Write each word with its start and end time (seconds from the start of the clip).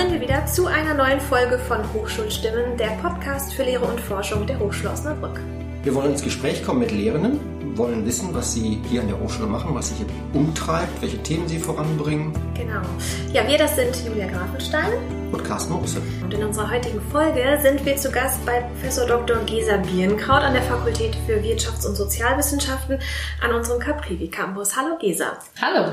sind 0.00 0.12
wir 0.12 0.20
wieder 0.22 0.46
zu 0.46 0.66
einer 0.66 0.94
neuen 0.94 1.20
Folge 1.20 1.58
von 1.58 1.80
Hochschulstimmen, 1.92 2.78
der 2.78 2.88
Podcast 3.02 3.52
für 3.52 3.64
Lehre 3.64 3.84
und 3.84 4.00
Forschung 4.00 4.46
der 4.46 4.58
Hochschule 4.58 4.92
Osnabrück. 4.92 5.38
Wir 5.82 5.94
wollen 5.94 6.12
ins 6.12 6.22
Gespräch 6.22 6.64
kommen 6.64 6.78
mit 6.80 6.90
Lehrenden, 6.90 7.38
wollen 7.76 8.06
wissen, 8.06 8.32
was 8.32 8.54
sie 8.54 8.80
hier 8.88 9.02
an 9.02 9.08
der 9.08 9.20
Hochschule 9.20 9.46
machen, 9.46 9.74
was 9.74 9.90
sie 9.90 9.96
hier 9.96 10.06
umtreibt, 10.32 11.02
welche 11.02 11.22
Themen 11.22 11.46
sie 11.48 11.58
voranbringen. 11.58 12.32
Genau. 12.54 12.80
Ja, 13.34 13.46
wir 13.46 13.58
das 13.58 13.76
sind 13.76 13.94
Julia 14.06 14.26
Grafenstein 14.26 14.90
und 15.32 15.44
Carsten 15.44 15.74
Russe. 15.74 16.00
Und 16.22 16.32
in 16.32 16.44
unserer 16.44 16.70
heutigen 16.70 17.02
Folge 17.12 17.58
sind 17.60 17.84
wir 17.84 17.96
zu 17.98 18.10
Gast 18.10 18.42
bei 18.46 18.62
Professor 18.62 19.06
Dr. 19.06 19.36
Gesa 19.44 19.76
Birnkraut 19.76 20.40
an 20.40 20.54
der 20.54 20.62
Fakultät 20.62 21.14
für 21.26 21.42
Wirtschafts- 21.42 21.86
und 21.86 21.94
Sozialwissenschaften 21.94 22.98
an 23.42 23.52
unserem 23.54 23.78
Caprivi 23.78 24.28
Campus. 24.28 24.74
Hallo 24.74 24.96
Gesa. 24.98 25.36
Hallo. 25.60 25.92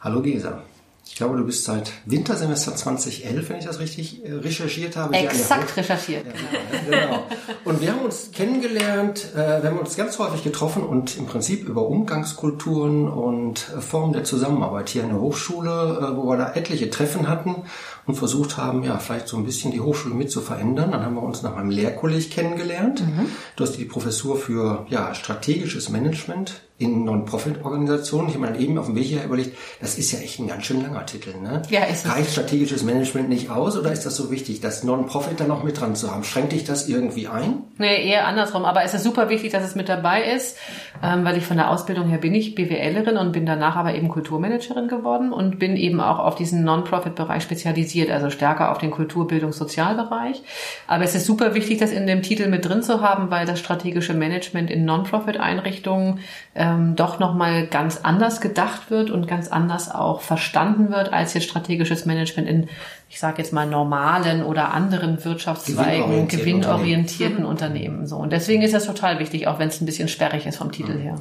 Hallo 0.00 0.22
Gesa. 0.22 0.62
Ich 1.06 1.16
glaube, 1.16 1.36
du 1.36 1.44
bist 1.44 1.64
seit 1.64 1.92
Wintersemester 2.06 2.74
2011, 2.74 3.48
wenn 3.48 3.58
ich 3.58 3.66
das 3.66 3.78
richtig 3.78 4.24
äh, 4.24 4.32
recherchiert 4.32 4.96
habe. 4.96 5.14
Exakt 5.14 5.76
recherchiert. 5.76 6.24
Ja, 6.26 6.80
genau. 7.06 7.26
Und 7.64 7.80
wir 7.80 7.92
haben 7.92 8.00
uns 8.00 8.30
kennengelernt, 8.32 9.32
äh, 9.34 9.62
wir 9.62 9.70
haben 9.70 9.78
uns 9.78 9.96
ganz 9.96 10.18
häufig 10.18 10.42
getroffen 10.42 10.82
und 10.82 11.16
im 11.18 11.26
Prinzip 11.26 11.68
über 11.68 11.86
Umgangskulturen 11.86 13.08
und 13.08 13.68
äh, 13.76 13.80
Formen 13.80 14.12
der 14.12 14.24
Zusammenarbeit 14.24 14.88
hier 14.88 15.02
in 15.02 15.10
der 15.10 15.20
Hochschule, 15.20 16.14
wo 16.16 16.26
wir 16.26 16.36
da 16.36 16.54
etliche 16.54 16.90
Treffen 16.90 17.28
hatten 17.28 17.64
und 18.06 18.14
versucht 18.16 18.56
haben, 18.56 18.82
ja, 18.82 18.98
vielleicht 18.98 19.28
so 19.28 19.36
ein 19.36 19.44
bisschen 19.44 19.70
die 19.72 19.80
Hochschule 19.80 20.14
mit 20.14 20.30
zu 20.30 20.40
verändern. 20.40 20.90
Dann 20.90 21.02
haben 21.02 21.14
wir 21.14 21.22
uns 21.22 21.42
nach 21.42 21.56
einem 21.56 21.70
Lehrkolleg 21.70 22.30
kennengelernt. 22.30 23.00
Mhm. 23.00 23.26
Du 23.56 23.64
hast 23.64 23.76
die 23.76 23.84
Professur 23.84 24.36
für 24.36 24.86
ja, 24.88 25.14
strategisches 25.14 25.90
Management 25.90 26.62
in 26.76 27.04
Non-Profit-Organisationen. 27.04 28.28
Ich 28.28 28.34
habe 28.34 28.46
mir 28.46 28.52
dann 28.52 28.60
eben 28.60 28.78
auf 28.78 28.86
dem 28.86 28.96
Weg 28.96 29.04
hier 29.04 29.22
überlegt, 29.22 29.56
das 29.80 29.96
ist 29.96 30.10
ja 30.10 30.18
echt 30.18 30.40
ein 30.40 30.48
ganz 30.48 30.64
schön 30.64 30.82
langer 30.82 31.06
Titel. 31.06 31.34
Ne? 31.40 31.62
Ja, 31.70 31.84
ist 31.84 32.08
Reicht 32.08 32.32
strategisches 32.32 32.82
Management 32.82 33.28
nicht 33.28 33.48
aus 33.48 33.76
oder 33.76 33.92
ist 33.92 34.04
das 34.04 34.16
so 34.16 34.32
wichtig, 34.32 34.60
das 34.60 34.82
Non-Profit 34.82 35.38
da 35.38 35.44
noch 35.44 35.62
mit 35.62 35.80
dran 35.80 35.94
zu 35.94 36.10
haben? 36.10 36.24
Schränkt 36.24 36.52
dich 36.52 36.64
das 36.64 36.88
irgendwie 36.88 37.28
ein? 37.28 37.62
Nee, 37.78 38.08
eher 38.08 38.26
andersrum. 38.26 38.64
Aber 38.64 38.82
es 38.82 38.92
ist 38.92 39.04
super 39.04 39.28
wichtig, 39.28 39.52
dass 39.52 39.62
es 39.62 39.76
mit 39.76 39.88
dabei 39.88 40.24
ist, 40.24 40.56
ähm, 41.00 41.24
weil 41.24 41.36
ich 41.36 41.44
von 41.46 41.56
der 41.56 41.70
Ausbildung 41.70 42.08
her 42.08 42.18
bin 42.18 42.34
ich 42.34 42.56
BWLerin 42.56 43.18
und 43.18 43.30
bin 43.30 43.46
danach 43.46 43.76
aber 43.76 43.94
eben 43.94 44.08
Kulturmanagerin 44.08 44.88
geworden 44.88 45.32
und 45.32 45.60
bin 45.60 45.76
eben 45.76 46.00
auch 46.00 46.18
auf 46.18 46.34
diesen 46.34 46.64
Non-Profit-Bereich 46.64 47.44
spezialisiert, 47.44 48.10
also 48.10 48.30
stärker 48.30 48.72
auf 48.72 48.78
den 48.78 48.90
Kulturbildungs-Sozialbereich. 48.90 50.42
Aber 50.88 51.04
es 51.04 51.14
ist 51.14 51.26
super 51.26 51.54
wichtig, 51.54 51.78
das 51.78 51.92
in 51.92 52.08
dem 52.08 52.22
Titel 52.22 52.48
mit 52.48 52.64
drin 52.64 52.82
zu 52.82 53.00
haben, 53.00 53.30
weil 53.30 53.46
das 53.46 53.60
strategische 53.60 54.14
Management 54.14 54.72
in 54.72 54.84
Non-Profit-Einrichtungen 54.84 56.18
ähm, 56.64 56.96
doch 56.96 57.18
nochmal 57.18 57.66
ganz 57.66 58.00
anders 58.02 58.40
gedacht 58.40 58.90
wird 58.90 59.10
und 59.10 59.28
ganz 59.28 59.48
anders 59.48 59.90
auch 59.90 60.20
verstanden 60.20 60.90
wird 60.90 61.12
als 61.12 61.34
jetzt 61.34 61.44
strategisches 61.44 62.06
Management 62.06 62.48
in, 62.48 62.68
ich 63.08 63.20
sage 63.20 63.42
jetzt 63.42 63.52
mal, 63.52 63.66
normalen 63.66 64.42
oder 64.42 64.72
anderen 64.72 65.24
Wirtschaftszweigen, 65.24 66.28
gewinnorientierten 66.28 67.44
Unternehmen. 67.44 67.74
Unternehmen. 67.74 68.06
So. 68.06 68.16
Und 68.16 68.32
deswegen 68.32 68.62
ist 68.62 68.74
das 68.74 68.86
total 68.86 69.18
wichtig, 69.18 69.46
auch 69.46 69.58
wenn 69.58 69.68
es 69.68 69.80
ein 69.80 69.86
bisschen 69.86 70.08
sperrig 70.08 70.46
ist 70.46 70.56
vom 70.56 70.72
Titel 70.72 70.98
her. 70.98 71.18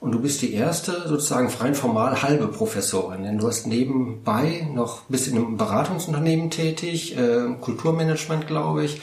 Und 0.00 0.12
du 0.12 0.20
bist 0.20 0.40
die 0.40 0.54
erste 0.54 1.06
sozusagen 1.06 1.50
freien 1.50 1.74
formal 1.74 2.22
halbe 2.22 2.48
Professorin, 2.48 3.22
denn 3.22 3.36
du 3.36 3.46
hast 3.46 3.66
nebenbei 3.66 4.66
noch 4.72 5.02
bist 5.08 5.28
in 5.28 5.36
einem 5.36 5.58
Beratungsunternehmen 5.58 6.50
tätig, 6.50 7.18
äh, 7.18 7.54
Kulturmanagement, 7.60 8.46
glaube 8.46 8.84
ich, 8.84 9.02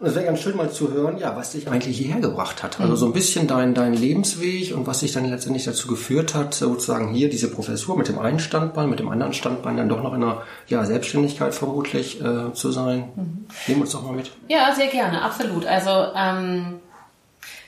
und 0.00 0.06
es 0.06 0.14
wäre 0.14 0.26
ganz 0.26 0.40
schön 0.40 0.56
mal 0.56 0.70
zu 0.70 0.92
hören, 0.92 1.18
ja, 1.18 1.36
was 1.36 1.52
dich 1.52 1.68
eigentlich 1.68 1.98
hierher 1.98 2.20
gebracht 2.20 2.62
hat. 2.62 2.80
Also 2.80 2.94
so 2.94 3.06
ein 3.06 3.12
bisschen 3.12 3.48
dein, 3.48 3.74
dein 3.74 3.94
Lebensweg 3.94 4.74
und 4.74 4.86
was 4.86 5.00
dich 5.00 5.12
dann 5.12 5.28
letztendlich 5.28 5.64
dazu 5.64 5.88
geführt 5.88 6.34
hat, 6.34 6.54
sozusagen 6.54 7.12
hier 7.12 7.28
diese 7.28 7.50
Professur 7.50 7.96
mit 7.96 8.08
dem 8.08 8.18
einen 8.18 8.38
Standbein, 8.38 8.88
mit 8.88 9.00
dem 9.00 9.08
anderen 9.08 9.32
Standbein 9.32 9.76
dann 9.76 9.88
doch 9.88 10.02
noch 10.02 10.14
in 10.14 10.22
einer 10.22 10.42
ja, 10.68 10.84
Selbstständigkeit 10.84 11.54
vermutlich 11.54 12.20
äh, 12.20 12.52
zu 12.52 12.70
sein. 12.70 13.08
Mhm. 13.16 13.46
Nehmen 13.66 13.80
uns 13.80 13.92
doch 13.92 14.04
mal 14.04 14.12
mit. 14.12 14.30
Ja, 14.48 14.72
sehr 14.74 14.88
gerne, 14.88 15.22
absolut. 15.22 15.66
Also 15.66 15.90
ähm 16.16 16.80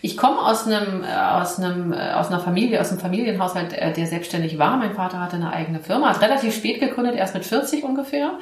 ich 0.03 0.17
komme 0.17 0.39
aus 0.41 0.67
einem, 0.67 1.05
äh, 1.05 1.15
aus 1.15 1.59
einem, 1.59 1.93
äh, 1.93 2.13
aus 2.13 2.29
einer 2.29 2.41
Familie, 2.41 2.81
aus 2.81 2.91
einem 2.91 3.01
Familienhaushalt, 3.01 3.75
äh, 3.75 3.93
der 3.93 4.07
selbstständig 4.07 4.59
war. 4.59 4.77
Mein 4.77 4.95
Vater 4.95 5.21
hatte 5.21 5.37
eine 5.37 5.53
eigene 5.53 5.81
Firma, 5.81 6.09
hat 6.09 6.23
relativ 6.23 6.55
spät 6.55 6.81
gegründet, 6.81 7.17
erst 7.17 7.35
mit 7.35 7.45
40 7.45 7.85
ungefähr. 7.85 8.39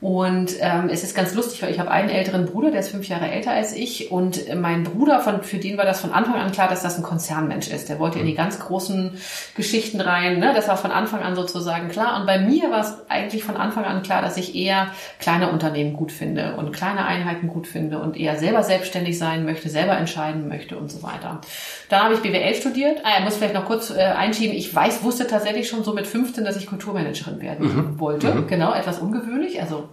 Und 0.00 0.52
ähm, 0.60 0.88
es 0.90 1.04
ist 1.04 1.14
ganz 1.14 1.34
lustig, 1.34 1.62
weil 1.62 1.70
ich 1.70 1.78
habe 1.78 1.90
einen 1.90 2.08
älteren 2.08 2.46
Bruder, 2.46 2.70
der 2.70 2.80
ist 2.80 2.90
fünf 2.90 3.06
Jahre 3.08 3.30
älter 3.30 3.52
als 3.52 3.74
ich. 3.74 4.10
Und 4.10 4.52
mein 4.56 4.84
Bruder, 4.84 5.20
von, 5.20 5.42
für 5.42 5.58
den 5.58 5.76
war 5.76 5.84
das 5.84 6.00
von 6.00 6.12
Anfang 6.12 6.34
an 6.34 6.50
klar, 6.50 6.68
dass 6.68 6.82
das 6.82 6.96
ein 6.96 7.04
Konzernmensch 7.04 7.68
ist. 7.68 7.88
Der 7.88 7.98
wollte 7.98 8.18
in 8.18 8.26
die 8.26 8.34
ganz 8.34 8.58
großen 8.58 9.12
Geschichten 9.54 10.00
rein. 10.00 10.40
Ne? 10.40 10.52
Das 10.54 10.66
war 10.66 10.76
von 10.76 10.90
Anfang 10.90 11.22
an 11.22 11.36
sozusagen 11.36 11.88
klar. 11.88 12.18
Und 12.18 12.26
bei 12.26 12.38
mir 12.40 12.70
war 12.70 12.80
es 12.80 12.96
eigentlich 13.08 13.44
von 13.44 13.56
Anfang 13.56 13.84
an 13.84 14.02
klar, 14.02 14.22
dass 14.22 14.36
ich 14.38 14.56
eher 14.56 14.88
kleine 15.20 15.52
Unternehmen 15.52 15.92
gut 15.92 16.10
finde 16.10 16.56
und 16.56 16.72
kleine 16.72 17.04
Einheiten 17.04 17.46
gut 17.46 17.68
finde 17.68 17.98
und 17.98 18.16
eher 18.16 18.38
selber 18.38 18.64
selbstständig 18.64 19.18
sein 19.18 19.44
möchte, 19.44 19.68
selber 19.68 19.96
entscheiden 19.96 20.48
möchte 20.48 20.76
und 20.76 20.90
so 20.90 21.01
weiter. 21.02 21.40
Dann 21.88 22.04
habe 22.04 22.14
ich 22.14 22.20
BWL 22.20 22.54
studiert. 22.54 23.00
Ah, 23.04 23.18
ich 23.18 23.24
muss 23.24 23.36
vielleicht 23.36 23.54
noch 23.54 23.64
kurz 23.64 23.90
äh, 23.90 24.02
einschieben. 24.02 24.56
Ich 24.56 24.74
weiß, 24.74 25.02
wusste 25.02 25.26
tatsächlich 25.26 25.68
schon 25.68 25.84
so 25.84 25.92
mit 25.92 26.06
15, 26.06 26.44
dass 26.44 26.56
ich 26.56 26.66
Kulturmanagerin 26.66 27.40
werden 27.40 27.66
mhm. 27.66 28.00
wollte. 28.00 28.34
Mhm. 28.34 28.46
Genau, 28.46 28.72
etwas 28.74 28.98
ungewöhnlich. 28.98 29.60
Also, 29.60 29.88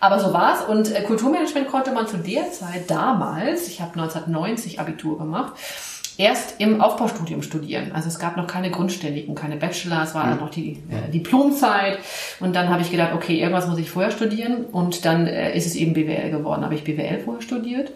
aber 0.00 0.18
so 0.18 0.32
war's. 0.32 0.62
Und 0.62 0.94
äh, 0.94 1.02
Kulturmanagement 1.02 1.68
konnte 1.68 1.92
man 1.92 2.06
zu 2.06 2.16
der 2.18 2.50
Zeit 2.52 2.90
damals, 2.90 3.68
ich 3.68 3.80
habe 3.80 4.00
1990 4.00 4.80
Abitur 4.80 5.18
gemacht, 5.18 5.54
erst 6.16 6.60
im 6.60 6.80
Aufbaustudium 6.80 7.42
studieren. 7.42 7.92
Also 7.92 8.08
es 8.08 8.18
gab 8.18 8.36
noch 8.36 8.46
keine 8.46 8.70
Grundständigen, 8.70 9.34
keine 9.34 9.56
Bachelor, 9.56 10.02
es 10.02 10.14
war 10.14 10.26
mhm. 10.26 10.40
noch 10.40 10.50
die 10.50 10.82
äh, 10.90 11.10
Diplomzeit. 11.10 11.98
Und 12.40 12.54
dann 12.54 12.68
habe 12.68 12.82
ich 12.82 12.90
gedacht, 12.90 13.12
okay, 13.14 13.38
irgendwas 13.38 13.66
muss 13.66 13.78
ich 13.78 13.90
vorher 13.90 14.10
studieren. 14.10 14.64
Und 14.66 15.04
dann 15.04 15.26
äh, 15.26 15.56
ist 15.56 15.66
es 15.66 15.74
eben 15.74 15.92
BWL 15.94 16.30
geworden. 16.30 16.64
Habe 16.64 16.74
ich 16.74 16.84
BWL 16.84 17.20
vorher 17.20 17.42
studiert 17.42 17.92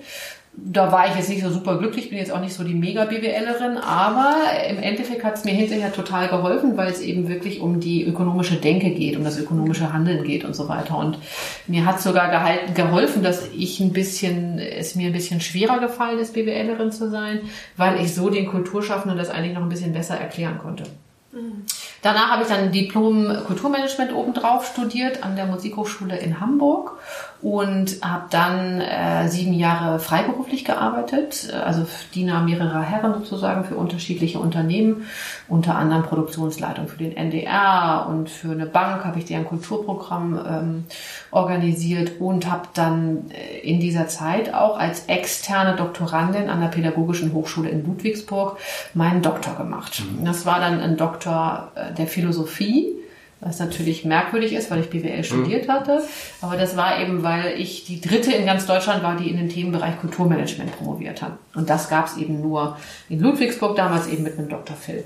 da 0.65 0.91
war 0.91 1.09
ich 1.09 1.15
jetzt 1.15 1.29
nicht 1.29 1.43
so 1.43 1.51
super 1.51 1.79
glücklich, 1.79 2.11
bin 2.11 2.19
jetzt 2.19 2.33
auch 2.33 2.41
nicht 2.41 2.53
so 2.53 2.65
die 2.65 2.75
Mega-BWLerin, 2.75 3.79
aber 3.79 4.35
im 4.69 4.79
Endeffekt 4.79 5.23
hat 5.25 5.37
es 5.37 5.45
mir 5.45 5.53
hinterher 5.53 5.93
total 5.93 6.29
geholfen, 6.29 6.77
weil 6.77 6.91
es 6.91 7.01
eben 7.01 7.29
wirklich 7.29 7.61
um 7.61 7.81
die 7.81 8.05
ökonomische 8.05 8.57
Denke 8.57 8.91
geht, 8.91 9.17
um 9.17 9.25
das 9.25 9.39
ökonomische 9.39 9.93
Handeln 9.93 10.25
geht 10.25 10.45
und 10.45 10.57
so 10.57 10.69
weiter. 10.69 10.99
Und 10.99 11.19
mir 11.67 11.85
hat 11.87 12.01
sogar 12.01 12.31
gehalten, 12.31 12.75
geholfen, 12.75 13.23
dass 13.23 13.49
ich 13.57 13.81
ein 13.81 13.93
bisschen, 13.93 14.59
es 14.59 14.95
mir 14.95 15.09
ein 15.09 15.13
bisschen 15.13 15.41
schwerer 15.41 15.79
gefallen 15.79 16.19
ist, 16.19 16.35
BWLerin 16.35 16.93
zu 16.93 17.11
sein, 17.11 17.41
weil 17.77 18.01
ich 18.01 18.15
so 18.15 18.29
den 18.29 18.47
Kulturschaffenden 18.47 19.19
das 19.19 19.31
eigentlich 19.31 19.55
noch 19.55 19.63
ein 19.63 19.69
bisschen 19.69 19.93
besser 19.93 20.17
erklären 20.17 20.59
konnte. 20.59 20.85
Mhm. 21.33 21.65
Danach 22.03 22.31
habe 22.31 22.43
ich 22.43 22.49
dann 22.49 22.73
Diplom 22.73 23.45
Kulturmanagement 23.47 24.13
obendrauf 24.13 24.67
studiert 24.67 25.25
an 25.25 25.37
der 25.37 25.47
Musikhochschule 25.47 26.17
in 26.17 26.41
Hamburg 26.41 26.99
und 27.41 27.99
habe 28.03 28.25
dann 28.31 28.81
äh, 28.81 29.29
sieben 29.29 29.53
Jahre 29.53 30.01
freiberuflich 30.01 30.65
gearbeitet, 30.65 31.53
also 31.65 31.87
Diener 32.15 32.43
mehrerer 32.43 32.83
Herren 32.83 33.15
sozusagen 33.15 33.65
für 33.65 33.77
unterschiedliche 33.77 34.41
Unternehmen, 34.41 35.07
unter 35.47 35.77
anderem 35.77 36.03
Produktionsleitung 36.03 36.89
für 36.89 36.99
den 36.99 37.17
NDR 37.17 38.07
und 38.09 38.29
für 38.29 38.51
eine 38.51 38.67
Bank 38.67 39.05
habe 39.05 39.21
ich 39.21 39.25
deren 39.25 39.47
Kulturprogramm 39.47 40.41
ähm, 40.49 40.85
organisiert 41.31 42.21
und 42.21 42.51
habe 42.51 42.69
dann 42.75 43.31
äh, 43.31 43.61
in 43.61 43.79
dieser 43.79 44.09
Zeit 44.09 44.53
auch 44.53 44.77
als 44.77 45.07
externe 45.07 45.77
Doktorandin 45.77 46.51
an 46.51 46.61
der 46.61 46.69
Pädagogischen 46.69 47.33
Hochschule 47.33 47.69
in 47.69 47.87
Ludwigsburg 47.87 48.59
meinen 48.95 49.23
Doktor 49.23 49.55
gemacht. 49.55 50.03
Mhm. 50.03 50.25
Das 50.25 50.45
war 50.45 50.59
dann 50.59 50.81
ein 50.81 50.97
Doktor 50.97 51.71
äh, 51.77 51.95
der 51.95 52.09
Philosophie 52.09 52.98
was 53.41 53.61
natürlich 53.61 54.05
merkwürdig 54.05 54.53
ist, 54.53 54.71
weil 54.71 54.81
ich 54.81 54.91
BWL 54.91 55.23
studiert 55.23 55.69
mhm. 55.69 55.73
hatte. 55.73 56.03
Aber 56.41 56.57
das 56.57 56.77
war 56.77 57.01
eben, 57.01 57.23
weil 57.23 57.59
ich 57.59 57.85
die 57.85 58.01
dritte 58.01 58.33
in 58.33 58.47
ganz 58.47 58.67
Deutschland 58.67 59.03
war, 59.03 59.17
die 59.17 59.31
in 59.31 59.37
den 59.37 59.49
Themenbereich 59.49 60.01
Kulturmanagement 60.01 60.77
promoviert 60.77 61.23
hat. 61.23 61.33
Und 61.55 61.71
das 61.71 61.89
gab 61.89 62.07
es 62.07 62.17
eben 62.17 62.41
nur 62.41 62.77
in 63.09 63.21
Ludwigsburg 63.21 63.77
damals 63.77 64.09
eben 64.09 64.25
mit 64.25 64.39
einem 64.39 64.49
Dr. 64.49 64.77
Phil. 64.77 65.05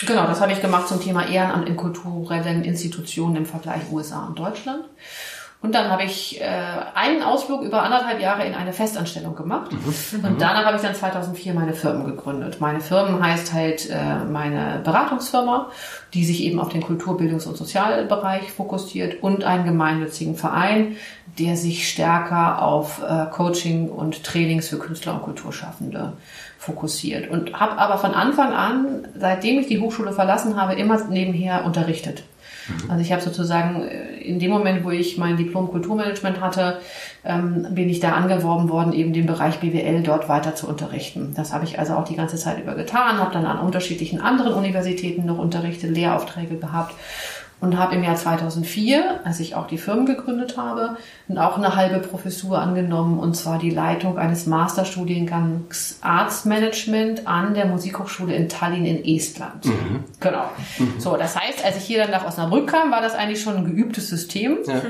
Genau, 0.00 0.26
das 0.26 0.40
habe 0.40 0.52
ich 0.52 0.60
gemacht 0.60 0.88
zum 0.88 1.00
Thema 1.00 1.28
Ehrenamt 1.28 1.68
in 1.68 1.76
kulturellen 1.76 2.64
Institutionen 2.64 3.36
im 3.36 3.46
Vergleich 3.46 3.82
USA 3.92 4.26
und 4.26 4.38
Deutschland. 4.38 4.84
Und 5.64 5.74
dann 5.74 5.88
habe 5.88 6.02
ich 6.02 6.42
äh, 6.42 6.44
einen 6.94 7.22
Ausflug 7.22 7.62
über 7.62 7.82
anderthalb 7.82 8.20
Jahre 8.20 8.44
in 8.44 8.52
eine 8.52 8.74
Festanstellung 8.74 9.34
gemacht. 9.34 9.72
Mhm. 9.72 10.22
Und 10.22 10.38
danach 10.38 10.66
habe 10.66 10.76
ich 10.76 10.82
dann 10.82 10.94
2004 10.94 11.54
meine 11.54 11.72
Firmen 11.72 12.04
gegründet. 12.04 12.60
Meine 12.60 12.82
Firmen 12.82 13.24
heißt 13.24 13.54
halt 13.54 13.88
äh, 13.88 14.26
meine 14.30 14.82
Beratungsfirma, 14.84 15.70
die 16.12 16.26
sich 16.26 16.42
eben 16.42 16.60
auf 16.60 16.68
den 16.68 16.82
Kulturbildungs- 16.82 17.48
und 17.48 17.56
Sozialbereich 17.56 18.52
fokussiert 18.52 19.22
und 19.22 19.44
einen 19.44 19.64
gemeinnützigen 19.64 20.36
Verein, 20.36 20.96
der 21.38 21.56
sich 21.56 21.88
stärker 21.88 22.60
auf 22.60 23.00
äh, 23.02 23.24
Coaching 23.30 23.88
und 23.88 24.22
Trainings 24.22 24.68
für 24.68 24.78
Künstler 24.78 25.14
und 25.14 25.22
Kulturschaffende 25.22 26.12
fokussiert. 26.58 27.30
Und 27.30 27.58
habe 27.58 27.78
aber 27.78 27.96
von 27.96 28.12
Anfang 28.12 28.52
an, 28.52 29.08
seitdem 29.18 29.58
ich 29.58 29.68
die 29.68 29.80
Hochschule 29.80 30.12
verlassen 30.12 30.60
habe, 30.60 30.74
immer 30.74 31.02
nebenher 31.08 31.64
unterrichtet. 31.64 32.24
Mhm. 32.68 32.90
Also 32.90 33.02
ich 33.02 33.12
habe 33.12 33.22
sozusagen 33.22 33.82
äh, 33.82 34.14
in 34.20 34.38
dem 34.38 34.50
Moment, 34.50 34.84
wo 34.84 34.90
ich 34.90 35.18
mein 35.18 35.36
Diplom 35.36 35.68
Kulturmanagement 35.68 36.40
hatte, 36.40 36.80
ähm, 37.24 37.66
bin 37.70 37.88
ich 37.88 38.00
da 38.00 38.12
angeworben 38.12 38.68
worden, 38.68 38.92
eben 38.92 39.12
den 39.12 39.26
Bereich 39.26 39.60
BWL 39.60 40.02
dort 40.02 40.28
weiter 40.28 40.54
zu 40.54 40.68
unterrichten. 40.68 41.32
Das 41.36 41.52
habe 41.52 41.64
ich 41.64 41.78
also 41.78 41.94
auch 41.94 42.04
die 42.04 42.16
ganze 42.16 42.36
Zeit 42.36 42.60
über 42.60 42.74
getan, 42.74 43.18
habe 43.18 43.32
dann 43.32 43.46
an 43.46 43.58
unterschiedlichen 43.58 44.20
anderen 44.20 44.54
Universitäten 44.54 45.26
noch 45.26 45.38
unterrichtet, 45.38 45.90
Lehraufträge 45.90 46.56
gehabt 46.56 46.94
und 47.64 47.78
habe 47.78 47.94
im 47.94 48.04
Jahr 48.04 48.14
2004, 48.14 49.20
als 49.24 49.40
ich 49.40 49.54
auch 49.54 49.66
die 49.66 49.78
Firmen 49.78 50.04
gegründet 50.04 50.56
habe, 50.58 50.96
auch 51.36 51.56
eine 51.56 51.74
halbe 51.74 51.98
Professur 51.98 52.58
angenommen 52.58 53.18
und 53.18 53.34
zwar 53.34 53.58
die 53.58 53.70
Leitung 53.70 54.18
eines 54.18 54.46
Masterstudiengangs 54.46 55.98
Arztmanagement 56.02 57.26
an 57.26 57.54
der 57.54 57.64
Musikhochschule 57.64 58.34
in 58.34 58.48
Tallinn 58.50 58.84
in 58.84 59.04
Estland. 59.04 59.64
Mhm. 59.64 60.04
Genau. 60.20 60.44
Mhm. 60.78 60.94
So, 60.98 61.16
das 61.16 61.36
heißt, 61.36 61.64
als 61.64 61.78
ich 61.78 61.84
hier 61.84 62.02
dann 62.02 62.10
nach 62.10 62.26
Osnabrück 62.26 62.68
kam, 62.68 62.90
war 62.90 63.00
das 63.00 63.14
eigentlich 63.14 63.42
schon 63.42 63.56
ein 63.56 63.64
geübtes 63.64 64.08
System. 64.08 64.58
Ja. 64.66 64.82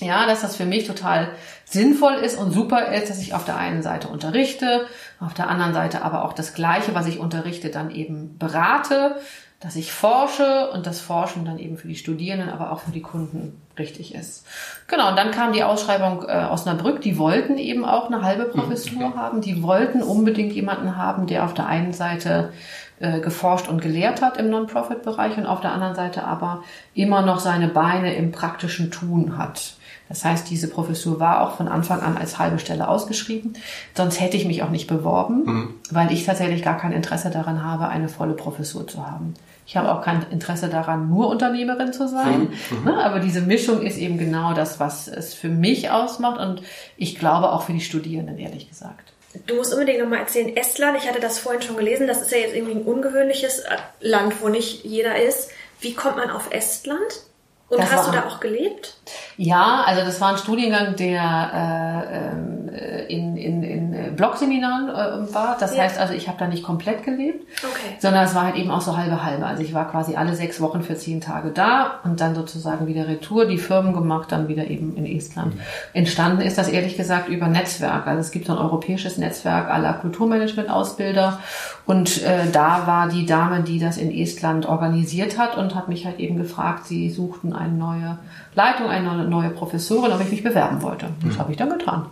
Ja, 0.00 0.26
dass 0.26 0.40
das 0.40 0.56
für 0.56 0.64
mich 0.64 0.86
total 0.86 1.28
sinnvoll 1.66 2.14
ist 2.14 2.38
und 2.38 2.52
super 2.52 2.90
ist, 2.92 3.10
dass 3.10 3.20
ich 3.20 3.34
auf 3.34 3.44
der 3.44 3.58
einen 3.58 3.82
Seite 3.82 4.08
unterrichte, 4.08 4.86
auf 5.20 5.34
der 5.34 5.48
anderen 5.48 5.74
Seite 5.74 6.02
aber 6.02 6.24
auch 6.24 6.32
das 6.32 6.54
Gleiche, 6.54 6.94
was 6.94 7.06
ich 7.06 7.18
unterrichte, 7.18 7.68
dann 7.68 7.90
eben 7.90 8.38
berate, 8.38 9.16
dass 9.60 9.76
ich 9.76 9.92
forsche 9.92 10.70
und 10.70 10.86
das 10.86 11.00
Forschen 11.00 11.44
dann 11.44 11.58
eben 11.58 11.76
für 11.76 11.86
die 11.86 11.96
Studierenden, 11.96 12.48
aber 12.48 12.72
auch 12.72 12.80
für 12.80 12.92
die 12.92 13.02
Kunden 13.02 13.60
richtig 13.78 14.14
ist. 14.14 14.46
Genau, 14.86 15.10
und 15.10 15.16
dann 15.16 15.30
kam 15.30 15.52
die 15.52 15.62
Ausschreibung 15.62 16.24
äh, 16.26 16.46
Osnabrück, 16.50 17.02
die 17.02 17.18
wollten 17.18 17.58
eben 17.58 17.84
auch 17.84 18.06
eine 18.06 18.22
halbe 18.22 18.44
hm, 18.44 18.52
Professur 18.52 19.04
okay. 19.04 19.18
haben, 19.18 19.40
die 19.42 19.62
wollten 19.62 20.02
unbedingt 20.02 20.52
jemanden 20.52 20.96
haben, 20.96 21.26
der 21.26 21.44
auf 21.44 21.52
der 21.52 21.66
einen 21.66 21.92
Seite 21.92 22.52
äh, 23.00 23.20
geforscht 23.20 23.68
und 23.68 23.82
gelehrt 23.82 24.22
hat 24.22 24.38
im 24.38 24.48
Non-Profit-Bereich 24.48 25.36
und 25.36 25.46
auf 25.46 25.60
der 25.60 25.72
anderen 25.72 25.94
Seite 25.94 26.24
aber 26.24 26.62
immer 26.94 27.20
noch 27.20 27.38
seine 27.38 27.68
Beine 27.68 28.14
im 28.14 28.32
praktischen 28.32 28.90
Tun 28.90 29.36
hat. 29.36 29.74
Das 30.08 30.24
heißt, 30.24 30.50
diese 30.50 30.68
Professur 30.68 31.20
war 31.20 31.40
auch 31.40 31.56
von 31.56 31.68
Anfang 31.68 32.00
an 32.00 32.16
als 32.16 32.38
halbe 32.38 32.58
Stelle 32.58 32.88
ausgeschrieben. 32.88 33.54
Sonst 33.94 34.20
hätte 34.20 34.36
ich 34.36 34.44
mich 34.44 34.62
auch 34.62 34.70
nicht 34.70 34.88
beworben, 34.88 35.44
mhm. 35.44 35.74
weil 35.90 36.12
ich 36.12 36.24
tatsächlich 36.24 36.64
gar 36.64 36.78
kein 36.78 36.92
Interesse 36.92 37.30
daran 37.30 37.62
habe, 37.62 37.88
eine 37.88 38.08
volle 38.08 38.34
Professur 38.34 38.88
zu 38.88 39.06
haben. 39.06 39.34
Ich 39.70 39.76
habe 39.76 39.94
auch 39.94 40.02
kein 40.02 40.26
Interesse 40.32 40.68
daran, 40.68 41.08
nur 41.08 41.28
Unternehmerin 41.28 41.92
zu 41.92 42.08
sein. 42.08 42.40
Mhm. 42.40 42.78
mhm. 42.78 42.84
Ne, 42.86 43.04
aber 43.04 43.20
diese 43.20 43.40
Mischung 43.40 43.82
ist 43.82 43.98
eben 43.98 44.18
genau 44.18 44.52
das, 44.52 44.80
was 44.80 45.06
es 45.06 45.32
für 45.32 45.48
mich 45.48 45.90
ausmacht 45.90 46.40
und 46.40 46.62
ich 46.96 47.16
glaube 47.20 47.52
auch 47.52 47.62
für 47.62 47.72
die 47.72 47.80
Studierenden, 47.80 48.36
ehrlich 48.36 48.68
gesagt. 48.68 49.12
Du 49.46 49.54
musst 49.54 49.72
unbedingt 49.72 50.00
nochmal 50.00 50.18
erzählen, 50.18 50.56
Estland, 50.56 50.98
ich 50.98 51.08
hatte 51.08 51.20
das 51.20 51.38
vorhin 51.38 51.62
schon 51.62 51.76
gelesen, 51.76 52.08
das 52.08 52.20
ist 52.20 52.32
ja 52.32 52.38
jetzt 52.38 52.56
irgendwie 52.56 52.78
ein 52.78 52.82
ungewöhnliches 52.82 53.62
Land, 54.00 54.42
wo 54.42 54.48
nicht 54.48 54.84
jeder 54.84 55.22
ist. 55.22 55.50
Wie 55.80 55.94
kommt 55.94 56.16
man 56.16 56.30
auf 56.30 56.52
Estland? 56.52 57.22
Und 57.68 57.78
das 57.78 57.92
hast 57.92 58.06
war, 58.08 58.12
du 58.12 58.20
da 58.20 58.26
auch 58.26 58.40
gelebt? 58.40 58.96
Ja, 59.36 59.84
also 59.86 60.02
das 60.04 60.20
war 60.20 60.32
ein 60.32 60.38
Studiengang, 60.38 60.96
der 60.96 62.08
äh, 62.10 62.16
ähm, 62.16 62.68
äh, 62.74 63.04
in, 63.04 63.36
in, 63.36 63.62
in 63.62 63.89
Blogseminaren 64.16 64.88
äh, 64.88 65.34
war. 65.34 65.56
Das 65.58 65.76
ja. 65.76 65.82
heißt 65.82 65.98
also, 65.98 66.14
ich 66.14 66.28
habe 66.28 66.38
da 66.38 66.46
nicht 66.46 66.62
komplett 66.62 67.04
gelebt, 67.04 67.46
okay. 67.62 67.96
sondern 67.98 68.24
es 68.24 68.34
war 68.34 68.44
halt 68.44 68.56
eben 68.56 68.70
auch 68.70 68.80
so 68.80 68.96
halbe 68.96 69.22
halbe. 69.22 69.46
Also 69.46 69.62
ich 69.62 69.74
war 69.74 69.90
quasi 69.90 70.16
alle 70.16 70.34
sechs 70.34 70.60
Wochen 70.60 70.82
für 70.82 70.96
zehn 70.96 71.20
Tage 71.20 71.50
da 71.50 72.00
und 72.04 72.20
dann 72.20 72.34
sozusagen 72.34 72.86
wieder 72.86 73.08
Retour, 73.08 73.46
die 73.46 73.58
Firmen 73.58 73.92
gemacht, 73.92 74.32
dann 74.32 74.48
wieder 74.48 74.68
eben 74.68 74.96
in 74.96 75.06
Estland. 75.06 75.54
Mhm. 75.54 75.60
Entstanden 75.92 76.42
ist 76.42 76.58
das 76.58 76.68
ehrlich 76.68 76.96
gesagt 76.96 77.28
über 77.28 77.48
Netzwerk. 77.48 78.06
Also 78.06 78.20
es 78.20 78.30
gibt 78.30 78.46
so 78.46 78.52
ein 78.52 78.58
europäisches 78.58 79.18
Netzwerk 79.18 79.70
aller 79.70 79.94
Kulturmanagement-Ausbilder 79.94 81.38
und 81.86 82.22
äh, 82.22 82.50
da 82.52 82.86
war 82.86 83.08
die 83.08 83.26
Dame, 83.26 83.62
die 83.62 83.78
das 83.78 83.96
in 83.96 84.10
Estland 84.12 84.66
organisiert 84.66 85.38
hat 85.38 85.56
und 85.56 85.74
hat 85.74 85.88
mich 85.88 86.06
halt 86.06 86.20
eben 86.20 86.36
gefragt, 86.36 86.86
sie 86.86 87.10
suchten 87.10 87.52
eine 87.52 87.72
neue 87.72 88.18
Leitung, 88.54 88.88
eine 88.88 89.24
neue 89.24 89.50
Professorin, 89.50 90.12
ob 90.12 90.20
ich 90.20 90.30
mich 90.30 90.42
bewerben 90.42 90.82
wollte. 90.82 91.06
Das 91.24 91.34
mhm. 91.34 91.38
habe 91.38 91.50
ich 91.52 91.58
dann 91.58 91.70
getan. 91.70 92.06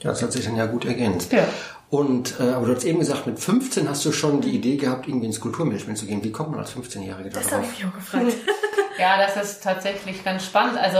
Ja, 0.00 0.10
das 0.10 0.22
hat 0.22 0.32
sich 0.32 0.44
dann 0.44 0.56
ja 0.56 0.66
gut 0.66 0.84
ergänzt. 0.84 1.32
Ja. 1.32 1.46
Und 1.88 2.40
äh, 2.40 2.50
aber 2.50 2.66
du 2.66 2.74
hast 2.74 2.84
eben 2.84 2.98
gesagt, 2.98 3.26
mit 3.26 3.38
15 3.38 3.88
hast 3.88 4.04
du 4.04 4.12
schon 4.12 4.40
die 4.40 4.50
Idee 4.50 4.76
gehabt, 4.76 5.06
irgendwie 5.06 5.26
ins 5.26 5.40
Kulturmanagement 5.40 5.96
zu 5.96 6.06
gehen. 6.06 6.22
Wie 6.24 6.32
kommt 6.32 6.50
man 6.50 6.60
als 6.60 6.74
15-Jährige 6.74 7.30
darauf? 7.30 7.44
Das 7.44 7.52
habe 7.52 7.64
ich 7.64 7.78
mich 7.78 7.86
auch 7.86 7.94
gefragt. 7.94 8.26
ja, 8.98 9.18
das 9.18 9.36
ist 9.36 9.62
tatsächlich 9.62 10.24
ganz 10.24 10.44
spannend. 10.44 10.78
Also 10.78 10.98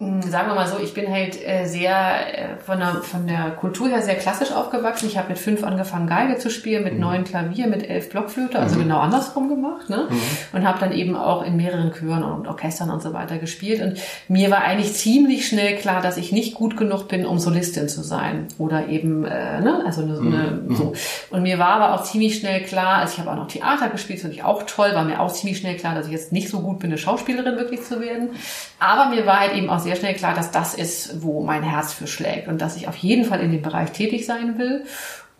sagen 0.00 0.48
wir 0.48 0.54
mal 0.54 0.66
so, 0.66 0.78
ich 0.82 0.94
bin 0.94 1.10
halt 1.10 1.36
äh, 1.46 1.66
sehr 1.66 2.54
äh, 2.54 2.56
von 2.64 2.78
der, 2.78 2.94
von 3.02 3.26
der 3.26 3.50
Kultur 3.50 3.86
her 3.88 4.00
sehr 4.00 4.14
klassisch 4.14 4.50
aufgewachsen. 4.50 5.06
Ich 5.06 5.18
habe 5.18 5.28
mit 5.28 5.38
fünf 5.38 5.62
angefangen, 5.62 6.06
Geige 6.06 6.38
zu 6.38 6.48
spielen, 6.48 6.84
mit 6.84 6.94
mhm. 6.94 7.00
neun 7.00 7.24
Klavier, 7.24 7.66
mit 7.66 7.86
elf 7.86 8.08
Blockflöte, 8.08 8.58
also 8.58 8.76
mhm. 8.76 8.84
genau 8.84 9.00
andersrum 9.00 9.50
gemacht. 9.50 9.90
Ne? 9.90 10.06
Mhm. 10.08 10.20
Und 10.54 10.66
habe 10.66 10.80
dann 10.80 10.92
eben 10.92 11.16
auch 11.16 11.42
in 11.42 11.58
mehreren 11.58 11.92
Chören 11.92 12.22
und 12.22 12.48
Orchestern 12.48 12.88
und 12.88 13.02
so 13.02 13.12
weiter 13.12 13.36
gespielt. 13.36 13.82
Und 13.82 14.00
mir 14.28 14.50
war 14.50 14.62
eigentlich 14.62 14.94
ziemlich 14.94 15.46
schnell 15.46 15.76
klar, 15.76 16.00
dass 16.00 16.16
ich 16.16 16.32
nicht 16.32 16.54
gut 16.54 16.78
genug 16.78 17.08
bin, 17.08 17.26
um 17.26 17.38
Solistin 17.38 17.86
zu 17.90 18.02
sein. 18.02 18.48
Oder 18.56 18.88
eben, 18.88 19.26
äh, 19.26 19.60
ne? 19.60 19.82
also 19.84 20.00
eine, 20.00 20.18
eine, 20.18 20.62
mhm. 20.66 20.76
so. 20.76 20.94
Und 21.28 21.42
mir 21.42 21.58
war 21.58 21.74
aber 21.74 21.94
auch 21.94 22.04
ziemlich 22.04 22.38
schnell 22.38 22.62
klar, 22.62 23.00
also 23.00 23.12
ich 23.12 23.18
habe 23.18 23.30
auch 23.30 23.36
noch 23.36 23.48
Theater 23.48 23.90
gespielt, 23.90 24.20
fand 24.20 24.32
ich 24.32 24.44
auch 24.44 24.62
toll, 24.62 24.94
war 24.94 25.04
mir 25.04 25.20
auch 25.20 25.30
ziemlich 25.30 25.58
schnell 25.58 25.76
klar, 25.76 25.94
dass 25.94 26.06
ich 26.06 26.12
jetzt 26.12 26.32
nicht 26.32 26.48
so 26.48 26.60
gut 26.60 26.78
bin, 26.78 26.88
eine 26.88 26.96
Schauspielerin 26.96 27.56
wirklich 27.56 27.82
zu 27.82 28.00
werden. 28.00 28.30
Aber 28.78 29.14
mir 29.14 29.26
war 29.26 29.40
halt 29.40 29.52
eben 29.52 29.68
auch 29.68 29.78
sehr 29.78 29.89
schnell 29.96 30.14
klar, 30.14 30.34
dass 30.34 30.50
das 30.50 30.74
ist, 30.74 31.22
wo 31.22 31.42
mein 31.42 31.62
Herz 31.62 31.92
für 31.92 32.06
schlägt 32.06 32.48
und 32.48 32.60
dass 32.60 32.76
ich 32.76 32.88
auf 32.88 32.96
jeden 32.96 33.24
Fall 33.24 33.40
in 33.40 33.52
dem 33.52 33.62
Bereich 33.62 33.92
tätig 33.92 34.26
sein 34.26 34.58
will. 34.58 34.84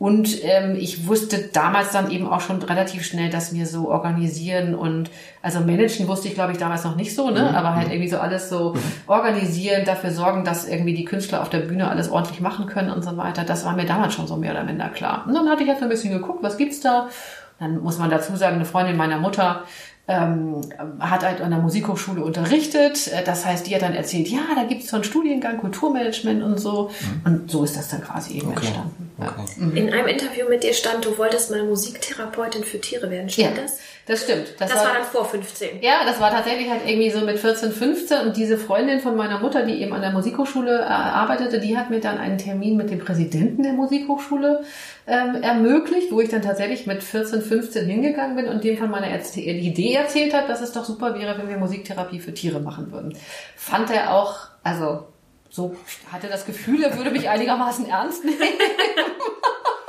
Und 0.00 0.43
ähm, 0.44 0.76
ich 0.81 1.06
wusste 1.06 1.50
damals 1.52 1.93
dann 1.93 2.11
eben 2.11 2.26
auch 2.26 2.41
schon 2.41 2.62
relativ 2.62 3.05
schnell, 3.05 3.29
dass 3.29 3.52
mir 3.52 3.67
so 3.67 3.91
organisieren 3.91 4.75
und 4.75 5.11
also 5.43 5.61
managen 5.61 6.08
wusste 6.08 6.26
ich, 6.29 6.35
glaube 6.35 6.52
ich, 6.52 6.58
damals 6.58 6.85
noch 6.85 6.97
nicht 6.97 7.14
so, 7.14 7.29
ne? 7.29 7.50
Mhm. 7.50 7.55
Aber 7.55 7.75
halt 7.75 7.88
mhm. 7.88 7.93
irgendwie 7.93 8.08
so 8.08 8.19
alles 8.19 8.49
so 8.49 8.73
mhm. 8.73 8.81
organisieren, 9.08 9.85
dafür 9.85 10.11
sorgen, 10.11 10.43
dass 10.43 10.67
irgendwie 10.67 10.94
die 10.94 11.05
Künstler 11.05 11.43
auf 11.43 11.50
der 11.50 11.58
Bühne 11.58 11.91
alles 11.91 12.11
ordentlich 12.11 12.41
machen 12.41 12.64
können 12.64 12.91
und 12.91 13.05
so 13.05 13.19
weiter. 13.19 13.44
Das 13.44 13.67
war 13.67 13.76
mir 13.76 13.85
damals 13.85 14.14
schon 14.14 14.26
so 14.26 14.37
mehr 14.37 14.53
oder 14.53 14.64
minder 14.64 14.88
klar. 14.88 15.25
Und 15.26 15.35
dann 15.35 15.50
hatte 15.50 15.64
ich 15.64 15.69
jetzt 15.69 15.82
ein 15.82 15.91
bisschen 15.91 16.14
geguckt, 16.14 16.43
was 16.43 16.56
gibt's 16.56 16.81
da? 16.81 17.11
Dann 17.58 17.82
muss 17.82 17.99
man 17.99 18.08
dazu 18.08 18.35
sagen, 18.37 18.55
eine 18.55 18.64
Freundin 18.64 18.96
meiner 18.96 19.19
Mutter 19.19 19.64
ähm, 20.11 20.61
hat 20.99 21.23
halt 21.23 21.41
an 21.41 21.51
der 21.51 21.61
Musikhochschule 21.61 22.25
unterrichtet. 22.25 23.07
Äh, 23.09 23.23
das 23.25 23.47
heißt, 23.47 23.67
die 23.67 23.75
hat 23.75 23.83
dann 23.83 23.95
erzählt, 23.95 24.29
ja, 24.29 24.41
da 24.57 24.65
gibt 24.65 24.83
es 24.83 24.91
so 24.91 24.97
einen 24.97 25.05
Studiengang 25.05 25.59
Kulturmanagement 25.59 26.43
und 26.43 26.59
so. 26.59 26.91
Mhm. 27.25 27.33
Und 27.33 27.51
so 27.51 27.62
ist 27.62 27.77
das 27.77 27.89
dann 27.89 28.03
quasi 28.03 28.39
eben 28.39 28.49
okay. 28.49 28.67
entstanden. 28.67 29.11
Okay. 29.19 29.31
Ja. 29.37 29.65
Mhm. 29.65 29.77
In 29.77 29.93
einem 29.93 30.09
Interview 30.09 30.49
mit 30.49 30.65
dir 30.65 30.75
stand, 30.75 31.05
du 31.05 31.17
wolltest 31.17 31.51
mal 31.51 31.62
Musiktherapeutin 31.65 32.65
für 32.65 32.81
Tiere 32.81 33.09
werden. 33.11 33.31
Stimmt 33.31 33.57
ja, 33.57 33.62
das? 33.62 33.79
Das 34.11 34.25
stimmt. 34.25 34.55
Das, 34.59 34.71
das 34.71 34.79
war, 34.79 34.87
war, 34.87 34.95
dann 34.95 35.05
vor 35.05 35.25
15. 35.25 35.83
Ja, 35.83 36.05
das 36.05 36.19
war 36.19 36.33
tatsächlich 36.33 36.69
halt 36.69 36.81
irgendwie 36.85 37.11
so 37.11 37.21
mit 37.21 37.39
14, 37.39 37.71
15. 37.71 38.27
Und 38.27 38.37
diese 38.37 38.59
Freundin 38.59 38.99
von 38.99 39.15
meiner 39.15 39.39
Mutter, 39.39 39.65
die 39.65 39.81
eben 39.81 39.93
an 39.93 40.01
der 40.01 40.11
Musikhochschule 40.11 40.81
äh, 40.81 40.83
arbeitete, 40.83 41.61
die 41.61 41.79
hat 41.79 41.91
mir 41.91 42.01
dann 42.01 42.19
einen 42.19 42.37
Termin 42.37 42.77
mit 42.77 42.91
dem 42.91 42.99
Präsidenten 42.99 43.62
der 43.62 43.73
Musikhochschule 43.73 44.65
ähm, 45.07 45.41
ermöglicht, 45.45 46.11
wo 46.11 46.21
ich 46.21 46.29
dann 46.29 46.43
tatsächlich 46.43 46.89
mit 46.89 47.05
14, 47.05 47.41
15 47.41 47.87
hingegangen 47.87 48.35
bin 48.35 48.49
und 48.49 48.65
dem 48.65 48.79
von 48.79 48.91
meiner 48.91 49.07
Erzie 49.07 49.49
Idee 49.49 49.94
erzählt 49.94 50.34
hat, 50.34 50.49
dass 50.49 50.61
es 50.61 50.73
doch 50.73 50.84
super 50.84 51.15
wäre, 51.17 51.39
wenn 51.39 51.49
wir 51.49 51.58
Musiktherapie 51.58 52.19
für 52.19 52.34
Tiere 52.34 52.58
machen 52.58 52.91
würden. 52.91 53.17
Fand 53.55 53.93
er 53.93 54.13
auch, 54.13 54.49
also 54.65 55.06
so 55.51 55.77
hatte 56.11 56.27
das 56.27 56.46
Gefühl, 56.46 56.82
er 56.82 56.96
würde 56.96 57.13
mich 57.13 57.29
einigermaßen 57.29 57.89
ernst 57.89 58.25
nehmen 58.25 58.39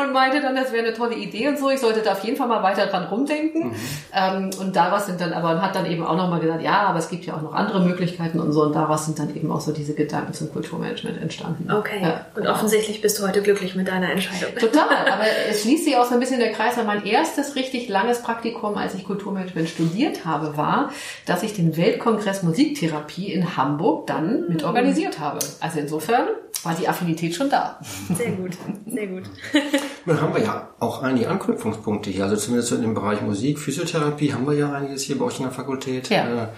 und 0.00 0.12
meinte 0.12 0.40
dann, 0.40 0.56
das 0.56 0.72
wäre 0.72 0.86
eine 0.86 0.94
tolle 0.94 1.14
Idee 1.14 1.48
und 1.48 1.58
so. 1.58 1.70
Ich 1.70 1.80
sollte 1.80 2.00
da 2.00 2.12
auf 2.12 2.24
jeden 2.24 2.36
Fall 2.36 2.48
mal 2.48 2.62
weiter 2.62 2.86
dran 2.86 3.04
rumdenken. 3.04 3.68
Mhm. 3.68 3.74
Ähm, 4.14 4.50
und 4.58 4.76
daraus 4.76 5.06
sind 5.06 5.20
dann 5.20 5.32
aber, 5.32 5.50
und 5.52 5.62
hat 5.62 5.74
dann 5.74 5.86
eben 5.86 6.04
auch 6.04 6.16
nochmal 6.16 6.40
gesagt, 6.40 6.62
ja, 6.62 6.82
aber 6.82 6.98
es 6.98 7.08
gibt 7.08 7.24
ja 7.24 7.34
auch 7.34 7.42
noch 7.42 7.52
andere 7.52 7.80
Möglichkeiten 7.80 8.40
und 8.40 8.52
so. 8.52 8.62
Und 8.62 8.74
daraus 8.74 9.06
sind 9.06 9.18
dann 9.18 9.34
eben 9.34 9.50
auch 9.50 9.60
so 9.60 9.72
diese 9.72 9.94
Gedanken 9.94 10.32
zum 10.32 10.52
Kulturmanagement 10.52 11.20
entstanden. 11.20 11.70
Okay. 11.70 12.02
Ja, 12.02 12.26
und 12.34 12.46
offensichtlich 12.46 13.00
bist 13.00 13.18
du 13.18 13.26
heute 13.26 13.42
glücklich 13.42 13.74
mit 13.74 13.88
deiner 13.88 14.10
Entscheidung. 14.10 14.54
Total. 14.58 15.06
Aber 15.12 15.24
es 15.48 15.62
schließt 15.62 15.84
sich 15.84 15.96
auch 15.96 16.04
so 16.04 16.14
ein 16.14 16.20
bisschen 16.20 16.40
der 16.40 16.52
Kreis, 16.52 16.76
weil 16.76 16.84
mein 16.84 17.04
erstes 17.04 17.56
richtig 17.56 17.88
langes 17.88 18.22
Praktikum, 18.22 18.76
als 18.76 18.94
ich 18.94 19.04
Kulturmanagement 19.04 19.68
studiert 19.68 20.24
habe, 20.24 20.56
war, 20.56 20.90
dass 21.26 21.42
ich 21.42 21.54
den 21.54 21.76
Weltkongress 21.76 22.42
Musiktherapie 22.42 23.32
in 23.32 23.56
Hamburg 23.56 24.06
dann 24.06 24.48
mit 24.48 24.64
organisiert 24.64 25.18
habe. 25.18 25.38
Also 25.60 25.78
insofern 25.78 26.28
war 26.62 26.74
die 26.74 26.88
Affinität 26.88 27.34
schon 27.34 27.48
da. 27.48 27.80
Sehr 28.14 28.32
gut, 28.32 28.56
sehr 28.86 29.06
gut. 29.06 29.24
Nun 30.04 30.20
haben 30.20 30.34
wir 30.34 30.42
ja 30.42 30.70
auch 30.78 31.02
einige 31.02 31.28
Anknüpfungspunkte 31.28 32.10
hier. 32.10 32.24
Also 32.24 32.36
zumindest 32.36 32.72
in 32.72 32.82
dem 32.82 32.94
Bereich 32.94 33.22
Musik, 33.22 33.58
Physiotherapie 33.58 34.32
haben 34.32 34.46
wir 34.46 34.54
ja 34.54 34.72
einiges 34.72 35.02
hier 35.02 35.18
bei 35.18 35.24
euch 35.24 35.38
in 35.38 35.44
der 35.44 35.52
Fakultät. 35.52 36.08
Ja. 36.10 36.44
Äh, 36.44 36.48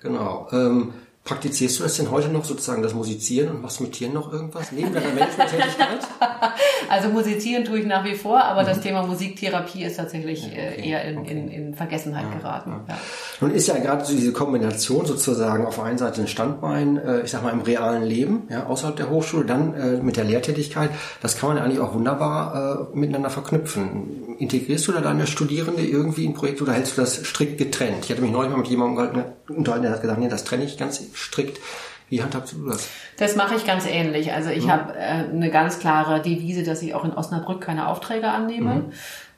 genau. 0.00 0.48
Ähm, 0.52 0.92
Praktizierst 1.24 1.78
du 1.78 1.84
das 1.84 1.94
denn 1.94 2.10
heute 2.10 2.28
noch 2.30 2.44
sozusagen, 2.44 2.82
das 2.82 2.94
Musizieren 2.94 3.50
und 3.50 3.62
machst 3.62 3.80
mit 3.80 3.92
Tieren 3.92 4.12
noch 4.12 4.32
irgendwas 4.32 4.72
neben 4.72 4.92
deiner 4.92 5.06
Managementtätigkeit? 5.10 6.00
also 6.90 7.10
musizieren 7.10 7.64
tue 7.64 7.78
ich 7.78 7.86
nach 7.86 8.04
wie 8.04 8.16
vor, 8.16 8.42
aber 8.42 8.62
mhm. 8.62 8.66
das 8.66 8.80
Thema 8.80 9.06
Musiktherapie 9.06 9.84
ist 9.84 9.98
tatsächlich 9.98 10.44
ja, 10.46 10.52
äh, 10.52 10.72
okay. 10.72 10.88
eher 10.88 11.04
in, 11.04 11.18
okay. 11.18 11.30
in, 11.30 11.48
in 11.48 11.74
Vergessenheit 11.76 12.24
ja, 12.28 12.38
geraten. 12.38 12.80
Ja. 12.88 12.98
Nun 13.40 13.52
ist 13.52 13.68
ja 13.68 13.78
gerade 13.78 14.04
so 14.04 14.14
diese 14.14 14.32
Kombination 14.32 15.06
sozusagen 15.06 15.64
auf 15.64 15.76
der 15.76 15.84
einen 15.84 15.98
Seite 15.98 16.22
ein 16.22 16.26
Standbein, 16.26 16.96
äh, 16.96 17.20
ich 17.20 17.30
sag 17.30 17.44
mal 17.44 17.52
im 17.52 17.60
realen 17.60 18.02
Leben, 18.02 18.48
ja, 18.50 18.66
außerhalb 18.66 18.96
der 18.96 19.08
Hochschule, 19.08 19.44
dann 19.44 19.74
äh, 19.74 20.02
mit 20.02 20.16
der 20.16 20.24
Lehrtätigkeit, 20.24 20.90
das 21.20 21.36
kann 21.36 21.50
man 21.50 21.58
ja 21.58 21.62
eigentlich 21.62 21.78
auch 21.78 21.94
wunderbar 21.94 22.88
miteinander 22.94 23.30
verknüpfen. 23.30 24.36
Integrierst 24.38 24.88
du 24.88 24.92
da 24.92 25.00
deine 25.00 25.28
Studierende 25.28 25.82
irgendwie 25.82 26.24
in 26.24 26.34
Projekte 26.34 26.64
oder 26.64 26.72
hältst 26.72 26.96
du 26.96 27.00
das 27.00 27.14
strikt 27.24 27.58
getrennt? 27.58 28.04
Ich 28.04 28.10
hatte 28.10 28.22
mich 28.22 28.32
neulich 28.32 28.50
mal 28.50 28.58
mit 28.58 28.66
jemandem 28.66 29.24
unterhalten, 29.48 29.84
der 29.84 29.92
hat 29.92 30.00
gesagt, 30.00 30.18
nee, 30.18 30.28
das 30.28 30.44
trenne 30.44 30.64
ich 30.64 30.76
ganz 30.76 31.00
strikt. 31.14 31.58
Wie 32.08 32.22
handhabst 32.22 32.52
du 32.52 32.68
das? 32.68 32.90
Das 33.16 33.36
mache 33.36 33.54
ich 33.54 33.64
ganz 33.64 33.86
ähnlich. 33.86 34.32
Also 34.32 34.50
ich 34.50 34.66
mhm. 34.66 34.70
habe 34.72 34.94
äh, 34.94 35.30
eine 35.30 35.50
ganz 35.50 35.78
klare 35.78 36.20
Devise, 36.20 36.62
dass 36.62 36.82
ich 36.82 36.94
auch 36.94 37.04
in 37.04 37.12
Osnabrück 37.12 37.62
keine 37.62 37.88
Aufträge 37.88 38.28
annehme. 38.28 38.74
Mhm. 38.74 38.92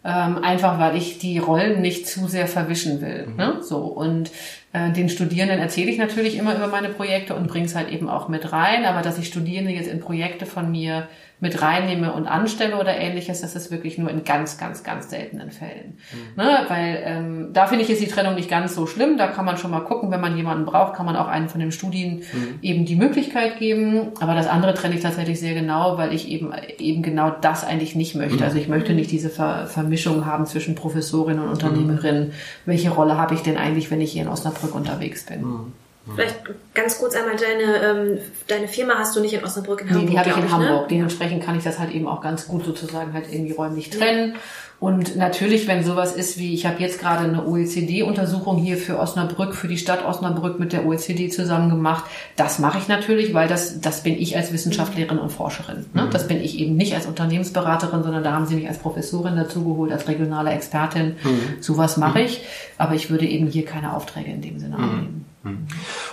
ähm, 0.04 0.38
einfach 0.42 0.80
weil 0.80 0.96
ich 0.96 1.18
die 1.18 1.38
Rollen 1.38 1.80
nicht 1.80 2.08
zu 2.08 2.26
sehr 2.26 2.48
verwischen 2.48 3.00
will. 3.00 3.28
Mhm. 3.28 3.36
Ne? 3.36 3.56
So 3.62 3.78
und 3.78 4.32
äh, 4.72 4.90
den 4.90 5.08
Studierenden 5.08 5.60
erzähle 5.60 5.90
ich 5.90 5.98
natürlich 5.98 6.36
immer 6.36 6.56
über 6.56 6.66
meine 6.66 6.88
Projekte 6.88 7.36
und 7.36 7.46
bringe 7.46 7.66
es 7.66 7.76
halt 7.76 7.90
eben 7.90 8.08
auch 8.08 8.28
mit 8.28 8.52
rein, 8.52 8.84
aber 8.86 9.02
dass 9.02 9.18
ich 9.18 9.28
Studierende 9.28 9.70
jetzt 9.70 9.88
in 9.88 10.00
Projekte 10.00 10.44
von 10.44 10.68
mir 10.68 11.06
mit 11.40 11.60
reinnehme 11.60 12.12
und 12.12 12.26
anstelle 12.26 12.78
oder 12.78 12.96
ähnliches, 12.96 13.40
das 13.40 13.54
ist 13.54 13.70
wirklich 13.70 13.98
nur 13.98 14.08
in 14.08 14.24
ganz, 14.24 14.56
ganz, 14.56 14.82
ganz 14.82 15.10
seltenen 15.10 15.50
Fällen. 15.50 15.98
Mhm. 16.12 16.42
Ne? 16.42 16.58
Weil 16.68 17.02
ähm, 17.04 17.48
da 17.52 17.66
finde 17.66 17.84
ich 17.84 17.90
ist 17.90 18.00
die 18.00 18.06
Trennung 18.06 18.34
nicht 18.34 18.48
ganz 18.48 18.74
so 18.74 18.86
schlimm. 18.86 19.18
Da 19.18 19.26
kann 19.26 19.44
man 19.44 19.58
schon 19.58 19.70
mal 19.70 19.80
gucken, 19.80 20.10
wenn 20.10 20.20
man 20.20 20.36
jemanden 20.36 20.64
braucht, 20.64 20.94
kann 20.94 21.04
man 21.04 21.16
auch 21.16 21.28
einen 21.28 21.48
von 21.48 21.60
den 21.60 21.72
Studien 21.72 22.18
mhm. 22.32 22.58
eben 22.62 22.84
die 22.86 22.96
Möglichkeit 22.96 23.58
geben. 23.58 24.12
Aber 24.20 24.34
das 24.34 24.46
andere 24.46 24.74
trenne 24.74 24.94
ich 24.94 25.02
tatsächlich 25.02 25.38
sehr 25.38 25.54
genau, 25.54 25.98
weil 25.98 26.14
ich 26.14 26.28
eben 26.28 26.52
eben 26.78 27.02
genau 27.02 27.30
das 27.30 27.64
eigentlich 27.64 27.94
nicht 27.94 28.14
möchte. 28.14 28.38
Mhm. 28.38 28.42
Also 28.42 28.58
ich 28.58 28.68
möchte 28.68 28.94
nicht 28.94 29.10
diese 29.10 29.28
Ver 29.28 29.66
Vermischung 29.66 30.26
haben 30.26 30.46
zwischen 30.46 30.74
Professorin 30.74 31.38
und 31.40 31.48
Unternehmerin. 31.48 32.32
Welche 32.64 32.90
Rolle 32.90 33.18
habe 33.18 33.34
ich 33.34 33.40
denn 33.40 33.58
eigentlich, 33.58 33.90
wenn 33.90 34.00
ich 34.00 34.12
hier 34.12 34.22
in 34.22 34.28
Osnabrück 34.28 34.74
unterwegs 34.74 35.24
bin? 35.26 35.72
Vielleicht 36.12 36.36
ganz 36.74 36.98
kurz 36.98 37.14
einmal, 37.14 37.36
deine, 37.36 37.82
ähm, 37.82 38.18
deine 38.46 38.68
Firma 38.68 38.94
hast 38.98 39.16
du 39.16 39.20
nicht 39.20 39.32
in 39.32 39.42
Osnabrück, 39.42 39.80
in 39.80 39.88
Hamburg? 39.88 40.04
Nee, 40.04 40.10
die 40.10 40.18
habe 40.18 40.30
ich 40.30 40.36
in 40.36 40.44
ich, 40.44 40.52
Hamburg. 40.52 40.82
Ne? 40.82 40.86
Dementsprechend 40.90 41.42
kann 41.42 41.56
ich 41.56 41.64
das 41.64 41.78
halt 41.78 41.92
eben 41.92 42.06
auch 42.06 42.20
ganz 42.20 42.46
gut 42.46 42.64
sozusagen 42.64 43.14
halt 43.14 43.26
irgendwie 43.32 43.52
räumlich 43.52 43.88
trennen. 43.88 44.32
Ja. 44.34 44.40
Und 44.80 45.16
natürlich, 45.16 45.66
wenn 45.66 45.82
sowas 45.82 46.14
ist 46.14 46.36
wie, 46.36 46.52
ich 46.52 46.66
habe 46.66 46.82
jetzt 46.82 47.00
gerade 47.00 47.24
eine 47.24 47.46
OECD-Untersuchung 47.46 48.58
hier 48.58 48.76
für 48.76 48.98
Osnabrück, 48.98 49.54
für 49.54 49.66
die 49.66 49.78
Stadt 49.78 50.04
Osnabrück 50.04 50.58
mit 50.60 50.74
der 50.74 50.84
OECD 50.84 51.30
zusammen 51.30 51.70
gemacht, 51.70 52.04
das 52.36 52.58
mache 52.58 52.76
ich 52.76 52.86
natürlich, 52.86 53.32
weil 53.32 53.48
das, 53.48 53.80
das 53.80 54.02
bin 54.02 54.20
ich 54.20 54.36
als 54.36 54.52
Wissenschaftlerin 54.52 55.18
und 55.18 55.30
Forscherin. 55.30 55.86
Ne? 55.94 56.02
Mhm. 56.02 56.10
Das 56.10 56.28
bin 56.28 56.42
ich 56.42 56.58
eben 56.58 56.76
nicht 56.76 56.94
als 56.94 57.06
Unternehmensberaterin, 57.06 58.02
sondern 58.02 58.24
da 58.24 58.32
haben 58.32 58.46
sie 58.46 58.56
mich 58.56 58.68
als 58.68 58.76
Professorin 58.76 59.36
dazugeholt, 59.36 59.90
als 59.90 60.06
regionale 60.06 60.50
Expertin. 60.50 61.16
Mhm. 61.22 61.62
Sowas 61.62 61.96
mache 61.96 62.18
mhm. 62.18 62.26
ich, 62.26 62.42
aber 62.76 62.94
ich 62.94 63.08
würde 63.08 63.24
eben 63.24 63.46
hier 63.46 63.64
keine 63.64 63.94
Aufträge 63.96 64.32
in 64.32 64.42
dem 64.42 64.58
Sinne 64.58 64.76
mhm. 64.76 64.84
annehmen. 64.84 65.33
Mhm. 65.44 65.66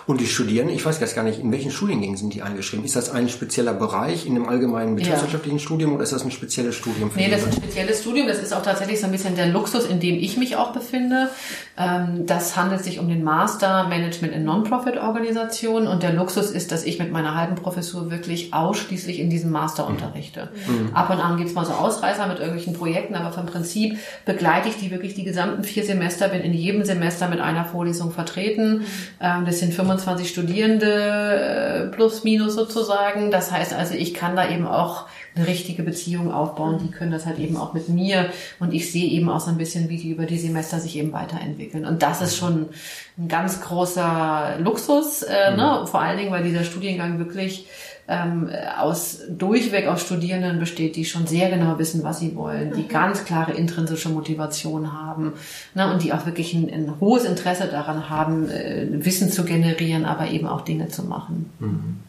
Und 0.06 0.22
die 0.22 0.28
Studierenden, 0.28 0.76
ich 0.76 0.86
weiß 0.86 1.00
jetzt 1.00 1.16
gar 1.16 1.24
nicht, 1.24 1.40
in 1.40 1.52
welchen 1.52 1.72
Studiengängen 1.72 2.18
sind 2.18 2.34
die 2.34 2.42
eingeschrieben? 2.42 2.86
Ist 2.86 2.96
das 2.96 3.10
ein 3.10 3.30
spezieller 3.30 3.74
Bereich 3.74 4.26
in 4.26 4.36
dem 4.36 4.48
allgemeinen 4.48 4.96
betriebswirtschaftlichen 4.96 5.58
ja. 5.58 5.64
Studium 5.64 5.94
oder 5.94 6.04
ist 6.04 6.12
das 6.12 6.24
ein 6.24 6.32
spezielles 6.32 6.76
Studium? 6.76 7.12
Für 7.12 7.20
nee, 7.20 7.30
das 7.30 7.42
ist 7.42 7.48
ein 7.48 7.54
spezielles 7.54 8.02
Studium. 8.02 8.28
Das 8.28 8.40
ist 8.40 8.54
auch 8.54 8.62
tatsächlich 8.62 9.00
so 9.00 9.06
ein 9.06 9.12
bisschen 9.12 9.36
der 9.36 9.48
Luxus, 9.48 9.86
in 9.86 10.00
dem 10.00 10.16
ich 10.16 10.38
mich 10.38 10.56
auch 10.58 10.74
befinde. 10.74 11.30
Ähm, 11.78 12.26
das 12.26 12.58
handelt 12.58 12.84
sich 12.84 13.00
um 13.00 13.08
den 13.08 13.24
Master 13.24 13.88
Management 13.88 14.34
in 14.34 14.44
Non-Profit-Organisationen 14.44 15.88
und 15.88 16.04
der 16.04 16.14
Luxus 16.14 16.52
ist, 16.52 16.72
dass 16.72 16.84
ich 16.84 17.00
mit 17.00 17.12
meiner 17.12 17.36
halben 17.36 17.56
Professur 17.56 18.12
wirklich 18.12 18.54
ausschließlich 18.54 19.20
in 19.20 19.30
diesem 19.30 19.52
Master 19.52 19.86
mhm. 19.86 19.96
unterrichte. 19.96 20.50
Mhm. 20.68 20.94
Ab 20.94 21.10
und 21.10 21.20
an 21.20 21.38
gibt's 21.38 21.54
mal 21.54 21.66
so 21.66 21.72
Ausreißer 21.72 22.28
mit 22.28 22.40
irgendwelchen 22.40 22.74
Projekten, 22.74 23.16
aber 23.16 23.32
vom 23.32 23.46
Prinzip 23.46 23.98
begleite 24.26 24.70
ich 24.70 24.78
die 24.78 24.92
wirklich 24.92 25.14
die 25.14 25.24
gesamten 25.24 25.64
vier 25.64 25.86
Semester, 25.86 26.28
bin 26.28 26.42
in 26.42 26.54
jedem 26.54 26.84
Semester 26.84 27.30
mit 27.30 27.40
einer 27.40 27.66
Vorlesung 27.66 28.12
vertreten. 28.12 28.86
Ähm, 29.22 29.46
das 29.46 29.60
sind 29.60 29.74
25 29.74 30.30
Studierende 30.30 31.90
äh, 31.90 31.96
plus 31.96 32.24
minus 32.24 32.56
sozusagen. 32.56 33.32
Das 33.32 33.52
heißt 33.52 33.74
also, 33.74 33.94
ich 33.94 34.14
kann 34.14 34.36
da 34.36 34.50
eben 34.50 34.66
auch 34.66 35.06
eine 35.36 35.48
richtige 35.48 35.84
Beziehung 35.84 36.32
aufbauen. 36.32 36.80
Die 36.84 36.92
können 36.92 37.12
das 37.12 37.26
halt 37.26 37.40
eben 37.40 37.56
auch 37.56 37.74
mit 37.74 37.88
mir 37.88 38.30
und 38.60 38.74
ich 38.74 38.92
sehe 38.92 39.10
eben 39.10 39.30
auch 39.30 39.40
so 39.40 39.50
ein 39.50 39.58
bisschen, 39.58 39.90
wie 39.90 39.98
die 39.98 40.10
über 40.10 40.26
die 40.26 40.38
Semester 40.38 40.80
sich 40.80 40.98
eben 40.98 41.14
weiterentwickeln. 41.14 41.86
Und 41.86 42.02
das 42.02 42.22
ist 42.22 42.36
schon 42.36 42.70
ein 43.18 43.28
ganz 43.28 43.62
großer 43.62 44.56
Luxus, 44.60 45.22
äh, 45.24 45.56
ne? 45.56 45.82
Mhm. 45.82 45.88
vor 45.88 46.02
allen 46.02 46.18
Dingen, 46.18 46.32
weil 46.32 46.44
dieser 46.44 46.64
Studiengang 46.64 47.20
wirklich 47.20 47.68
ähm, 48.12 48.50
aus 48.78 49.20
durchweg 49.30 49.88
aus 49.88 50.02
Studierenden 50.02 50.60
besteht, 50.60 50.96
die 50.96 51.06
schon 51.06 51.26
sehr 51.26 51.50
genau 51.50 51.80
wissen, 51.80 52.04
was 52.04 52.20
sie 52.20 52.36
wollen, 52.36 52.74
die 52.76 52.84
mhm. 52.84 52.90
ganz 52.90 53.24
klare 53.24 53.54
intrinsische 53.54 54.10
Motivation 54.10 54.92
haben 54.92 55.34
ne, 55.74 55.92
und 55.92 56.04
die 56.04 56.12
auch 56.14 56.26
wirklich 56.26 56.54
ein, 56.54 56.70
ein 56.70 57.00
hohes 57.00 57.24
Interesse 57.24 57.68
daran 57.68 58.10
haben, 58.10 58.50
äh, 58.50 58.88
Wissen 58.92 59.32
zu 59.32 59.46
generieren, 59.46 60.06
aber 60.06 60.30
eben 60.30 60.48
auch 60.48 60.62
Dinge 60.62 60.90
zu 60.90 61.04
machen. 61.04 61.50
Mhm. 61.60 62.00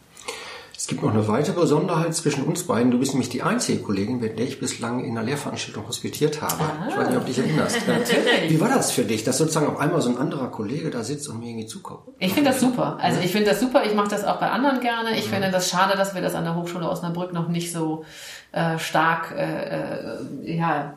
Es 0.83 0.87
gibt 0.87 1.01
noch 1.01 1.13
eine 1.13 1.25
weitere 1.29 1.61
Besonderheit 1.61 2.13
zwischen 2.13 2.43
uns 2.43 2.67
beiden. 2.67 2.91
Du 2.91 2.99
bist 2.99 3.13
nämlich 3.13 3.29
die 3.29 3.41
einzige 3.41 3.81
Kollegin, 3.81 4.19
mit 4.19 4.37
der 4.37 4.45
ich 4.45 4.59
bislang 4.59 5.01
in 5.05 5.11
einer 5.11 5.25
Lehrveranstaltung 5.25 5.87
hospitiert 5.87 6.41
habe. 6.41 6.61
Ah, 6.61 6.87
ich 6.89 6.97
weiß 6.97 7.07
nicht, 7.07 7.17
ob 7.19 7.25
du 7.25 7.31
dich 7.31 7.39
erinnerst. 7.39 7.87
Natürlich. 7.87 8.49
Wie 8.49 8.59
war 8.59 8.67
das 8.67 8.91
für 8.91 9.05
dich, 9.05 9.23
dass 9.23 9.37
sozusagen 9.37 9.67
auf 9.67 9.79
einmal 9.79 10.01
so 10.01 10.09
ein 10.09 10.17
anderer 10.17 10.51
Kollege 10.51 10.89
da 10.89 11.05
sitzt 11.05 11.29
und 11.29 11.39
mir 11.39 11.51
irgendwie 11.51 11.67
zukommt? 11.67 12.01
Ich 12.19 12.33
finde 12.33 12.49
das 12.49 12.59
super. 12.59 12.97
Also 12.99 13.21
ich 13.21 13.31
finde 13.31 13.51
das 13.51 13.61
super. 13.61 13.85
Ich 13.85 13.95
mache 13.95 14.09
das 14.09 14.25
auch 14.25 14.41
bei 14.41 14.51
anderen 14.51 14.81
gerne. 14.81 15.17
Ich 15.17 15.27
mhm. 15.27 15.35
finde 15.35 15.51
das 15.51 15.69
schade, 15.69 15.95
dass 15.95 16.15
wir 16.15 16.21
das 16.21 16.35
an 16.35 16.43
der 16.43 16.55
Hochschule 16.55 16.89
Osnabrück 16.89 17.31
noch 17.31 17.47
nicht 17.47 17.71
so 17.71 18.03
äh, 18.51 18.77
stark 18.77 19.33
äh, 19.37 19.69
äh 20.43 20.57
ja 20.57 20.95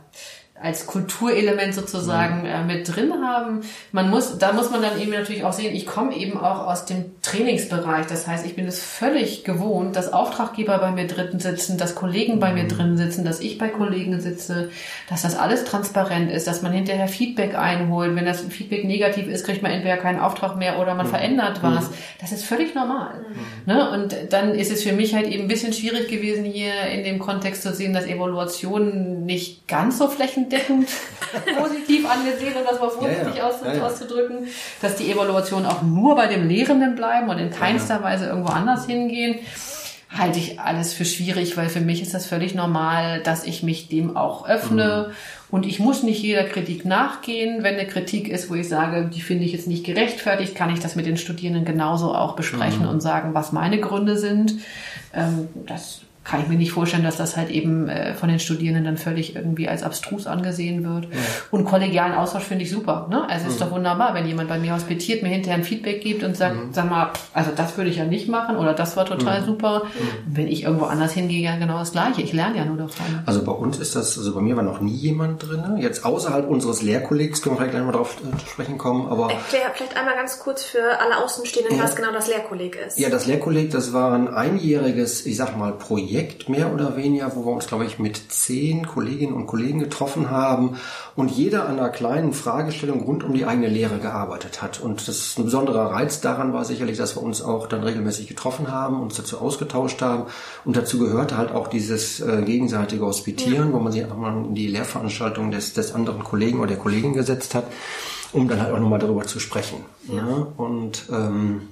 als 0.62 0.86
Kulturelement 0.86 1.75
sozusagen 1.75 2.40
mhm. 2.40 2.46
äh, 2.46 2.64
mit 2.64 2.96
drin 2.96 3.12
haben. 3.22 3.60
Man 3.92 4.08
muss, 4.08 4.38
da 4.38 4.52
muss 4.52 4.70
man 4.70 4.80
dann 4.80 4.98
eben 4.98 5.10
natürlich 5.10 5.44
auch 5.44 5.52
sehen, 5.52 5.75
ich 5.75 5.86
komme 5.86 6.16
eben 6.16 6.38
auch 6.38 6.66
aus 6.66 6.86
dem 6.86 7.20
Trainingsbereich. 7.20 8.06
Das 8.06 8.26
heißt, 8.26 8.46
ich 8.46 8.56
bin 8.56 8.66
es 8.66 8.82
völlig 8.82 9.44
gewohnt, 9.44 9.96
dass 9.96 10.12
Auftraggeber 10.12 10.78
bei 10.78 10.92
mir 10.92 11.06
drin 11.06 11.38
sitzen, 11.38 11.76
dass 11.76 11.94
Kollegen 11.94 12.40
bei 12.40 12.54
mir 12.54 12.64
mhm. 12.64 12.68
drin 12.68 12.96
sitzen, 12.96 13.25
dass 13.25 13.40
ich 13.40 13.58
bei 13.58 13.68
Kollegen 13.68 14.18
sitze, 14.20 14.70
dass 15.10 15.22
das 15.22 15.36
alles 15.36 15.64
transparent 15.64 16.30
ist, 16.30 16.46
dass 16.46 16.62
man 16.62 16.72
hinterher 16.72 17.08
Feedback 17.08 17.54
einholt. 17.54 18.16
Wenn 18.16 18.25
das 18.25 18.40
Feedback 18.40 18.84
negativ 18.84 19.28
ist, 19.28 19.44
kriegt 19.44 19.62
man 19.62 19.72
entweder 19.72 19.98
keinen 19.98 20.20
Auftrag 20.20 20.56
mehr 20.56 20.78
oder 20.78 20.94
man 20.94 21.06
mhm. 21.06 21.10
verändert 21.10 21.62
was. 21.62 21.90
Mhm. 21.90 21.94
Das 22.18 22.32
ist 22.32 22.44
völlig 22.44 22.75
normal. 22.75 23.26
Mhm. 23.28 23.72
Ne? 23.75 23.90
Und 23.90 24.16
dann 24.30 24.54
ist 24.54 24.72
es 24.72 24.82
für 24.82 24.92
mich 24.92 25.14
halt 25.14 25.26
eben 25.26 25.44
ein 25.44 25.48
bisschen 25.48 25.75
schwierig 25.75 26.08
gewesen, 26.08 26.44
hier 26.44 26.72
in 26.92 27.04
dem 27.04 27.18
Kontext 27.18 27.62
zu 27.62 27.75
sehen, 27.75 27.92
dass 27.92 28.06
Evaluation 28.06 29.26
nicht 29.26 29.68
ganz 29.68 29.98
so 29.98 30.08
flächendeckend 30.08 30.45
flächendeckend 30.46 30.88
positiv 31.58 32.08
angesehen, 32.08 32.54
um 32.56 32.64
das 32.64 32.80
mal 32.80 32.90
vorsichtig 32.90 33.36
ja, 33.36 33.74
ja. 33.74 33.86
Auszudrücken, 33.86 34.48
dass 34.80 34.96
die 34.96 35.10
Evaluationen 35.10 35.66
auch 35.66 35.82
nur 35.82 36.16
bei 36.16 36.26
dem 36.26 36.48
Lehrenden 36.48 36.94
bleiben 36.94 37.28
und 37.28 37.38
in 37.38 37.50
keinster 37.50 38.02
Weise 38.02 38.26
irgendwo 38.26 38.52
anders 38.52 38.86
hingehen 38.86 39.40
halte 40.08 40.38
ich 40.38 40.60
alles 40.60 40.94
für 40.94 41.04
schwierig, 41.04 41.56
weil 41.56 41.68
für 41.68 41.80
mich 41.80 42.00
ist 42.00 42.14
das 42.14 42.26
völlig 42.26 42.54
normal, 42.54 43.20
dass 43.22 43.44
ich 43.44 43.62
mich 43.62 43.88
dem 43.88 44.16
auch 44.16 44.48
öffne. 44.48 45.06
Mhm. 45.08 45.14
Und 45.50 45.66
ich 45.66 45.78
muss 45.78 46.04
nicht 46.04 46.22
jeder 46.22 46.44
Kritik 46.44 46.84
nachgehen. 46.84 47.62
Wenn 47.62 47.74
eine 47.74 47.86
Kritik 47.86 48.28
ist, 48.28 48.48
wo 48.48 48.54
ich 48.54 48.68
sage, 48.68 49.10
die 49.12 49.20
finde 49.20 49.44
ich 49.44 49.52
jetzt 49.52 49.66
nicht 49.66 49.84
gerechtfertigt, 49.84 50.54
kann 50.54 50.72
ich 50.72 50.78
das 50.78 50.96
mit 50.96 51.06
den 51.06 51.16
Studierenden 51.16 51.64
genauso 51.64 52.14
auch 52.14 52.36
besprechen 52.36 52.84
mhm. 52.84 52.88
und 52.88 53.00
sagen, 53.00 53.34
was 53.34 53.52
meine 53.52 53.78
Gründe 53.80 54.16
sind. 54.16 54.54
Ähm, 55.12 55.48
das 55.66 56.02
kann 56.26 56.42
ich 56.42 56.49
mir 56.49 56.56
nicht 56.56 56.73
vorstellen, 56.73 57.04
dass 57.04 57.16
das 57.16 57.37
halt 57.37 57.50
eben 57.50 57.88
äh, 57.88 58.14
von 58.14 58.28
den 58.28 58.40
Studierenden 58.40 58.85
dann 58.85 58.97
völlig 58.97 59.37
irgendwie 59.37 59.68
als 59.68 59.83
abstrus 59.83 60.26
angesehen 60.26 60.83
wird. 60.85 61.04
Ja. 61.04 61.21
Und 61.52 61.64
kollegialen 61.64 62.14
Austausch 62.14 62.42
finde 62.42 62.64
ich 62.64 62.71
super. 62.71 63.06
Ne? 63.09 63.28
Also 63.28 63.45
mhm. 63.45 63.50
ist 63.50 63.61
doch 63.61 63.71
wunderbar, 63.71 64.14
wenn 64.14 64.26
jemand 64.26 64.49
bei 64.49 64.59
mir 64.59 64.75
hospitiert, 64.75 65.23
mir 65.23 65.28
hinterher 65.28 65.59
ein 65.59 65.64
Feedback 65.64 66.00
gibt 66.00 66.25
und 66.25 66.37
sagt, 66.37 66.56
mhm. 66.56 66.73
sag 66.73 66.90
mal, 66.90 67.12
also 67.33 67.52
das 67.54 67.76
würde 67.76 67.90
ich 67.90 67.97
ja 67.97 68.04
nicht 68.04 68.28
machen 68.28 68.56
oder 68.56 68.75
das 68.75 68.97
war 68.97 69.06
total 69.06 69.42
mhm. 69.42 69.47
super. 69.47 69.83
Mhm. 69.85 70.37
Wenn 70.37 70.49
ich 70.49 70.64
irgendwo 70.64 70.87
anders 70.87 71.12
hingehe, 71.12 71.42
ja 71.42 71.56
genau 71.56 71.78
das 71.78 71.92
Gleiche. 71.92 72.23
Ich 72.23 72.33
lerne 72.33 72.56
ja 72.56 72.64
nur 72.64 72.76
davon. 72.76 73.06
Also 73.25 73.45
bei 73.45 73.52
uns 73.52 73.78
ist 73.78 73.95
das, 73.95 74.18
also 74.18 74.35
bei 74.35 74.40
mir 74.40 74.56
war 74.56 74.64
noch 74.64 74.80
nie 74.80 74.95
jemand 74.95 75.47
drin. 75.49 75.76
Jetzt 75.78 76.04
außerhalb 76.04 76.49
unseres 76.49 76.83
Lehrkollegs, 76.83 77.40
können 77.40 77.54
wir 77.54 77.59
vielleicht 77.59 77.73
gleich 77.73 77.85
mal 77.85 77.92
drauf 77.92 78.16
äh, 78.21 78.37
zu 78.38 78.47
sprechen 78.47 78.78
kommen. 78.78 79.09
Aber 79.09 79.30
Erklär 79.30 79.71
vielleicht 79.75 79.97
einmal 79.97 80.16
ganz 80.16 80.40
kurz 80.40 80.64
für 80.64 80.99
alle 81.00 81.23
Außenstehenden, 81.23 81.78
ja. 81.78 81.85
was 81.85 81.95
genau 81.95 82.11
das 82.12 82.26
Lehrkolleg 82.26 82.76
ist. 82.85 82.99
Ja, 82.99 83.11
das 83.11 83.26
Lehrkolleg, 83.26 83.71
das 83.71 83.92
war 83.92 84.12
ein 84.12 84.26
einjähriges, 84.26 85.25
ich 85.25 85.37
sag 85.37 85.56
mal, 85.56 85.73
Projekt 85.73 86.15
Projekt 86.16 86.49
mehr 86.49 86.73
oder 86.73 86.96
weniger, 86.96 87.37
wo 87.37 87.44
wir 87.44 87.52
uns, 87.52 87.66
glaube 87.66 87.85
ich, 87.85 87.99
mit 87.99 88.16
zehn 88.32 88.87
Kolleginnen 88.87 89.35
und 89.35 89.46
Kollegen 89.46 89.80
getroffen 89.80 90.30
haben 90.30 90.78
und 91.14 91.30
jeder 91.30 91.68
an 91.68 91.78
einer 91.78 91.90
kleinen 91.90 92.32
Fragestellung 92.32 93.02
rund 93.02 93.23
um 93.23 93.35
die 93.35 93.44
eigene 93.44 93.68
Lehre 93.68 93.99
gearbeitet 93.99 94.62
hat. 94.62 94.80
Und 94.80 95.06
das 95.08 95.16
ist 95.18 95.38
ein 95.38 95.44
besonderer 95.44 95.90
Reiz 95.90 96.23
daran 96.23 96.54
war 96.54 96.64
sicherlich, 96.64 96.96
dass 96.96 97.16
wir 97.16 97.23
uns 97.23 97.42
auch 97.42 97.66
dann 97.66 97.82
regelmäßig 97.82 98.28
getroffen 98.28 98.73
haben, 98.73 99.02
uns 99.02 99.16
dazu 99.16 99.38
ausgetauscht 99.38 100.00
haben. 100.00 100.25
Und 100.64 100.75
dazu 100.75 100.99
gehörte 100.99 101.37
halt 101.37 101.52
auch 101.52 101.68
dieses 101.68 102.20
äh, 102.20 102.42
gegenseitige 102.46 103.04
Hospitieren, 103.04 103.68
ja. 103.68 103.73
wo 103.75 103.78
man 103.80 103.92
sich 103.92 104.02
einfach 104.02 104.16
mal 104.16 104.32
in 104.46 104.54
die 104.54 104.68
Lehrveranstaltung 104.68 105.50
des, 105.50 105.75
des 105.75 105.94
anderen 105.94 106.25
Kollegen 106.25 106.61
oder 106.61 106.68
der 106.68 106.78
Kollegin 106.78 107.12
gesetzt 107.12 107.54
hat, 107.54 107.66
um 108.32 108.49
dann 108.49 108.62
halt 108.62 108.73
auch 108.73 108.80
nochmal 108.80 109.00
darüber 109.00 109.25
zu 109.25 109.38
sprechen. 109.38 109.85
Ja. 110.08 110.16
ja? 110.16 110.46
Und 110.56 111.11
ähm, 111.12 111.68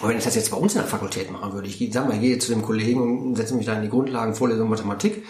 und 0.00 0.08
wenn 0.08 0.18
ich 0.18 0.24
das 0.24 0.34
jetzt 0.34 0.50
bei 0.50 0.56
uns 0.56 0.74
in 0.74 0.80
der 0.80 0.88
Fakultät 0.88 1.30
machen 1.30 1.52
würde, 1.52 1.68
ich 1.68 1.92
sag 1.92 2.08
mal, 2.08 2.14
ich 2.14 2.20
gehe 2.20 2.38
zu 2.38 2.52
dem 2.52 2.62
Kollegen 2.62 3.26
und 3.26 3.36
setze 3.36 3.54
mich 3.54 3.66
da 3.66 3.74
in 3.74 3.82
die 3.82 3.88
Grundlagenvorlesung 3.88 4.68
Mathematik, 4.68 5.24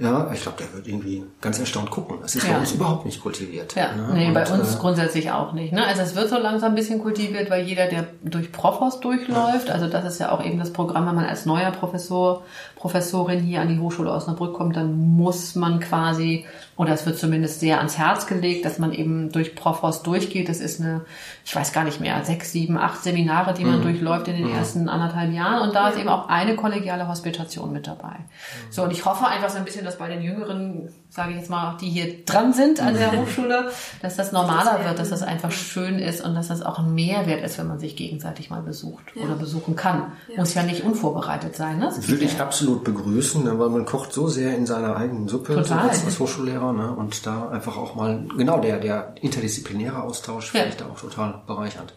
ja, 0.00 0.30
ich 0.32 0.42
glaube, 0.42 0.58
der 0.58 0.72
wird 0.72 0.88
irgendwie 0.88 1.24
ganz 1.40 1.58
erstaunt 1.58 1.90
gucken. 1.90 2.18
Das 2.22 2.34
ist 2.34 2.46
ja. 2.46 2.54
bei 2.54 2.60
uns 2.60 2.72
überhaupt 2.72 3.04
nicht 3.04 3.20
kultiviert. 3.20 3.74
Ja, 3.76 3.92
ne? 3.94 4.10
nee, 4.14 4.28
und, 4.28 4.34
bei 4.34 4.50
uns 4.50 4.74
äh, 4.74 4.78
grundsätzlich 4.78 5.30
auch 5.30 5.52
nicht. 5.52 5.72
Ne? 5.72 5.86
Also 5.86 6.02
es 6.02 6.14
wird 6.14 6.30
so 6.30 6.38
langsam 6.38 6.72
ein 6.72 6.74
bisschen 6.74 7.00
kultiviert, 7.00 7.50
weil 7.50 7.66
jeder, 7.66 7.86
der 7.86 8.06
durch 8.22 8.50
Profos 8.50 9.00
durchläuft, 9.00 9.68
ja. 9.68 9.74
also 9.74 9.88
das 9.88 10.06
ist 10.06 10.18
ja 10.18 10.32
auch 10.32 10.42
eben 10.42 10.58
das 10.58 10.72
Programm, 10.72 11.06
wenn 11.06 11.14
man 11.14 11.26
als 11.26 11.44
neuer 11.44 11.70
Professor, 11.70 12.44
Professorin 12.76 13.40
hier 13.40 13.60
an 13.60 13.68
die 13.68 13.78
Hochschule 13.78 14.10
Osnabrück 14.10 14.54
kommt, 14.54 14.74
dann 14.74 15.16
muss 15.16 15.54
man 15.54 15.80
quasi 15.80 16.46
oder 16.80 16.94
es 16.94 17.04
wird 17.04 17.18
zumindest 17.18 17.60
sehr 17.60 17.76
ans 17.76 17.98
Herz 17.98 18.26
gelegt, 18.26 18.64
dass 18.64 18.78
man 18.78 18.94
eben 18.94 19.30
durch 19.32 19.54
Profos 19.54 20.02
durchgeht. 20.02 20.48
Das 20.48 20.60
ist 20.60 20.80
eine, 20.80 21.02
ich 21.44 21.54
weiß 21.54 21.74
gar 21.74 21.84
nicht 21.84 22.00
mehr, 22.00 22.24
sechs, 22.24 22.52
sieben, 22.52 22.78
acht 22.78 23.02
Seminare, 23.02 23.52
die 23.52 23.66
man 23.66 23.80
mhm. 23.80 23.82
durchläuft 23.82 24.28
in 24.28 24.36
den 24.36 24.46
mhm. 24.46 24.54
ersten 24.54 24.88
anderthalb 24.88 25.30
Jahren. 25.30 25.68
Und 25.68 25.74
da 25.74 25.90
ist 25.90 25.98
eben 25.98 26.08
auch 26.08 26.30
eine 26.30 26.56
kollegiale 26.56 27.06
Hospitation 27.06 27.70
mit 27.70 27.86
dabei. 27.86 28.14
Mhm. 28.14 28.72
So, 28.72 28.84
und 28.84 28.92
ich 28.92 29.04
hoffe 29.04 29.26
einfach 29.26 29.50
so 29.50 29.58
ein 29.58 29.66
bisschen, 29.66 29.84
dass 29.84 29.98
bei 29.98 30.08
den 30.08 30.22
Jüngeren, 30.22 30.88
sage 31.10 31.32
ich 31.32 31.36
jetzt 31.36 31.50
mal, 31.50 31.76
die 31.82 31.90
hier 31.90 32.24
dran 32.24 32.54
sind 32.54 32.80
an 32.80 32.94
der 32.94 33.12
Hochschule, 33.12 33.70
dass 34.00 34.16
das 34.16 34.32
normaler 34.32 34.82
wird, 34.82 34.98
dass 34.98 35.10
das 35.10 35.22
einfach 35.22 35.52
schön 35.52 35.98
ist 35.98 36.24
und 36.24 36.34
dass 36.34 36.48
das 36.48 36.62
auch 36.62 36.78
ein 36.78 36.94
Mehrwert 36.94 37.44
ist, 37.44 37.58
wenn 37.58 37.68
man 37.68 37.78
sich 37.78 37.94
gegenseitig 37.94 38.48
mal 38.48 38.62
besucht 38.62 39.04
ja. 39.14 39.24
oder 39.24 39.34
besuchen 39.34 39.76
kann. 39.76 40.12
Ja. 40.32 40.40
Muss 40.40 40.54
ja 40.54 40.62
nicht 40.62 40.82
unvorbereitet 40.82 41.56
sein. 41.56 41.78
Ne? 41.78 41.92
Das 41.94 42.08
würde 42.08 42.24
ich 42.24 42.40
absolut 42.40 42.84
begrüßen, 42.84 43.44
ne, 43.44 43.58
weil 43.58 43.68
man 43.68 43.84
kocht 43.84 44.14
so 44.14 44.28
sehr 44.28 44.56
in 44.56 44.64
seiner 44.64 44.96
eigenen 44.96 45.28
Suppe 45.28 45.56
Total. 45.56 45.94
So 45.94 46.06
als 46.06 46.18
Hochschullehrer 46.18 46.69
ne? 46.72 46.94
und 46.94 47.26
da 47.26 47.48
einfach 47.50 47.76
auch 47.76 47.94
mal, 47.94 48.24
genau, 48.36 48.60
der, 48.60 48.78
der 48.78 49.14
interdisziplinäre 49.20 50.02
Austausch 50.02 50.54
ja. 50.54 50.60
finde 50.60 50.68
ich 50.68 50.76
da 50.76 50.86
auch 50.86 51.00
total 51.00 51.42
bereichernd. 51.46 51.94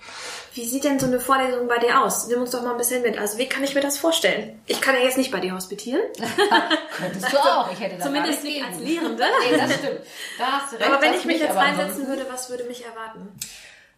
Wie 0.54 0.66
sieht 0.66 0.84
denn 0.84 1.00
so 1.00 1.08
eine 1.08 1.20
Vorlesung 1.20 1.68
bei 1.68 1.80
dir 1.80 2.04
aus? 2.04 2.28
Nimm 2.28 2.42
uns 2.42 2.52
doch 2.52 2.62
mal 2.62 2.72
ein 2.72 2.78
bisschen 2.78 3.02
mit. 3.02 3.18
Also 3.18 3.40
wie 3.40 3.48
kann 3.48 3.64
ich 3.64 3.74
mir 3.74 3.82
das 3.82 3.98
vorstellen? 3.98 4.62
Ich 4.68 4.82
kann 4.82 4.94
ja 4.94 5.02
jetzt 5.02 5.18
nicht 5.18 5.32
bei 5.32 5.40
dir 5.40 5.56
hospitieren. 5.56 6.02
Könntest 6.98 7.34
du 7.34 7.38
auch. 7.38 7.72
Ich 7.72 7.80
hätte 7.80 7.98
da 7.98 8.06
Zumindest 8.06 8.44
nicht 8.44 8.64
als 8.64 8.78
Lehrende. 8.78 9.24
nee, 9.50 9.58
das 9.58 9.74
stimmt. 9.74 10.02
Da 10.38 10.46
hast 10.46 10.74
du 10.74 10.78
recht, 10.78 10.92
Aber 10.92 11.02
wenn 11.02 11.16
ich 11.16 11.26
mich 11.26 11.40
jetzt 11.40 11.56
reinsetzen 11.56 12.08
würde, 12.08 12.26
was 12.32 12.52
würde 12.52 12.66
mich 12.66 12.86
erwarten? 12.86 13.30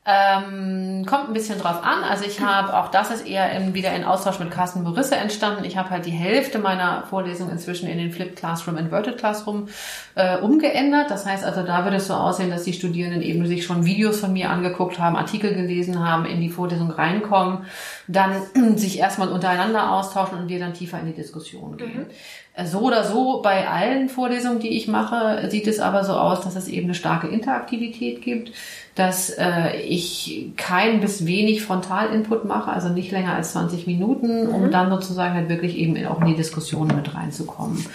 Ähm, 0.07 1.03
kommt 1.07 1.29
ein 1.29 1.33
bisschen 1.33 1.57
drauf 1.57 1.83
an. 1.83 2.03
Also 2.03 2.25
ich 2.25 2.39
habe, 2.39 2.77
auch 2.77 2.91
das 2.91 3.09
ist 3.09 3.25
eher 3.25 3.51
in, 3.53 3.73
wieder 3.73 3.91
in 3.91 4.03
Austausch 4.03 4.37
mit 4.37 4.51
Carsten 4.51 4.83
Morisse 4.83 5.15
entstanden. 5.15 5.63
Ich 5.63 5.77
habe 5.77 5.89
halt 5.89 6.05
die 6.05 6.11
Hälfte 6.11 6.59
meiner 6.59 7.07
Vorlesung 7.09 7.49
inzwischen 7.49 7.89
in 7.89 7.97
den 7.97 8.11
Flipped 8.11 8.35
Classroom, 8.35 8.77
Inverted 8.77 9.17
Classroom 9.17 9.67
äh, 10.13 10.37
umgeändert. 10.37 11.09
Das 11.09 11.25
heißt 11.25 11.43
also, 11.43 11.63
da 11.63 11.85
wird 11.85 11.95
es 11.95 12.05
so 12.05 12.13
aussehen, 12.13 12.51
dass 12.51 12.65
die 12.65 12.73
Studierenden 12.73 13.23
eben 13.23 13.47
sich 13.47 13.65
schon 13.65 13.83
Videos 13.83 14.19
von 14.19 14.31
mir 14.31 14.51
angeguckt 14.51 14.99
haben, 14.99 15.15
Artikel 15.15 15.55
gelesen 15.55 16.07
haben, 16.07 16.25
in 16.25 16.39
die 16.39 16.49
Vorlesung 16.49 16.91
reinkommen, 16.91 17.65
dann 18.07 18.43
sich 18.75 18.99
erstmal 18.99 19.29
untereinander 19.29 19.91
austauschen 19.91 20.37
und 20.37 20.49
wir 20.49 20.59
dann 20.59 20.75
tiefer 20.75 20.99
in 20.99 21.07
die 21.07 21.13
Diskussion 21.13 21.77
gehen. 21.77 22.01
Mhm. 22.01 22.05
So 22.63 22.79
oder 22.79 23.03
so 23.03 23.41
bei 23.41 23.67
allen 23.67 24.07
Vorlesungen, 24.07 24.59
die 24.59 24.77
ich 24.77 24.87
mache, 24.87 25.49
sieht 25.49 25.67
es 25.67 25.81
aber 25.81 26.05
so 26.05 26.13
aus, 26.13 26.39
dass 26.39 26.55
es 26.55 26.69
eben 26.69 26.85
eine 26.85 26.93
starke 26.93 27.27
Interaktivität 27.27 28.21
gibt, 28.21 28.53
dass 28.95 29.29
äh, 29.29 29.75
ich 29.81 30.51
kein 30.55 31.01
bis 31.01 31.25
wenig 31.25 31.63
Frontalinput 31.63 32.45
mache, 32.45 32.71
also 32.71 32.87
nicht 32.87 33.11
länger 33.11 33.33
als 33.33 33.51
20 33.51 33.87
Minuten, 33.87 34.47
um 34.47 34.67
mhm. 34.67 34.71
dann 34.71 34.89
sozusagen 34.89 35.33
halt 35.33 35.49
wirklich 35.49 35.75
eben 35.75 36.07
auch 36.07 36.21
in 36.21 36.27
die 36.27 36.35
Diskussion 36.35 36.87
mit 36.87 37.13
reinzukommen. 37.13 37.85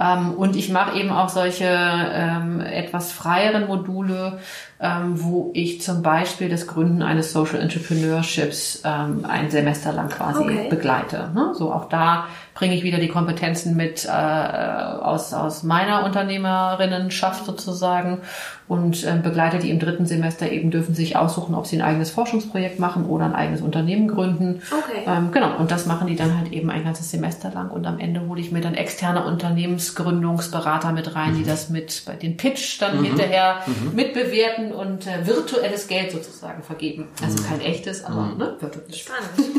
Ähm, 0.00 0.32
und 0.32 0.56
ich 0.56 0.70
mache 0.70 0.98
eben 0.98 1.10
auch 1.10 1.28
solche 1.28 1.68
ähm, 1.68 2.60
etwas 2.60 3.12
freieren 3.12 3.68
Module, 3.68 4.40
ähm, 4.82 5.22
wo 5.22 5.50
ich 5.52 5.82
zum 5.82 6.02
Beispiel 6.02 6.48
das 6.48 6.66
Gründen 6.66 7.02
eines 7.02 7.32
Social 7.32 7.60
Entrepreneurships 7.60 8.82
ähm, 8.84 9.26
ein 9.28 9.50
Semester 9.50 9.92
lang 9.92 10.08
quasi 10.08 10.42
okay. 10.42 10.68
begleite. 10.70 11.30
Ne? 11.34 11.52
So 11.54 11.70
auch 11.70 11.90
da 11.90 12.26
bringe 12.54 12.74
ich 12.74 12.82
wieder 12.82 12.98
die 12.98 13.08
Kompetenzen 13.08 13.76
mit 13.76 14.06
äh, 14.06 14.10
aus, 14.10 15.34
aus 15.34 15.64
meiner 15.64 16.04
Unternehmerinnenschaft 16.04 17.44
sozusagen 17.44 18.22
und 18.70 19.02
äh, 19.02 19.18
begleite 19.20 19.58
die 19.58 19.68
im 19.68 19.80
dritten 19.80 20.06
Semester 20.06 20.48
eben 20.48 20.70
dürfen 20.70 20.94
sich 20.94 21.16
aussuchen, 21.16 21.56
ob 21.56 21.66
sie 21.66 21.76
ein 21.76 21.82
eigenes 21.82 22.12
Forschungsprojekt 22.12 22.78
machen 22.78 23.04
oder 23.04 23.24
ein 23.24 23.34
eigenes 23.34 23.62
Unternehmen 23.62 24.06
gründen. 24.06 24.62
Okay. 24.70 25.02
Ähm, 25.08 25.32
genau, 25.32 25.56
und 25.58 25.72
das 25.72 25.86
machen 25.86 26.06
die 26.06 26.14
dann 26.14 26.38
halt 26.38 26.52
eben 26.52 26.70
ein 26.70 26.84
ganzes 26.84 27.10
Semester 27.10 27.50
lang 27.50 27.72
und 27.72 27.84
am 27.84 27.98
Ende 27.98 28.28
hole 28.28 28.40
ich 28.40 28.52
mir 28.52 28.60
dann 28.60 28.74
externe 28.74 29.24
Unternehmensgründungsberater 29.24 30.92
mit 30.92 31.16
rein, 31.16 31.34
die 31.34 31.42
das 31.42 31.68
mit 31.68 32.04
bei 32.06 32.14
den 32.14 32.36
Pitch 32.36 32.80
dann 32.80 33.00
mhm. 33.00 33.06
hinterher 33.06 33.56
mhm. 33.66 33.96
mitbewerten 33.96 34.70
und 34.70 35.04
äh, 35.04 35.26
virtuelles 35.26 35.88
Geld 35.88 36.12
sozusagen 36.12 36.62
vergeben. 36.62 37.08
Also 37.20 37.42
mhm. 37.42 37.46
kein 37.48 37.60
echtes, 37.62 38.04
aber 38.04 38.22
mhm. 38.22 38.38
ne, 38.38 38.56
virtuelles. 38.60 38.96
Spannend. 38.96 39.50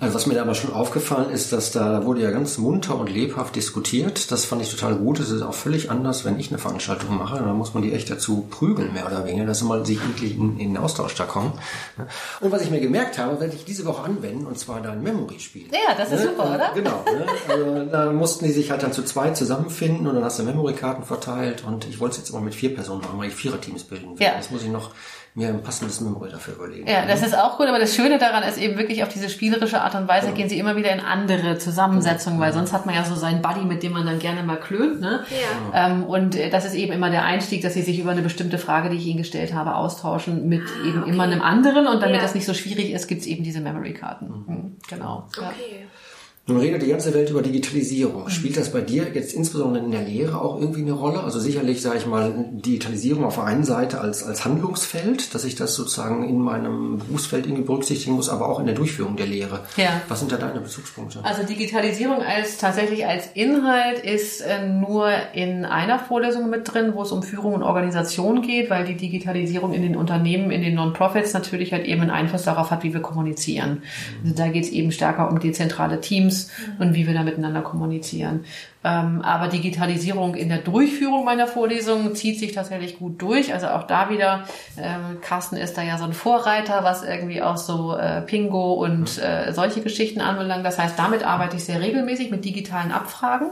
Also 0.00 0.14
was 0.14 0.26
mir 0.26 0.34
da 0.34 0.42
aber 0.42 0.54
schon 0.54 0.72
aufgefallen 0.72 1.30
ist, 1.30 1.52
dass 1.52 1.72
da 1.72 2.04
wurde 2.04 2.22
ja 2.22 2.30
ganz 2.30 2.58
munter 2.58 2.98
und 2.98 3.10
lebhaft 3.10 3.56
diskutiert. 3.56 4.30
Das 4.30 4.44
fand 4.44 4.62
ich 4.62 4.70
total 4.70 4.96
gut. 4.96 5.20
Es 5.20 5.30
ist 5.30 5.42
auch 5.42 5.54
völlig 5.54 5.90
anders, 5.90 6.24
wenn 6.24 6.38
ich 6.38 6.50
eine 6.50 6.58
Veranstaltung 6.58 7.16
mache. 7.16 7.38
Da 7.38 7.52
muss 7.52 7.74
man 7.74 7.82
die 7.82 7.92
echt 7.92 8.10
dazu 8.10 8.46
prügeln, 8.50 8.92
mehr 8.92 9.06
oder 9.06 9.24
weniger, 9.24 9.46
dass 9.46 9.60
sie 9.60 9.64
mal 9.64 9.84
sich 9.86 10.04
wirklich 10.06 10.36
in, 10.36 10.58
in 10.58 10.74
den 10.74 10.76
Austausch 10.76 11.14
da 11.14 11.24
kommen. 11.24 11.52
Und 12.40 12.52
was 12.52 12.62
ich 12.62 12.70
mir 12.70 12.80
gemerkt 12.80 13.18
habe, 13.18 13.40
werde 13.40 13.54
ich 13.54 13.64
diese 13.64 13.84
Woche 13.84 14.02
anwenden, 14.02 14.46
und 14.46 14.58
zwar 14.58 14.80
dein 14.80 15.02
Memory-Spiel. 15.02 15.66
Ja, 15.72 15.94
das 15.96 16.10
ist 16.10 16.20
ne? 16.20 16.30
super, 16.30 16.54
oder? 16.54 16.70
Genau. 16.74 17.04
Ne? 17.04 17.26
Also, 17.48 17.84
da 17.90 18.12
mussten 18.12 18.44
die 18.44 18.52
sich 18.52 18.70
halt 18.70 18.82
dann 18.82 18.92
zu 18.92 19.02
zweit 19.04 19.36
zusammenfinden 19.36 20.06
und 20.06 20.14
dann 20.14 20.24
hast 20.24 20.38
du 20.38 20.42
Memory-Karten 20.42 21.04
verteilt 21.04 21.64
und 21.66 21.86
ich 21.86 22.00
wollte 22.00 22.12
es 22.14 22.18
jetzt 22.18 22.30
immer 22.30 22.40
mit 22.40 22.54
vier 22.54 22.74
Personen 22.74 23.02
machen, 23.02 23.18
weil 23.18 23.28
ich 23.28 23.34
Vierer-Teams 23.34 23.84
bilden 23.84 24.18
will. 24.18 24.26
Ja. 24.26 24.36
Das 24.36 24.50
muss 24.50 24.62
ich 24.62 24.68
noch 24.68 24.90
mir 25.36 25.48
ein 25.48 25.62
passendes 25.62 26.00
Memory 26.00 26.30
dafür 26.30 26.54
überlegen. 26.54 26.86
Ja, 26.86 27.06
das 27.06 27.22
ist 27.22 27.36
auch 27.36 27.58
gut, 27.58 27.66
aber 27.66 27.80
das 27.80 27.96
Schöne 27.96 28.18
daran 28.18 28.44
ist 28.44 28.56
eben 28.56 28.78
wirklich 28.78 29.02
auf 29.02 29.08
diese 29.08 29.28
spielerische 29.28 29.80
Art 29.80 29.96
und 29.96 30.06
Weise 30.06 30.28
ja. 30.28 30.32
gehen 30.32 30.48
sie 30.48 30.58
immer 30.60 30.76
wieder 30.76 30.92
in 30.92 31.00
andere 31.00 31.58
Zusammensetzungen, 31.58 32.38
weil 32.38 32.52
sonst 32.52 32.72
hat 32.72 32.86
man 32.86 32.94
ja 32.94 33.04
so 33.04 33.16
seinen 33.16 33.42
Buddy, 33.42 33.64
mit 33.64 33.82
dem 33.82 33.92
man 33.92 34.06
dann 34.06 34.20
gerne 34.20 34.44
mal 34.44 34.60
klönt. 34.60 35.00
Ne? 35.00 35.24
Ja. 35.30 35.86
Ähm, 35.86 36.04
und 36.04 36.38
das 36.52 36.64
ist 36.64 36.74
eben 36.74 36.92
immer 36.92 37.10
der 37.10 37.24
Einstieg, 37.24 37.62
dass 37.62 37.74
sie 37.74 37.82
sich 37.82 37.98
über 37.98 38.12
eine 38.12 38.22
bestimmte 38.22 38.58
Frage, 38.58 38.90
die 38.90 38.96
ich 38.96 39.06
ihnen 39.06 39.18
gestellt 39.18 39.52
habe, 39.52 39.74
austauschen 39.74 40.48
mit 40.48 40.62
ah, 40.62 40.86
eben 40.86 41.02
okay. 41.02 41.10
immer 41.10 41.24
einem 41.24 41.42
anderen. 41.42 41.88
Und 41.88 42.00
damit 42.00 42.16
ja. 42.16 42.22
das 42.22 42.36
nicht 42.36 42.46
so 42.46 42.54
schwierig 42.54 42.92
ist, 42.92 43.08
gibt's 43.08 43.26
eben 43.26 43.42
diese 43.42 43.60
Memory-Karten. 43.60 44.44
Mhm. 44.46 44.76
Genau. 44.88 45.26
Okay. 45.36 45.80
Ja. 45.80 45.86
Nun 46.46 46.58
redet 46.58 46.82
die 46.82 46.88
ganze 46.88 47.14
Welt 47.14 47.30
über 47.30 47.40
Digitalisierung. 47.40 48.28
Spielt 48.28 48.58
das 48.58 48.70
bei 48.70 48.82
dir 48.82 49.06
jetzt 49.14 49.32
insbesondere 49.32 49.82
in 49.82 49.90
der 49.90 50.02
Lehre 50.02 50.42
auch 50.42 50.60
irgendwie 50.60 50.82
eine 50.82 50.92
Rolle? 50.92 51.24
Also 51.24 51.40
sicherlich, 51.40 51.80
sage 51.80 51.96
ich 51.96 52.06
mal, 52.06 52.34
Digitalisierung 52.50 53.24
auf 53.24 53.36
der 53.36 53.44
einen 53.44 53.64
Seite 53.64 54.02
als, 54.02 54.22
als 54.22 54.44
Handlungsfeld, 54.44 55.34
dass 55.34 55.46
ich 55.46 55.54
das 55.54 55.74
sozusagen 55.74 56.28
in 56.28 56.38
meinem 56.38 56.98
Berufsfeld 56.98 57.46
irgendwie 57.46 57.62
berücksichtigen 57.62 58.14
muss, 58.14 58.28
aber 58.28 58.46
auch 58.46 58.60
in 58.60 58.66
der 58.66 58.74
Durchführung 58.74 59.16
der 59.16 59.24
Lehre. 59.26 59.60
Ja. 59.78 60.02
Was 60.08 60.20
sind 60.20 60.32
da 60.32 60.36
deine 60.36 60.60
Bezugspunkte? 60.60 61.20
Also 61.22 61.44
Digitalisierung 61.44 62.20
als 62.20 62.58
tatsächlich 62.58 63.06
als 63.06 63.26
Inhalt 63.32 64.00
ist 64.00 64.42
äh, 64.42 64.68
nur 64.68 65.08
in 65.32 65.64
einer 65.64 65.98
Vorlesung 65.98 66.50
mit 66.50 66.70
drin, 66.70 66.92
wo 66.94 67.04
es 67.04 67.12
um 67.12 67.22
Führung 67.22 67.54
und 67.54 67.62
Organisation 67.62 68.42
geht, 68.42 68.68
weil 68.68 68.84
die 68.84 68.96
Digitalisierung 68.96 69.72
in 69.72 69.80
den 69.80 69.96
Unternehmen, 69.96 70.50
in 70.50 70.60
den 70.60 70.74
Non-Profits 70.74 71.32
natürlich 71.32 71.72
halt 71.72 71.86
eben 71.86 72.02
einen 72.02 72.10
Einfluss 72.10 72.42
darauf 72.42 72.70
hat, 72.70 72.84
wie 72.84 72.92
wir 72.92 73.00
kommunizieren. 73.00 73.80
Mhm. 74.22 74.24
Also 74.24 74.36
da 74.36 74.48
geht 74.48 74.64
es 74.64 74.70
eben 74.70 74.92
stärker 74.92 75.30
um 75.30 75.40
dezentrale 75.40 76.02
Teams 76.02 76.33
Teams 76.34 76.50
und 76.78 76.94
wie 76.94 77.06
wir 77.06 77.14
da 77.14 77.22
miteinander 77.22 77.62
kommunizieren. 77.62 78.44
Ähm, 78.82 79.22
aber 79.22 79.48
Digitalisierung 79.48 80.34
in 80.34 80.48
der 80.48 80.58
Durchführung 80.58 81.24
meiner 81.24 81.46
Vorlesungen 81.46 82.14
zieht 82.14 82.38
sich 82.38 82.52
tatsächlich 82.52 82.98
gut 82.98 83.20
durch. 83.22 83.52
Also 83.52 83.68
auch 83.68 83.84
da 83.84 84.10
wieder, 84.10 84.44
ähm, 84.76 85.20
Carsten 85.22 85.56
ist 85.56 85.78
da 85.78 85.82
ja 85.82 85.96
so 85.96 86.04
ein 86.04 86.12
Vorreiter, 86.12 86.84
was 86.84 87.02
irgendwie 87.02 87.42
auch 87.42 87.56
so 87.56 87.96
äh, 87.96 88.20
Pingo 88.22 88.74
und 88.74 89.18
äh, 89.18 89.52
solche 89.52 89.80
Geschichten 89.80 90.20
anbelangt. 90.20 90.66
Das 90.66 90.78
heißt, 90.78 90.98
damit 90.98 91.24
arbeite 91.24 91.56
ich 91.56 91.64
sehr 91.64 91.80
regelmäßig 91.80 92.30
mit 92.30 92.44
digitalen 92.44 92.92
Abfragen. 92.92 93.48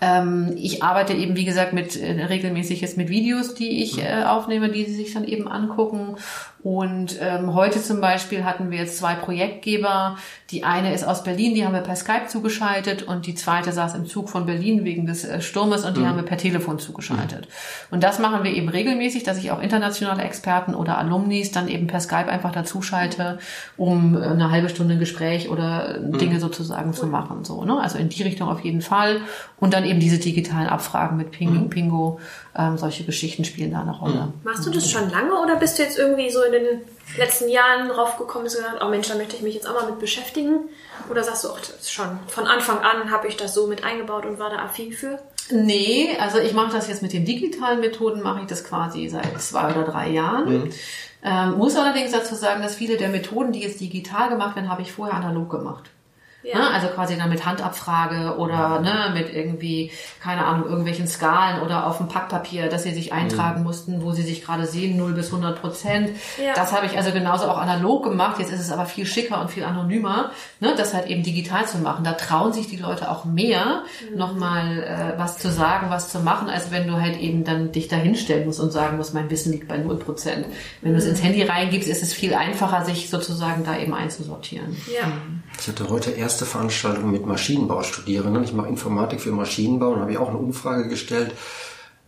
Ähm, 0.00 0.54
ich 0.56 0.82
arbeite 0.82 1.12
eben, 1.12 1.34
wie 1.34 1.44
gesagt, 1.44 1.72
mit 1.72 2.00
äh, 2.00 2.24
regelmäßig 2.26 2.80
jetzt 2.80 2.96
mit 2.96 3.08
Videos, 3.08 3.54
die 3.54 3.82
ich 3.82 3.98
äh, 3.98 4.22
aufnehme, 4.22 4.68
die 4.68 4.84
sie 4.84 4.94
sich 4.94 5.12
dann 5.12 5.24
eben 5.24 5.48
angucken. 5.48 6.16
Und 6.62 7.16
ähm, 7.20 7.54
heute 7.54 7.80
zum 7.80 8.00
Beispiel 8.00 8.44
hatten 8.44 8.70
wir 8.70 8.78
jetzt 8.78 8.98
zwei 8.98 9.14
Projektgeber. 9.14 10.16
Die 10.50 10.64
eine 10.64 10.92
ist 10.92 11.04
aus 11.04 11.22
Berlin, 11.22 11.54
die 11.54 11.64
haben 11.64 11.72
wir 11.72 11.82
per 11.82 11.94
Skype 11.94 12.26
zugeschaltet 12.26 13.04
und 13.04 13.26
die 13.26 13.36
zweite 13.36 13.70
saß 13.70 13.94
im 13.94 14.06
Zug 14.06 14.28
von 14.28 14.44
Berlin 14.44 14.84
wegen 14.84 15.06
des 15.06 15.24
äh, 15.24 15.40
Sturmes 15.40 15.84
und 15.84 15.96
die 15.96 16.00
mhm. 16.00 16.08
haben 16.08 16.16
wir 16.16 16.24
per 16.24 16.36
Telefon 16.36 16.80
zugeschaltet. 16.80 17.42
Mhm. 17.42 17.94
Und 17.94 18.02
das 18.02 18.18
machen 18.18 18.42
wir 18.42 18.52
eben 18.52 18.68
regelmäßig, 18.68 19.22
dass 19.22 19.38
ich 19.38 19.52
auch 19.52 19.62
internationale 19.62 20.22
Experten 20.22 20.74
oder 20.74 20.98
Alumnis 20.98 21.52
dann 21.52 21.68
eben 21.68 21.86
per 21.86 22.00
Skype 22.00 22.28
einfach 22.28 22.50
dazuschalte, 22.50 23.38
um 23.76 24.16
äh, 24.16 24.24
eine 24.24 24.50
halbe 24.50 24.68
Stunde 24.68 24.94
ein 24.94 25.00
Gespräch 25.00 25.50
oder 25.50 26.00
mhm. 26.00 26.18
Dinge 26.18 26.40
sozusagen 26.40 26.92
zu 26.92 27.06
machen. 27.06 27.44
So, 27.44 27.64
ne? 27.64 27.80
Also 27.80 27.98
in 27.98 28.08
die 28.08 28.22
Richtung 28.24 28.48
auf 28.48 28.64
jeden 28.64 28.82
Fall. 28.82 29.20
Und 29.60 29.74
dann 29.74 29.84
eben 29.84 30.00
diese 30.00 30.18
digitalen 30.18 30.68
Abfragen 30.68 31.16
mit 31.16 31.30
Ping, 31.30 31.52
mhm. 31.52 31.70
Pingo, 31.70 32.18
ähm, 32.58 32.76
solche 32.76 33.04
Geschichten 33.04 33.44
spielen 33.44 33.70
da 33.70 33.82
eine 33.82 33.96
Rolle. 33.96 34.26
Mhm. 34.26 34.32
Machst 34.42 34.66
du 34.66 34.70
das 34.70 34.90
schon 34.90 35.08
lange 35.10 35.32
oder 35.40 35.56
bist 35.56 35.78
du 35.78 35.84
jetzt 35.84 35.96
irgendwie 35.96 36.28
so 36.30 36.42
in 36.42 36.52
den 36.52 36.80
letzten 37.16 37.48
Jahren 37.48 37.88
draufgekommen 37.88 38.48
und 38.48 38.52
gesagt, 38.52 38.82
oh 38.84 38.88
Mensch, 38.88 39.08
da 39.08 39.14
möchte 39.14 39.36
ich 39.36 39.42
mich 39.42 39.54
jetzt 39.54 39.68
auch 39.68 39.74
mal 39.74 39.86
mit 39.86 40.00
beschäftigen? 40.00 40.68
Oder 41.08 41.22
sagst 41.22 41.44
du, 41.44 41.48
oh, 41.48 41.56
schon 41.86 42.18
von 42.26 42.46
Anfang 42.48 42.80
an 42.80 43.12
habe 43.12 43.28
ich 43.28 43.36
das 43.36 43.54
so 43.54 43.68
mit 43.68 43.84
eingebaut 43.84 44.26
und 44.26 44.40
war 44.40 44.50
da 44.50 44.56
affin 44.56 44.92
für? 44.92 45.20
Nee, 45.50 46.16
also 46.20 46.38
ich 46.38 46.52
mache 46.52 46.72
das 46.72 46.88
jetzt 46.88 47.00
mit 47.00 47.12
den 47.12 47.24
digitalen 47.24 47.80
Methoden, 47.80 48.22
mache 48.22 48.40
ich 48.40 48.46
das 48.46 48.64
quasi 48.64 49.08
seit 49.08 49.40
zwei 49.40 49.70
oder 49.70 49.84
drei 49.84 50.10
Jahren. 50.10 50.64
Mhm. 50.64 50.70
Ähm, 51.22 51.58
muss 51.58 51.76
allerdings 51.76 52.12
dazu 52.12 52.34
sagen, 52.34 52.62
dass 52.62 52.74
viele 52.74 52.96
der 52.96 53.08
Methoden, 53.08 53.52
die 53.52 53.60
jetzt 53.60 53.80
digital 53.80 54.28
gemacht 54.28 54.56
werden, 54.56 54.68
habe 54.68 54.82
ich 54.82 54.92
vorher 54.92 55.16
analog 55.16 55.50
gemacht. 55.50 55.90
Ja. 56.42 56.58
Ne? 56.58 56.70
Also 56.70 56.86
quasi 56.88 57.16
dann 57.16 57.30
mit 57.30 57.44
Handabfrage 57.44 58.36
oder 58.38 58.78
ne, 58.80 59.10
mit 59.12 59.34
irgendwie, 59.34 59.90
keine 60.22 60.44
Ahnung, 60.44 60.68
irgendwelchen 60.68 61.08
Skalen 61.08 61.62
oder 61.62 61.86
auf 61.86 61.98
dem 61.98 62.06
Packpapier, 62.06 62.68
dass 62.68 62.84
sie 62.84 62.92
sich 62.92 63.12
eintragen 63.12 63.60
mhm. 63.60 63.66
mussten, 63.66 64.02
wo 64.02 64.12
sie 64.12 64.22
sich 64.22 64.44
gerade 64.44 64.66
sehen, 64.66 64.96
0 64.96 65.14
bis 65.14 65.26
100 65.26 65.60
Prozent. 65.60 66.10
Ja. 66.42 66.54
Das 66.54 66.72
habe 66.72 66.86
ich 66.86 66.96
also 66.96 67.10
genauso 67.10 67.46
auch 67.46 67.58
analog 67.58 68.04
gemacht. 68.04 68.38
Jetzt 68.38 68.52
ist 68.52 68.60
es 68.60 68.70
aber 68.70 68.86
viel 68.86 69.04
schicker 69.04 69.40
und 69.40 69.50
viel 69.50 69.64
anonymer, 69.64 70.30
ne, 70.60 70.74
das 70.76 70.94
halt 70.94 71.08
eben 71.08 71.24
digital 71.24 71.66
zu 71.66 71.78
machen. 71.78 72.04
Da 72.04 72.12
trauen 72.12 72.52
sich 72.52 72.68
die 72.68 72.76
Leute 72.76 73.10
auch 73.10 73.24
mehr, 73.24 73.82
mhm. 74.08 74.18
nochmal 74.18 74.82
äh, 74.84 75.18
was 75.18 75.38
zu 75.38 75.50
sagen, 75.50 75.90
was 75.90 76.10
zu 76.10 76.20
machen, 76.20 76.48
als 76.48 76.70
wenn 76.70 76.86
du 76.86 77.00
halt 77.00 77.18
eben 77.18 77.42
dann 77.42 77.72
dich 77.72 77.88
da 77.88 77.96
hinstellen 77.96 78.46
musst 78.46 78.60
und 78.60 78.70
sagen 78.70 78.96
musst, 78.96 79.12
mein 79.12 79.28
Wissen 79.28 79.50
liegt 79.50 79.66
bei 79.66 79.76
0 79.76 79.96
Prozent. 79.96 80.46
Wenn 80.82 80.92
du 80.92 80.98
es 80.98 81.06
ins 81.06 81.22
Handy 81.22 81.42
reingibst, 81.42 81.88
ist 81.88 82.02
es 82.04 82.12
viel 82.12 82.34
einfacher, 82.34 82.84
sich 82.84 83.10
sozusagen 83.10 83.64
da 83.64 83.76
eben 83.76 83.92
einzusortieren. 83.92 84.76
Ja. 84.86 85.10
Ich 85.60 85.66
hatte 85.66 85.88
heute 85.88 86.12
erst 86.12 86.27
erste 86.28 86.44
Veranstaltung 86.44 87.10
mit 87.10 87.24
Maschinenbaustudierenden. 87.24 88.44
Ich 88.44 88.52
mache 88.52 88.68
Informatik 88.68 89.22
für 89.22 89.32
Maschinenbau 89.32 89.92
und 89.92 90.00
habe 90.00 90.12
ich 90.12 90.18
auch 90.18 90.28
eine 90.28 90.36
Umfrage 90.36 90.86
gestellt 90.86 91.32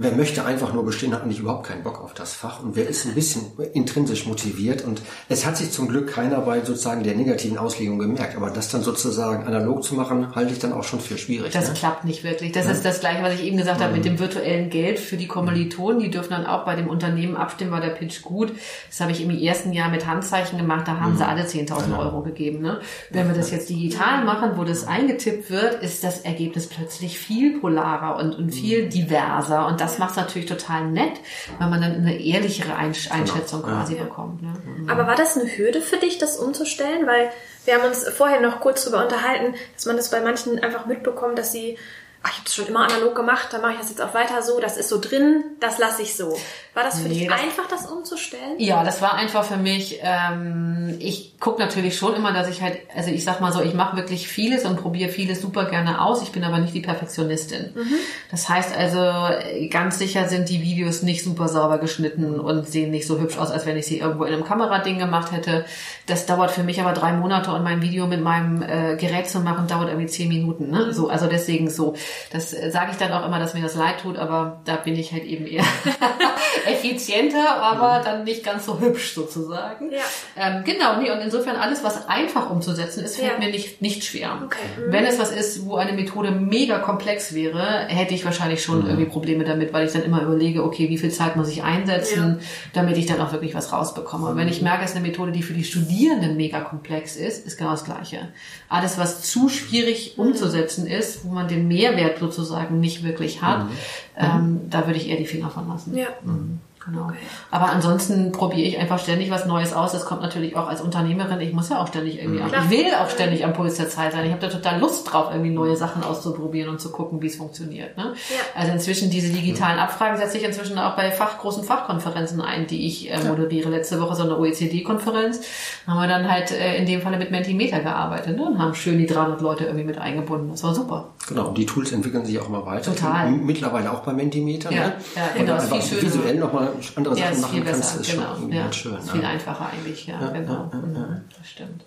wer 0.00 0.12
möchte 0.12 0.46
einfach 0.46 0.72
nur 0.72 0.82
bestehen, 0.82 1.12
hat 1.12 1.22
eigentlich 1.22 1.40
überhaupt 1.40 1.66
keinen 1.66 1.82
Bock 1.82 2.00
auf 2.02 2.14
das 2.14 2.32
Fach 2.32 2.62
und 2.62 2.74
wer 2.74 2.88
ist 2.88 3.04
ein 3.04 3.14
bisschen 3.14 3.52
intrinsisch 3.74 4.26
motiviert 4.26 4.82
und 4.82 5.02
es 5.28 5.44
hat 5.44 5.58
sich 5.58 5.70
zum 5.72 5.88
Glück 5.88 6.10
keiner 6.10 6.40
bei 6.40 6.64
sozusagen 6.64 7.02
der 7.02 7.14
negativen 7.14 7.58
Auslegung 7.58 7.98
gemerkt, 7.98 8.34
aber 8.34 8.48
das 8.48 8.70
dann 8.70 8.82
sozusagen 8.82 9.44
analog 9.46 9.84
zu 9.84 9.94
machen, 9.94 10.34
halte 10.34 10.54
ich 10.54 10.58
dann 10.58 10.72
auch 10.72 10.84
schon 10.84 11.00
für 11.00 11.18
schwierig. 11.18 11.52
Das 11.52 11.68
ne? 11.68 11.74
klappt 11.74 12.06
nicht 12.06 12.24
wirklich. 12.24 12.52
Das 12.52 12.64
ja. 12.64 12.72
ist 12.72 12.82
das 12.82 13.00
Gleiche, 13.00 13.22
was 13.22 13.34
ich 13.34 13.44
eben 13.44 13.58
gesagt 13.58 13.80
mhm. 13.80 13.84
habe 13.84 13.92
mit 13.92 14.06
dem 14.06 14.18
virtuellen 14.18 14.70
Geld 14.70 14.98
für 14.98 15.18
die 15.18 15.26
Kommilitonen. 15.26 16.00
Die 16.00 16.10
dürfen 16.10 16.30
dann 16.30 16.46
auch 16.46 16.64
bei 16.64 16.76
dem 16.76 16.88
Unternehmen 16.88 17.36
abstimmen, 17.36 17.70
war 17.70 17.82
der 17.82 17.90
Pitch 17.90 18.22
gut. 18.22 18.54
Das 18.88 19.00
habe 19.00 19.12
ich 19.12 19.22
im 19.22 19.28
ersten 19.28 19.74
Jahr 19.74 19.90
mit 19.90 20.06
Handzeichen 20.06 20.56
gemacht, 20.56 20.88
da 20.88 20.98
haben 20.98 21.12
mhm. 21.12 21.18
sie 21.18 21.26
alle 21.26 21.42
10.000 21.42 21.98
Euro 21.98 22.22
gegeben. 22.22 22.62
Ne? 22.62 22.80
Wenn 23.10 23.28
wir 23.28 23.34
das 23.34 23.50
jetzt 23.50 23.68
digital 23.68 24.24
machen, 24.24 24.52
wo 24.56 24.64
das 24.64 24.86
eingetippt 24.86 25.50
wird, 25.50 25.82
ist 25.82 26.02
das 26.04 26.20
Ergebnis 26.20 26.68
plötzlich 26.68 27.18
viel 27.18 27.60
polarer 27.60 28.16
und, 28.16 28.34
und 28.34 28.50
viel 28.50 28.86
mhm. 28.86 28.90
diverser 28.90 29.66
und 29.66 29.80
das 29.82 29.89
das 29.90 29.98
macht 29.98 30.10
es 30.12 30.16
natürlich 30.16 30.48
total 30.48 30.86
nett, 30.86 31.12
weil 31.58 31.68
man 31.68 31.80
dann 31.80 31.94
eine 31.94 32.18
ehrlichere 32.18 32.74
Einschätzung 32.74 33.62
genau. 33.62 33.76
quasi 33.76 33.96
ja. 33.96 34.04
bekommt. 34.04 34.42
Ne? 34.42 34.52
Aber 34.88 35.06
war 35.06 35.16
das 35.16 35.36
eine 35.36 35.56
Hürde 35.56 35.82
für 35.82 35.96
dich, 35.96 36.18
das 36.18 36.36
umzustellen? 36.36 37.06
Weil 37.06 37.30
wir 37.64 37.74
haben 37.74 37.84
uns 37.84 38.08
vorher 38.08 38.40
noch 38.40 38.60
kurz 38.60 38.84
darüber 38.84 39.02
unterhalten, 39.04 39.54
dass 39.74 39.86
man 39.86 39.96
das 39.96 40.10
bei 40.10 40.20
manchen 40.20 40.58
einfach 40.60 40.86
mitbekommt, 40.86 41.38
dass 41.38 41.52
sie 41.52 41.76
ach, 42.22 42.30
ich 42.32 42.38
habe 42.38 42.46
es 42.46 42.54
schon 42.54 42.66
immer 42.66 42.84
analog 42.84 43.14
gemacht, 43.14 43.48
dann 43.52 43.62
mache 43.62 43.72
ich 43.72 43.78
das 43.78 43.90
jetzt 43.90 44.02
auch 44.02 44.14
weiter 44.14 44.42
so, 44.42 44.60
das 44.60 44.76
ist 44.76 44.88
so 44.88 45.00
drin, 45.00 45.42
das 45.60 45.78
lasse 45.78 46.02
ich 46.02 46.16
so. 46.16 46.38
War 46.72 46.84
das 46.84 47.00
für 47.00 47.08
nee, 47.08 47.14
dich 47.14 47.28
das, 47.28 47.40
einfach, 47.40 47.66
das 47.68 47.86
umzustellen? 47.86 48.54
Ja, 48.58 48.84
das 48.84 49.02
war 49.02 49.14
einfach 49.14 49.42
für 49.44 49.56
mich, 49.56 49.98
ähm, 50.02 50.96
ich 51.00 51.40
gucke 51.40 51.60
natürlich 51.60 51.96
schon 51.96 52.14
immer, 52.14 52.32
dass 52.32 52.48
ich 52.48 52.62
halt, 52.62 52.78
also 52.94 53.10
ich 53.10 53.24
sag 53.24 53.40
mal 53.40 53.52
so, 53.52 53.60
ich 53.60 53.74
mache 53.74 53.96
wirklich 53.96 54.28
vieles 54.28 54.64
und 54.64 54.76
probiere 54.76 55.10
vieles 55.10 55.40
super 55.40 55.64
gerne 55.64 56.00
aus, 56.00 56.22
ich 56.22 56.30
bin 56.30 56.44
aber 56.44 56.58
nicht 56.58 56.72
die 56.72 56.80
Perfektionistin. 56.80 57.72
Mhm. 57.74 57.94
Das 58.30 58.48
heißt 58.48 58.76
also, 58.76 59.34
ganz 59.68 59.98
sicher 59.98 60.28
sind 60.28 60.48
die 60.48 60.62
Videos 60.62 61.02
nicht 61.02 61.24
super 61.24 61.48
sauber 61.48 61.78
geschnitten 61.78 62.38
und 62.38 62.68
sehen 62.68 62.92
nicht 62.92 63.06
so 63.06 63.18
hübsch 63.18 63.36
aus, 63.36 63.50
als 63.50 63.66
wenn 63.66 63.76
ich 63.76 63.86
sie 63.86 63.98
irgendwo 63.98 64.24
in 64.24 64.32
einem 64.32 64.44
Kamerading 64.44 64.98
gemacht 64.98 65.32
hätte. 65.32 65.64
Das 66.06 66.26
dauert 66.26 66.52
für 66.52 66.62
mich 66.62 66.80
aber 66.80 66.92
drei 66.92 67.12
Monate 67.12 67.52
und 67.52 67.64
mein 67.64 67.82
Video 67.82 68.06
mit 68.06 68.22
meinem 68.22 68.62
äh, 68.62 68.96
Gerät 68.96 69.28
zu 69.28 69.40
machen, 69.40 69.66
dauert 69.66 69.88
irgendwie 69.88 70.06
zehn 70.06 70.28
Minuten. 70.28 70.70
Ne? 70.70 70.92
So, 70.92 71.08
also 71.08 71.26
deswegen 71.26 71.68
so. 71.68 71.94
Das 72.30 72.52
äh, 72.52 72.70
sage 72.70 72.92
ich 72.92 72.96
dann 72.96 73.12
auch 73.12 73.26
immer, 73.26 73.40
dass 73.40 73.54
mir 73.54 73.62
das 73.62 73.74
leid 73.74 74.02
tut, 74.02 74.16
aber 74.16 74.60
da 74.66 74.76
bin 74.76 74.94
ich 74.94 75.12
halt 75.12 75.24
eben 75.24 75.46
eher 75.46 75.64
effizienter, 76.66 77.60
aber 77.62 78.00
mhm. 78.00 78.04
dann 78.04 78.24
nicht 78.24 78.44
ganz 78.44 78.66
so 78.66 78.80
hübsch 78.80 79.14
sozusagen. 79.14 79.90
Ja. 79.90 79.98
Ähm, 80.36 80.64
genau, 80.64 81.00
nee, 81.00 81.10
und 81.10 81.20
insofern 81.20 81.56
alles, 81.56 81.82
was 81.84 82.08
einfach 82.08 82.50
umzusetzen 82.50 83.04
ist, 83.04 83.16
fällt 83.16 83.32
ja. 83.32 83.38
mir 83.38 83.50
nicht, 83.50 83.82
nicht 83.82 84.04
schwer. 84.04 84.38
Okay. 84.44 84.58
Mhm. 84.76 84.92
Wenn 84.92 85.04
es 85.04 85.18
was 85.18 85.30
ist, 85.30 85.66
wo 85.66 85.76
eine 85.76 85.92
Methode 85.92 86.30
mega 86.30 86.78
komplex 86.78 87.34
wäre, 87.34 87.86
hätte 87.88 88.14
ich 88.14 88.24
wahrscheinlich 88.24 88.62
schon 88.62 88.82
mhm. 88.82 88.86
irgendwie 88.88 89.10
Probleme 89.10 89.44
damit, 89.44 89.72
weil 89.72 89.86
ich 89.86 89.92
dann 89.92 90.02
immer 90.02 90.22
überlege, 90.22 90.64
okay, 90.64 90.88
wie 90.88 90.98
viel 90.98 91.10
Zeit 91.10 91.36
muss 91.36 91.48
ich 91.48 91.62
einsetzen, 91.62 92.38
ja. 92.40 92.46
damit 92.72 92.96
ich 92.98 93.06
dann 93.06 93.20
auch 93.20 93.32
wirklich 93.32 93.54
was 93.54 93.72
rausbekomme. 93.72 94.28
Und 94.28 94.36
wenn 94.36 94.48
ich 94.48 94.62
merke, 94.62 94.84
es 94.84 94.90
ist 94.90 94.96
eine 94.96 95.06
Methode, 95.06 95.32
die 95.32 95.42
für 95.42 95.54
die 95.54 95.64
Studierenden 95.64 96.36
mega 96.36 96.60
komplex 96.60 97.16
ist, 97.16 97.46
ist 97.46 97.58
genau 97.58 97.72
das 97.72 97.84
Gleiche. 97.84 98.28
Alles, 98.68 98.98
was 98.98 99.22
zu 99.22 99.48
schwierig 99.48 100.14
mhm. 100.16 100.26
umzusetzen 100.26 100.86
ist, 100.86 101.24
wo 101.24 101.30
man 101.30 101.48
den 101.48 101.68
Mehrwert 101.68 102.18
sozusagen 102.18 102.80
nicht 102.80 103.02
wirklich 103.02 103.42
hat, 103.42 103.64
mhm. 103.64 103.70
Ähm, 104.16 104.60
da 104.70 104.86
würde 104.86 104.98
ich 104.98 105.08
eher 105.08 105.16
die 105.16 105.26
Finger 105.26 105.50
von 105.50 105.68
lassen. 105.68 105.96
Ja. 105.96 106.08
Mhm. 106.22 106.60
Genau. 106.86 107.04
Okay. 107.04 107.16
Aber 107.50 107.66
ansonsten 107.66 108.32
probiere 108.32 108.66
ich 108.66 108.78
einfach 108.78 108.98
ständig 108.98 109.30
was 109.30 109.44
Neues 109.44 109.74
aus. 109.74 109.92
Das 109.92 110.06
kommt 110.06 110.22
natürlich 110.22 110.56
auch 110.56 110.66
als 110.66 110.80
Unternehmerin. 110.80 111.38
Ich 111.40 111.52
muss 111.52 111.68
ja 111.68 111.82
auch 111.82 111.86
ständig 111.86 112.18
irgendwie, 112.18 112.40
mhm. 112.40 112.48
ich 112.48 112.70
will 112.70 112.94
auch 112.94 113.10
ständig 113.10 113.44
am 113.44 113.52
Puls 113.52 113.76
der 113.76 113.90
Zeit 113.90 114.12
sein. 114.12 114.24
Ich 114.24 114.32
habe 114.32 114.40
da 114.40 114.48
total 114.48 114.80
Lust 114.80 115.12
drauf, 115.12 115.28
irgendwie 115.30 115.50
neue 115.50 115.76
Sachen 115.76 116.02
auszuprobieren 116.02 116.70
und 116.70 116.80
zu 116.80 116.90
gucken, 116.90 117.20
wie 117.20 117.26
es 117.26 117.36
funktioniert. 117.36 117.98
Ne? 117.98 118.14
Ja. 118.30 118.60
Also 118.60 118.72
inzwischen 118.72 119.10
diese 119.10 119.30
digitalen 119.30 119.78
Abfragen 119.78 120.16
setze 120.16 120.38
ich 120.38 120.44
inzwischen 120.44 120.78
auch 120.78 120.96
bei 120.96 121.10
Fach, 121.10 121.38
großen 121.38 121.64
Fachkonferenzen 121.64 122.40
ein, 122.40 122.66
die 122.66 122.86
ich 122.86 123.10
äh, 123.10 123.22
moderiere. 123.24 123.68
Letzte 123.68 124.00
Woche 124.00 124.16
so 124.16 124.22
eine 124.22 124.38
OECD-Konferenz 124.38 125.40
haben 125.86 125.98
wir 125.98 126.08
dann 126.08 126.30
halt 126.30 126.50
äh, 126.50 126.78
in 126.78 126.86
dem 126.86 127.02
Falle 127.02 127.18
mit 127.18 127.30
Mentimeter 127.30 127.80
gearbeitet 127.80 128.38
ne? 128.38 128.46
und 128.46 128.58
haben 128.58 128.74
schön 128.74 128.96
die 128.96 129.06
300 129.06 129.42
Leute 129.42 129.64
irgendwie 129.64 129.84
mit 129.84 129.98
eingebunden. 129.98 130.48
Das 130.50 130.64
war 130.64 130.74
super. 130.74 131.08
Genau, 131.28 131.48
und 131.48 131.58
die 131.58 131.66
Tools 131.66 131.92
entwickeln 131.92 132.24
sich 132.24 132.38
auch 132.38 132.48
mal 132.48 132.64
weiter. 132.64 132.94
Total. 132.94 133.30
Mittlerweile 133.30 133.92
auch 133.92 134.00
bei 134.00 134.14
Mentimeter. 134.14 134.72
Ja, 134.72 134.86
ne? 134.86 134.94
ja 135.14 135.28
genau. 135.36 135.52
Und 135.52 135.60
einfach 135.60 136.02
visuell 136.02 136.36
nochmal 136.36 136.69
andere 136.96 137.18
ja, 137.18 137.34
Sachen 137.34 137.40
machen 137.40 137.64
kannst, 137.64 138.00
ist 138.00 138.10
genau. 138.10 138.36
schon 138.36 138.52
ja, 138.52 138.72
schön. 138.72 138.98
Ist 138.98 139.10
viel 139.10 139.24
einfacher 139.24 139.70
eigentlich, 139.72 140.06
ja, 140.06 140.18
genau. 140.30 140.70
Mhm, 140.72 141.22
das 141.38 141.50
stimmt. 141.50 141.84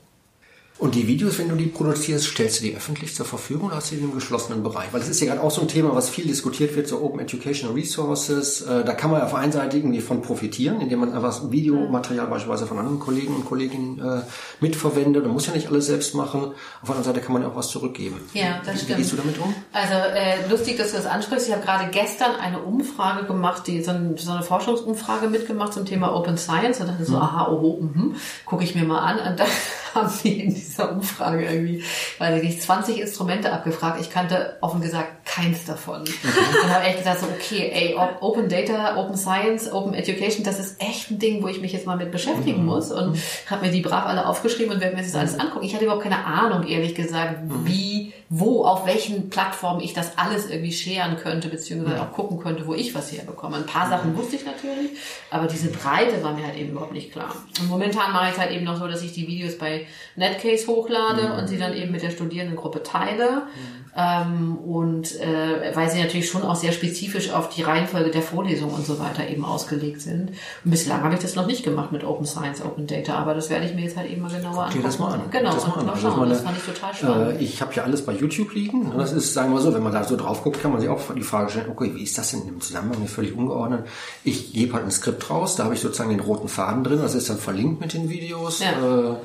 Und 0.80 0.96
die 0.96 1.08
Videos, 1.08 1.38
wenn 1.38 1.50
du 1.50 1.56
die 1.56 1.68
produzierst, 1.68 2.26
stellst 2.26 2.60
du 2.60 2.64
die 2.64 2.76
öffentlich 2.76 3.14
zur 3.14 3.26
Verfügung 3.28 3.68
oder 3.68 3.76
hast 3.76 3.92
du 3.92 3.96
die 3.96 4.02
im 4.02 4.14
geschlossenen 4.14 4.64
Bereich? 4.64 4.92
Weil 4.92 5.02
das 5.02 5.10
ist 5.10 5.22
ja 5.22 5.28
gerade 5.28 5.42
auch 5.42 5.52
so 5.52 5.62
ein 5.62 5.68
Thema, 5.68 5.96
was 5.96 6.10
viel 6.10 6.26
diskutiert 6.26 6.76
wird, 6.76 6.88
so 6.88 7.00
Open 7.02 7.20
Educational 7.20 7.76
Resources. 7.76 8.62
Äh, 8.62 8.84
da 8.84 8.94
kann 8.94 9.12
man 9.12 9.22
auf 9.22 9.36
einen 9.36 9.52
Seite 9.52 9.78
irgendwie 9.78 10.02
von 10.02 10.24
profitieren, 10.24 10.82
indem 10.82 11.00
man 11.00 11.14
einfach 11.14 11.52
Videomaterial 11.52 12.26
beispielsweise 12.26 12.66
von 12.66 12.80
anderen 12.80 13.00
Kollegen 13.00 13.36
und 13.36 13.46
Kolleginnen 13.46 14.00
äh, 14.00 14.22
mitverwendet. 14.62 15.24
Man 15.24 15.34
muss 15.34 15.46
ja 15.46 15.54
nicht 15.54 15.68
alles 15.68 15.86
selbst 15.86 16.16
machen. 16.16 16.42
Auf 16.42 16.54
der 16.82 16.90
anderen 16.90 17.04
Seite 17.04 17.22
kann 17.22 17.34
man 17.34 17.44
ja 17.44 17.50
auch 17.50 17.56
was 17.56 17.70
zurückgeben. 17.70 18.20
Ja, 18.34 18.60
das 18.66 18.74
wie, 18.74 18.78
stimmt. 18.80 18.90
Wie 18.90 19.02
gehst 19.04 19.14
du 19.14 19.18
damit 19.18 19.38
um? 19.38 19.54
Also 19.74 19.94
äh, 19.94 20.50
lustig, 20.50 20.78
dass 20.78 20.90
du 20.90 20.98
das 20.98 21.06
ansprichst. 21.06 21.48
Ich 21.48 21.54
habe 21.54 21.64
gerade 21.64 21.92
gestern 21.92 22.36
eine 22.36 22.60
Umfrage 22.60 23.28
gemacht, 23.28 23.68
die 23.68 23.84
so, 23.84 23.92
ein, 23.92 24.18
so, 24.18 24.32
eine 24.32 24.42
Forschungsumfrage 24.42 25.30
mitgemacht 25.30 25.74
zum 25.74 25.86
Thema 25.86 26.16
Open 26.16 26.38
Science. 26.38 26.82
Und 26.82 26.88
dachte 26.88 27.06
so, 27.06 27.14
mhm. 27.14 27.22
aha, 27.22 27.52
oho, 27.52 27.80
mh, 27.80 28.16
gucke 28.46 28.64
ich 28.64 28.74
mir 28.74 28.86
mal 28.86 29.00
an. 29.00 29.20
Und 29.20 29.40
dann 29.40 29.48
haben 29.96 30.12
die 30.24 30.42
in 30.42 30.54
dieser 30.54 30.92
Umfrage 30.92 31.46
irgendwie, 31.46 31.84
weiß 32.20 32.38
ich 32.38 32.44
nicht, 32.44 32.62
20 32.62 33.00
Instrumente 33.00 33.52
abgefragt. 33.52 34.00
Ich 34.02 34.10
kannte 34.10 34.58
offen 34.62 34.82
gesagt 34.82 35.26
keins 35.26 35.66
davon. 35.66 36.02
Mhm. 36.02 36.64
Und 36.64 36.74
habe 36.74 36.86
echt 36.86 37.00
gesagt 37.00 37.22
so, 37.22 37.28
okay, 37.28 37.72
ey, 37.74 37.96
Open 38.20 38.50
Data, 38.50 38.98
Open 38.98 39.18
Science, 39.18 39.72
Open 39.72 39.94
Education, 39.94 40.44
das 40.44 40.60
ist 40.60 40.82
echt 40.82 41.12
ein 41.12 41.20
Ding, 41.20 41.44
wo 41.44 41.48
ich 41.48 41.62
mich 41.62 41.74
jetzt 41.74 41.86
mal 41.86 41.98
mit 41.98 42.12
beschäftigen 42.12 42.62
mhm. 42.62 42.68
muss. 42.68 42.92
Und 42.92 43.18
habe 43.50 43.66
mir 43.66 43.72
die 43.72 43.82
brav 43.82 44.06
alle 44.06 44.28
aufgeschrieben 44.28 44.74
und 44.74 44.82
werde 44.82 44.96
mir 44.96 45.04
das 45.04 45.16
alles 45.16 45.40
angucken. 45.40 45.66
Ich 45.66 45.74
hatte 45.74 45.86
überhaupt 45.86 46.04
keine 46.04 46.26
Ahnung, 46.26 46.68
ehrlich 46.68 46.96
gesagt, 46.96 47.44
mhm. 47.44 47.66
wie 47.66 48.14
wo, 48.36 48.66
auf 48.66 48.88
welchen 48.88 49.30
Plattformen 49.30 49.82
ich 49.82 49.94
das 49.94 50.18
alles 50.18 50.50
irgendwie 50.50 50.72
scheren 50.72 51.18
könnte, 51.18 51.50
beziehungsweise 51.50 52.02
auch 52.02 52.12
gucken 52.14 52.40
könnte, 52.40 52.66
wo 52.66 52.74
ich 52.74 52.96
was 52.96 53.12
herbekomme. 53.12 53.58
Ein 53.58 53.68
paar 53.68 53.88
Sachen 53.88 54.18
wusste 54.18 54.38
ich 54.38 54.44
natürlich, 54.44 54.92
aber 55.30 55.46
diese 55.46 55.70
Breite 55.70 56.24
war 56.24 56.34
mir 56.34 56.48
halt 56.48 56.58
eben 56.58 56.72
überhaupt 56.72 56.94
nicht 56.94 57.12
klar. 57.12 57.36
Und 57.60 57.70
momentan 57.70 58.12
mache 58.12 58.30
ich 58.30 58.32
es 58.32 58.40
halt 58.40 58.52
eben 58.52 58.66
noch 58.66 58.80
so, 58.80 58.88
dass 58.88 59.04
ich 59.04 59.14
die 59.14 59.28
Videos 59.28 59.60
bei 59.60 59.83
Netcase 60.16 60.68
hochlade 60.68 61.30
mhm. 61.30 61.40
und 61.40 61.48
sie 61.48 61.58
dann 61.58 61.74
eben 61.74 61.92
mit 61.92 62.04
der 62.04 62.12
Studierendengruppe 62.12 62.84
teile. 62.84 63.44
Mhm. 63.56 63.84
Ähm, 63.96 64.58
und 64.58 65.20
äh, 65.20 65.76
weil 65.76 65.90
sie 65.92 66.02
natürlich 66.02 66.28
schon 66.28 66.42
auch 66.42 66.56
sehr 66.56 66.72
spezifisch 66.72 67.32
auf 67.32 67.50
die 67.50 67.62
Reihenfolge 67.62 68.10
der 68.10 68.24
Vorlesungen 68.24 68.74
und 68.74 68.86
so 68.88 69.00
weiter 69.00 69.28
eben 69.28 69.46
ausgelegt 69.46 70.02
sind. 70.02 70.32
Und 70.66 70.72
bislang 70.72 71.04
habe 71.04 71.14
ich 71.14 71.20
das 71.20 71.36
noch 71.36 71.46
nicht 71.46 71.64
gemacht 71.64 71.92
mit 71.92 72.04
Open 72.04 72.26
Science, 72.26 72.64
Open 72.64 72.88
Data, 72.88 73.14
aber 73.14 73.36
das 73.36 73.52
werde 73.52 73.68
ich 73.68 73.76
mir 73.76 73.82
jetzt 73.82 73.96
halt 73.96 74.10
eben 74.10 74.24
mal 74.24 74.32
genauer 74.32 74.64
anschauen. 74.64 74.84
das 74.84 74.98
mal 74.98 75.14
an. 75.14 75.22
Genau, 75.30 75.54
das 75.54 75.68
mal 75.68 75.74
an. 75.76 75.90
Also 75.90 76.10
schauen. 76.10 76.30
Das 76.30 76.42
fand 76.42 76.58
ich 76.58 76.64
total 76.64 76.96
spannend. 76.96 77.40
Äh, 77.40 77.44
ich 77.44 77.62
habe 77.62 77.72
ja 77.76 77.84
alles 77.84 78.04
bei 78.04 78.14
YouTube 78.14 78.54
liegen. 78.56 78.92
Das 78.98 79.14
ist, 79.14 79.34
sagen 79.34 79.54
wir 79.54 79.62
so, 79.62 79.74
wenn 79.74 79.84
man 79.84 79.94
da 79.94 80.04
so 80.04 80.18
drauf 80.18 80.42
guckt, 80.42 80.60
kann 80.60 80.72
man 80.72 80.82
sich 80.82 80.90
auch 80.90 81.14
die 81.14 81.22
Frage 81.22 81.52
stellen, 81.52 81.70
okay, 81.70 81.92
wie 81.94 82.04
ist 82.04 82.18
das 82.18 82.32
denn 82.32 82.48
im 82.48 82.62
Zusammenhang? 82.62 83.00
Mir 83.00 83.08
völlig 83.08 83.36
ungeordnet. 83.36 83.86
Ich 84.24 84.54
gebe 84.54 84.74
halt 84.74 84.86
ein 84.86 84.92
Skript 84.92 85.30
raus, 85.30 85.56
da 85.56 85.66
habe 85.66 85.76
ich 85.76 85.82
sozusagen 85.82 86.10
den 86.10 86.20
roten 86.20 86.48
Faden 86.48 86.84
drin, 86.84 87.00
das 87.00 87.14
ist 87.14 87.30
dann 87.30 87.38
verlinkt 87.38 87.80
mit 87.80 87.94
den 87.94 88.10
Videos. 88.10 88.60
Ja. 88.60 88.72
Äh, 88.72 89.16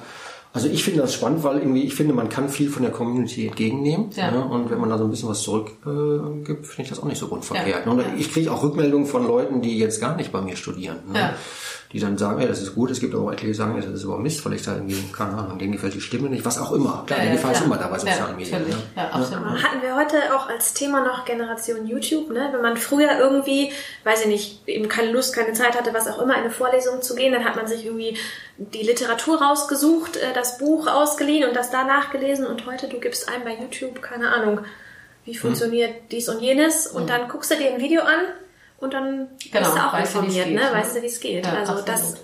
also 0.52 0.68
ich 0.68 0.82
finde 0.82 1.02
das 1.02 1.14
spannend, 1.14 1.44
weil 1.44 1.58
irgendwie 1.58 1.84
ich 1.84 1.94
finde, 1.94 2.14
man 2.14 2.28
kann 2.28 2.48
viel 2.48 2.70
von 2.70 2.82
der 2.82 2.90
Community 2.90 3.46
entgegennehmen. 3.46 4.11
Ja. 4.16 4.32
ja 4.32 4.40
und 4.40 4.70
wenn 4.70 4.80
man 4.80 4.88
da 4.88 4.98
so 4.98 5.04
ein 5.04 5.11
bisschen 5.11 5.28
was 5.28 5.42
zurückgibt, 5.42 5.87
äh, 5.87 6.64
finde 6.64 6.82
ich 6.82 6.88
das 6.88 7.00
auch 7.00 7.04
nicht 7.04 7.18
so 7.18 7.26
unverkehrt. 7.26 7.87
Ja. 7.87 7.92
Und 7.92 8.02
ich 8.16 8.32
kriege 8.32 8.50
auch 8.50 8.62
Rückmeldungen 8.62 9.06
von 9.06 9.26
Leuten, 9.26 9.61
die 9.61 9.78
jetzt 9.78 10.00
gar 10.00 10.16
nicht 10.16 10.32
bei 10.32 10.40
mir 10.40 10.56
studieren. 10.56 10.98
Ne? 11.12 11.18
Ja. 11.18 11.34
Die 11.92 12.01
dann 12.01 12.18
sagen, 12.18 12.38
ja, 12.40 12.46
das 12.46 12.61
ist 12.61 12.74
gut. 12.74 12.90
Es 12.90 13.01
gibt 13.01 13.14
aber 13.14 13.24
auch 13.24 13.33
etliche, 13.33 13.46
die 13.48 13.55
sagen, 13.55 13.74
ja, 13.77 13.81
das 13.81 13.90
ist 13.94 14.03
überhaupt 14.03 14.22
Mist, 14.22 14.44
weil 14.44 14.53
ich 14.53 14.62
da 14.62 14.74
irgendwie, 14.74 15.03
keine 15.11 15.33
Ahnung, 15.38 15.59
denen 15.59 15.72
gefällt 15.72 15.94
die 15.94 16.01
Stimme 16.03 16.29
nicht, 16.29 16.44
was 16.44 16.59
auch 16.59 16.72
immer. 16.72 17.05
Klar, 17.07 17.24
Ja, 17.24 17.33
Gefahr 17.33 17.53
ist 17.53 17.59
klar. 17.59 17.66
immer 17.66 17.77
da 17.79 17.88
bei 17.88 17.98
sozialen 17.98 18.33
ja, 18.33 18.37
Medien. 18.37 18.53
natürlich. 18.59 18.77
Ja. 18.94 19.03
Ja, 19.05 19.09
absolut. 19.11 19.62
Hatten 19.62 19.81
wir 19.83 19.96
heute 19.96 20.16
auch 20.37 20.48
als 20.51 20.74
Thema 20.74 21.03
noch 21.03 21.24
Generation 21.24 21.87
YouTube, 21.87 22.31
ne? 22.31 22.51
Wenn 22.53 22.61
man 22.61 22.77
früher 22.77 23.18
irgendwie, 23.18 23.72
weiß 24.05 24.22
ich 24.22 24.27
nicht, 24.27 24.68
eben 24.68 24.88
keine 24.88 25.12
Lust, 25.12 25.35
keine 25.35 25.55
Zeit 25.55 25.79
hatte, 25.79 25.94
was 25.94 26.07
auch 26.09 26.20
immer, 26.20 26.35
in 26.35 26.40
eine 26.40 26.51
Vorlesung 26.51 27.01
zu 27.01 27.14
gehen, 27.14 27.33
dann 27.33 27.44
hat 27.44 27.57
man 27.57 27.66
sich 27.66 27.87
irgendwie 27.87 28.16
die 28.59 28.83
Literatur 28.83 29.40
rausgesucht, 29.40 30.16
äh, 30.18 30.35
das 30.35 30.59
Buch 30.59 30.87
ausgeliehen 30.88 31.48
und 31.48 31.57
das 31.57 31.70
da 31.70 31.85
nachgelesen 31.85 32.46
und 32.46 32.66
heute, 32.66 32.88
du 32.88 33.01
gibst 33.01 33.29
ein 33.31 33.44
bei 33.44 33.57
YouTube, 33.59 34.03
keine 34.03 34.29
Ahnung, 34.33 34.61
wie 35.24 35.33
Hm. 35.33 35.40
funktioniert 35.40 35.90
dies 36.11 36.29
und 36.29 36.40
jenes 36.40 36.87
und 36.87 37.09
dann 37.09 37.29
guckst 37.29 37.51
du 37.51 37.55
dir 37.57 37.70
ein 37.72 37.81
Video 37.81 38.03
an 38.03 38.20
und 38.78 38.94
dann 38.94 39.28
Genau, 39.50 39.64
bist 39.64 39.76
du 39.76 39.80
auch 39.80 39.92
du, 39.92 40.00
informiert, 40.00 40.46
geht, 40.46 40.54
ne? 40.54 40.62
ne? 40.62 40.72
Weißt 40.72 40.96
du, 40.96 41.02
wie 41.02 41.06
es 41.06 41.20
geht. 41.20 41.44
Ja, 41.44 41.52
also 41.52 41.72
absolut. 41.72 41.88
das, 41.88 42.16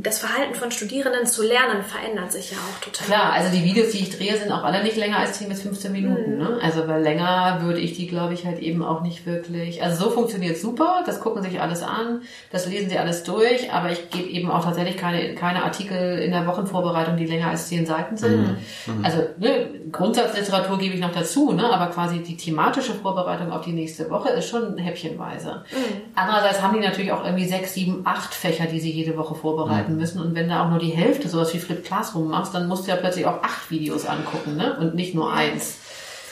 das 0.00 0.20
Verhalten 0.20 0.54
von 0.54 0.70
Studierenden 0.70 1.26
zu 1.26 1.42
lernen 1.42 1.82
verändert 1.82 2.30
sich 2.30 2.52
ja 2.52 2.58
auch 2.58 2.80
total. 2.80 3.06
Klar, 3.06 3.32
also 3.32 3.50
die 3.50 3.64
Videos, 3.64 3.90
die 3.90 3.98
ich 3.98 4.16
drehe, 4.16 4.36
sind 4.36 4.52
auch 4.52 4.62
alle 4.62 4.82
nicht 4.82 4.96
länger 4.96 5.18
als 5.18 5.38
10 5.38 5.48
bis 5.48 5.62
15 5.62 5.90
Minuten. 5.90 6.34
Mhm. 6.34 6.38
Ne? 6.38 6.58
Also 6.62 6.86
weil 6.86 7.02
länger 7.02 7.58
würde 7.62 7.80
ich 7.80 7.94
die, 7.94 8.06
glaube 8.06 8.34
ich, 8.34 8.46
halt 8.46 8.60
eben 8.60 8.82
auch 8.84 9.02
nicht 9.02 9.26
wirklich. 9.26 9.82
Also 9.82 10.04
so 10.04 10.10
funktioniert 10.10 10.56
super, 10.58 11.02
das 11.04 11.20
gucken 11.20 11.42
sich 11.42 11.60
alles 11.60 11.82
an, 11.82 12.22
das 12.52 12.66
lesen 12.68 12.90
sie 12.90 12.98
alles 12.98 13.24
durch, 13.24 13.72
aber 13.72 13.90
ich 13.90 14.10
gebe 14.10 14.28
eben 14.28 14.50
auch 14.50 14.64
tatsächlich 14.64 14.96
keine, 14.96 15.34
keine 15.34 15.64
Artikel 15.64 16.18
in 16.18 16.30
der 16.30 16.46
Wochenvorbereitung, 16.46 17.16
die 17.16 17.26
länger 17.26 17.48
als 17.48 17.68
10 17.68 17.86
Seiten 17.86 18.16
sind. 18.16 18.56
Mhm. 18.86 19.04
Also 19.04 19.18
ne, 19.38 19.68
Grundsatzliteratur 19.90 20.78
gebe 20.78 20.94
ich 20.94 21.00
noch 21.00 21.12
dazu, 21.12 21.52
ne? 21.52 21.68
aber 21.68 21.92
quasi 21.92 22.20
die 22.20 22.36
thematische 22.36 22.94
Vorbereitung 22.94 23.50
auf 23.50 23.64
die 23.64 23.72
nächste 23.72 24.08
Woche 24.10 24.30
ist 24.30 24.48
schon 24.48 24.78
häppchenweise. 24.78 25.64
Mhm. 25.72 26.02
Andererseits 26.14 26.62
haben 26.62 26.74
die 26.74 26.86
natürlich 26.86 27.12
auch 27.12 27.24
irgendwie 27.24 27.46
sechs, 27.46 27.74
sieben, 27.74 28.02
acht 28.04 28.32
Fächer, 28.32 28.66
die 28.66 28.78
sie 28.78 28.92
jede 28.92 29.16
Woche 29.16 29.34
vorbereiten 29.34 29.47
müssen. 29.96 30.20
Und 30.20 30.34
wenn 30.34 30.48
da 30.48 30.64
auch 30.64 30.70
nur 30.70 30.78
die 30.78 30.90
Hälfte 30.90 31.28
sowas 31.28 31.52
wie 31.54 31.58
Flip 31.58 31.84
Classroom 31.84 32.28
machst, 32.28 32.54
dann 32.54 32.68
musst 32.68 32.86
du 32.86 32.90
ja 32.90 32.96
plötzlich 32.96 33.26
auch 33.26 33.42
acht 33.42 33.70
Videos 33.70 34.06
angucken, 34.06 34.56
ne? 34.56 34.76
Und 34.78 34.94
nicht 34.94 35.14
nur 35.14 35.32
eins. 35.32 35.78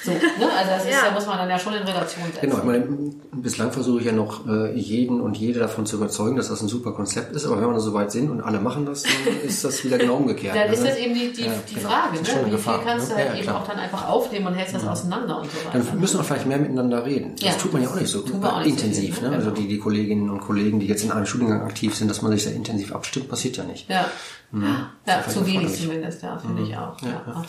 So, 0.04 0.10
ne? 0.12 0.18
Also 0.56 0.70
das 0.70 0.84
ist, 0.84 0.90
Ja. 0.90 1.08
da 1.08 1.10
muss 1.14 1.26
man 1.26 1.38
dann 1.38 1.50
ja 1.50 1.58
schon 1.58 1.74
in 1.74 1.82
Relation 1.82 2.24
setzen. 2.26 2.40
Genau, 2.40 2.58
ich 2.58 2.64
meine, 2.64 2.86
bislang 3.32 3.72
versuche 3.72 4.00
ich 4.00 4.06
ja 4.06 4.12
noch 4.12 4.46
äh, 4.46 4.72
jeden 4.78 5.20
und 5.20 5.36
jede 5.36 5.58
davon 5.58 5.84
zu 5.86 5.96
überzeugen, 5.96 6.36
dass 6.36 6.48
das 6.48 6.62
ein 6.62 6.68
super 6.68 6.92
Konzept 6.92 7.34
ist, 7.34 7.44
aber 7.46 7.56
wenn 7.60 7.66
wir 7.68 7.74
da 7.74 7.80
so 7.80 7.92
weit 7.94 8.12
sind 8.12 8.30
und 8.30 8.40
alle 8.40 8.60
machen 8.60 8.86
das, 8.86 9.02
dann 9.02 9.12
ist 9.46 9.64
das 9.64 9.82
wieder 9.84 9.98
genau 9.98 10.14
umgekehrt. 10.16 10.54
Dann 10.56 10.68
ne? 10.68 10.74
ist 10.74 10.84
das 10.84 10.96
eben 10.96 11.14
die, 11.14 11.32
die, 11.32 11.42
Ja, 11.46 11.52
die 11.68 11.74
genau. 11.74 11.88
Frage, 11.88 12.18
Das 12.18 12.28
ist 12.28 12.34
ne? 12.36 12.46
Wie 12.46 12.50
Gefahr, 12.50 12.78
viel 12.78 12.86
kannst 12.86 13.08
ne? 13.08 13.14
du 13.14 13.20
halt 13.20 13.28
Ja, 13.30 13.34
eben 13.36 13.42
klar. 13.44 13.60
auch 13.62 13.66
dann 13.66 13.78
einfach 13.78 14.08
aufnehmen 14.08 14.46
und 14.46 14.54
hältst 14.54 14.74
das 14.74 14.86
auseinander 14.86 15.38
und 15.40 15.50
so 15.50 15.56
weiter. 15.66 15.84
Dann 15.90 16.00
müssen 16.00 16.18
wir 16.18 16.24
vielleicht 16.24 16.46
mehr 16.46 16.58
miteinander 16.58 17.04
reden. 17.04 17.32
Das 17.40 17.42
Ja. 17.48 17.52
tut 17.60 17.72
man 17.72 17.82
ja 17.82 17.88
auch 17.88 17.94
nicht 17.96 18.08
so 18.08 18.20
auch 18.42 18.58
nicht 18.60 18.68
intensiv. 18.70 19.14
viel, 19.18 19.24
ne? 19.24 19.30
ne? 19.30 19.36
Also 19.36 19.50
Genau. 19.50 19.60
die, 19.60 19.68
die 19.68 19.78
Kolleginnen 19.78 20.30
und 20.30 20.40
Kollegen, 20.40 20.78
die 20.80 20.86
jetzt 20.86 21.02
in 21.04 21.10
einem 21.10 21.26
Studiengang 21.26 21.62
aktiv 21.62 21.94
sind, 21.94 22.08
dass 22.10 22.22
man 22.22 22.30
sich 22.32 22.44
sehr 22.44 22.54
intensiv 22.54 22.94
abstimmt, 22.94 23.28
passiert 23.28 23.56
ja 23.56 23.64
nicht. 23.64 23.88
ja. 23.90 24.06
Mhm. 24.52 24.86
Ja, 25.06 25.24
zu 25.28 25.46
wenig 25.46 25.74
zumindest, 25.74 26.22
ja, 26.22 26.38
finde 26.38 26.62
ich 26.62 26.76
auch. 26.76 27.00
Ja, 27.02 27.18
absolut. 27.26 27.48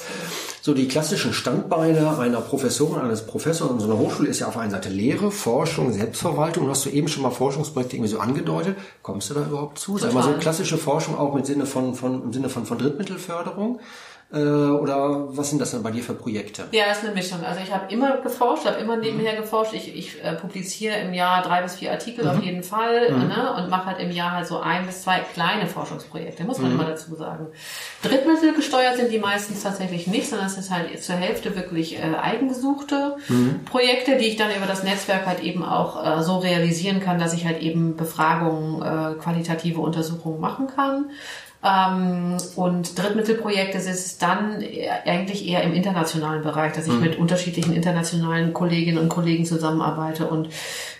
So, 0.61 0.73
die 0.73 0.87
klassischen 0.87 1.31
Standbeine 1.31 2.17
einer 2.17 2.41
Professorin, 2.41 3.01
eines 3.01 3.25
Professors 3.25 3.71
in 3.71 3.79
so 3.79 3.85
einer 3.85 3.97
Hochschule 3.97 4.29
ist 4.29 4.39
ja 4.39 4.47
auf 4.47 4.53
der 4.53 4.63
einen 4.63 4.71
Seite 4.71 4.89
Lehre, 4.89 5.31
Forschung, 5.31 5.93
Selbstverwaltung. 5.93 6.65
Du 6.65 6.71
hast 6.71 6.85
du 6.85 6.89
eben 6.89 7.07
schon 7.07 7.23
mal 7.23 7.31
Forschungsprojekte 7.31 7.95
irgendwie 7.95 8.11
so 8.11 8.19
angedeutet. 8.19 8.77
Kommst 9.01 9.29
du 9.29 9.35
da 9.35 9.41
überhaupt 9.41 9.79
zu? 9.79 9.97
Sag 9.97 10.13
mal 10.13 10.21
so 10.21 10.27
Total. 10.29 10.41
klassische 10.41 10.77
Forschung 10.77 11.17
auch 11.17 11.33
mit 11.33 11.45
Sinne 11.45 11.65
von, 11.65 11.95
von, 11.95 12.23
im 12.23 12.33
Sinne 12.33 12.49
von, 12.49 12.65
von 12.65 12.77
Drittmittelförderung? 12.77 13.79
Äh, 14.29 14.39
oder 14.39 15.37
was 15.37 15.49
sind 15.49 15.61
das 15.61 15.71
dann 15.71 15.83
bei 15.83 15.91
dir 15.91 16.03
für 16.03 16.13
Projekte? 16.13 16.65
Ja, 16.71 16.91
ist 16.91 17.03
eine 17.03 17.13
Mischung. 17.13 17.45
Also 17.45 17.61
ich 17.63 17.73
habe 17.73 17.91
immer 17.93 18.17
geforscht, 18.17 18.65
habe 18.65 18.77
immer 18.77 18.97
nebenher 18.97 19.37
geforscht. 19.37 19.73
Ich, 19.73 19.95
ich 19.95 20.21
äh, 20.21 20.33
publiziere 20.33 20.97
im 20.97 21.13
Jahr 21.13 21.41
drei 21.43 21.61
bis 21.61 21.75
vier 21.75 21.91
Artikel 21.91 22.27
auf 22.27 22.43
jeden 22.43 22.61
Fall 22.61 23.09
ne? 23.11 23.55
und 23.57 23.69
mache 23.69 23.85
halt 23.85 23.99
im 23.99 24.11
Jahr 24.11 24.31
halt 24.31 24.47
so 24.47 24.59
ein 24.59 24.85
bis 24.85 25.03
zwei 25.03 25.19
kleine 25.19 25.65
Forschungsprojekte, 25.67 26.43
muss 26.43 26.59
man 26.59 26.71
immer 26.71 26.83
dazu 26.83 27.15
sagen. 27.15 27.47
Drittmittel 28.03 28.53
gesteuert 28.53 28.97
sind 28.97 29.11
die 29.13 29.19
meistens 29.19 29.63
tatsächlich 29.63 30.07
nicht, 30.07 30.29
sondern 30.29 30.47
es 30.47 30.55
sind 30.55 30.69
halt 30.69 31.01
zur 31.01 31.15
Hälfte 31.15 31.55
wirklich 31.55 31.97
äh, 31.97 32.15
eigengesuchte 32.21 33.15
Projekte, 33.65 34.17
die 34.17 34.25
ich 34.25 34.35
dann 34.35 34.51
über 34.55 34.65
das 34.65 34.83
Netzwerk 34.83 35.25
halt 35.25 35.41
eben 35.41 35.63
auch 35.63 36.19
äh, 36.19 36.21
so 36.21 36.37
realisieren 36.39 36.99
kann, 36.99 37.17
dass 37.17 37.33
ich 37.33 37.45
halt 37.45 37.61
eben 37.61 37.95
Befragungen, 37.95 38.81
äh, 38.81 39.15
qualitative 39.19 39.79
Untersuchungen 39.79 40.41
machen 40.41 40.67
kann. 40.67 41.11
Ähm, 41.63 42.37
und 42.55 42.97
Drittmittelprojekte 42.97 43.77
ist 43.77 43.87
es 43.87 44.17
dann 44.17 44.63
eigentlich 45.05 45.47
eher 45.47 45.63
im 45.63 45.73
internationalen 45.73 46.43
Bereich, 46.43 46.73
dass 46.73 46.87
ich 46.87 46.93
mit 46.93 47.17
unterschiedlichen 47.17 47.73
internationalen 47.73 48.53
Kolleginnen 48.53 48.99
und 48.99 49.09
Kollegen 49.09 49.45
zusammenarbeite 49.45 50.27
und 50.27 50.49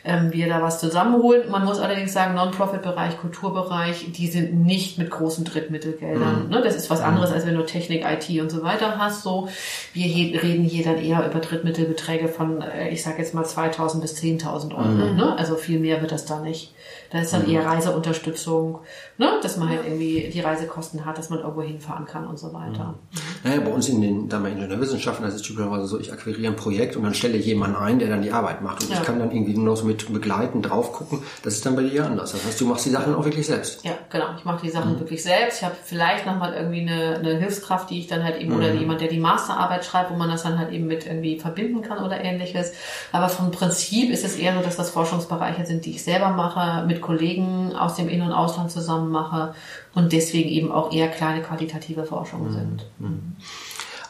ähm, 0.08 0.32
wir 0.34 0.48
da 0.48 0.62
was 0.62 0.80
zusammenholen. 0.80 1.52
Man 1.52 1.66
muss 1.66 1.80
allerdings 1.80 2.14
sagen, 2.14 2.34
Non-Profit-Bereich, 2.36 3.18
Kulturbereich, 3.20 4.12
die 4.14 4.28
sind 4.28 4.66
nicht 4.66 4.98
mit 4.98 5.10
großen 5.12 5.44
Drittmittelgeldern. 5.44 6.50
Ne? 6.50 6.62
Das 6.64 6.76
ist 6.76 6.90
was 6.90 7.02
anderes, 7.02 7.32
als 7.32 7.46
wenn 7.46 7.56
du 7.56 7.66
Technik, 7.66 8.06
IT 8.06 8.42
und 8.42 8.50
so 8.50 8.64
weiter 8.64 8.98
hast. 8.98 9.24
So, 9.24 9.50
wir 9.94 10.08
je, 10.08 10.38
reden 10.38 10.64
hier 10.64 10.84
dann 10.86 10.98
eher 10.98 11.26
über 11.30 11.40
Drittmittelbeträge 11.40 12.30
von, 12.30 12.62
äh, 12.62 12.90
ich 12.90 13.04
sage 13.04 13.18
jetzt 13.20 13.34
mal 13.34 13.44
2.000 13.44 14.00
bis 14.02 14.16
10.000 14.16 14.74
Euro. 14.76 15.14
Ne? 15.14 15.36
Also 15.38 15.56
viel 15.56 15.80
mehr 15.80 16.02
wird 16.02 16.12
das 16.12 16.26
da 16.26 16.40
nicht. 16.40 16.74
Da 17.12 17.20
ist 17.20 17.32
dann 17.34 17.50
eher 17.50 17.66
Reiseunterstützung, 17.66 18.80
ne? 19.18 19.30
dass 19.42 19.58
man 19.58 19.70
halt 19.70 19.82
irgendwie 19.86 20.30
die 20.34 20.40
Reisekosten 20.40 21.06
hat, 21.06 21.18
dass 21.18 21.30
man 21.30 21.40
irgendwo 21.40 21.62
hinfahren 21.62 22.06
kann 22.06 22.28
und 22.28 22.38
so 22.40 22.54
weiter. 22.54 22.96
Naja, 23.44 23.62
bei 23.62 23.72
uns 23.72 23.88
in 23.90 24.02
den, 24.02 24.30
da 24.30 24.40
mal 24.40 24.52
Ingenieurwissenschaften, 24.52 25.26
das 25.26 25.36
ist 25.36 25.44
typischerweise 25.44 25.88
so, 25.88 26.00
ich 26.00 26.12
akquiriere 26.12 26.52
ein 26.52 26.56
Projekt 26.56 26.96
und 26.96 27.04
dann 27.04 27.14
stelle 27.14 27.38
ich 27.38 27.46
jemanden 27.46 27.78
ein, 27.78 28.00
der 28.00 28.10
dann 28.10 28.22
die 28.22 28.32
Arbeit 28.32 28.62
macht. 28.62 28.84
Und 28.84 28.92
Ja. 28.92 28.98
ich 28.98 29.04
kann 29.04 29.20
dann 29.20 29.32
irgendwie 29.32 29.58
nur 29.58 29.76
so 29.78 29.86
mit 29.86 29.97
begleiten, 30.06 30.62
drauf 30.62 30.94
gucken. 30.94 31.24
Das 31.44 31.54
ist 31.54 31.66
dann 31.66 31.76
bei 31.76 31.84
dir 31.84 32.06
anders. 32.06 32.32
Das 32.32 32.46
heißt, 32.46 32.62
du 32.62 32.66
machst 32.66 32.86
die 32.86 32.90
Sachen 32.90 33.16
auch 33.16 33.26
wirklich 33.26 33.46
selbst. 33.46 33.84
Ja, 33.84 33.94
genau. 34.10 34.28
Ich 34.38 34.46
mache 34.46 34.66
die 34.66 34.70
Sachen 34.70 35.00
wirklich 35.00 35.24
selbst. 35.24 35.60
Ich 35.60 35.64
habe 35.64 35.76
vielleicht 35.84 36.26
nochmal 36.26 36.54
irgendwie 36.54 36.82
eine, 36.82 37.18
eine 37.18 37.38
Hilfskraft, 37.38 37.90
die 37.90 38.00
ich 38.00 38.08
dann 38.08 38.24
halt 38.24 38.40
eben, 38.40 38.54
oder 38.54 38.74
jemand, 38.74 39.02
der 39.02 39.08
die 39.08 39.20
Masterarbeit 39.20 39.86
schreibt, 39.86 40.12
wo 40.12 40.16
man 40.16 40.30
das 40.30 40.44
dann 40.44 40.58
halt 40.60 40.72
eben 40.72 40.88
mit 40.88 41.06
irgendwie 41.06 41.40
verbinden 41.40 41.82
kann 41.82 42.04
oder 42.04 42.24
ähnliches. 42.24 42.74
Aber 43.12 43.30
vom 43.30 43.52
Prinzip 43.52 44.12
ist 44.12 44.24
es 44.24 44.36
eher 44.38 44.56
so, 44.56 44.62
dass 44.62 44.78
das 44.78 44.90
Forschungsbereiche 44.90 45.66
sind, 45.66 45.86
die 45.86 45.92
ich 45.92 46.04
selber 46.04 46.30
mache, 46.30 46.86
mit 46.86 47.02
Kollegen 47.02 47.76
aus 47.76 47.96
dem 47.96 48.10
In- 48.10 48.22
und 48.22 48.32
Ausland 48.32 48.72
zusammen 48.72 49.12
mache 49.12 49.54
und 49.96 50.14
deswegen 50.14 50.50
eben 50.50 50.72
auch 50.72 50.92
eher 50.92 51.08
kleine 51.08 51.42
qualitative 51.42 52.04
Forschungen 52.04 52.52
sind. 52.52 52.86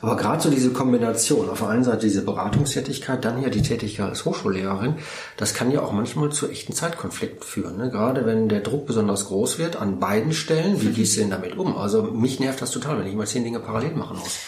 Aber 0.02 0.16
gerade 0.16 0.42
so 0.42 0.50
diese 0.50 0.72
Kombination, 0.72 1.50
auf 1.50 1.60
der 1.60 1.70
einen 1.70 1.84
Seite 1.84 2.06
diese 2.06 2.24
Beratungstätigkeit, 2.24 3.24
dann 3.26 3.38
hier 3.38 3.50
die 3.50 3.62
Tätigkeit 3.62 4.10
als 4.10 4.26
Hochschullehrerin, 4.26 4.96
das 5.38 5.54
kann 5.54 5.72
ja 5.72 5.82
auch 5.82 5.92
manchmal 5.92 6.32
zu 6.32 6.50
echten 6.50 6.74
Zeitkonflikten 6.74 7.44
führen. 7.44 7.78
Ne? 7.78 7.90
Gerade 7.90 8.26
wenn 8.26 8.50
der 8.50 8.60
Druck 8.60 8.86
besonders 8.86 9.26
groß 9.26 9.60
wird 9.60 9.76
an 9.76 10.00
beiden 10.00 10.34
Stellen, 10.34 10.82
wie 10.82 10.90
gehst 10.94 11.16
du 11.16 11.22
denn 11.22 11.32
damit 11.32 11.58
um? 11.58 11.78
Also 11.78 12.04
mich 12.04 12.40
nervt 12.40 12.62
das 12.62 12.72
total, 12.72 13.00
wenn 13.00 13.08
ich 13.08 13.14
immer 13.14 13.26
zehn 13.26 13.44
Dinge 13.44 13.60
parallel 13.60 13.92
machen 13.92 14.18
muss. 14.18 14.40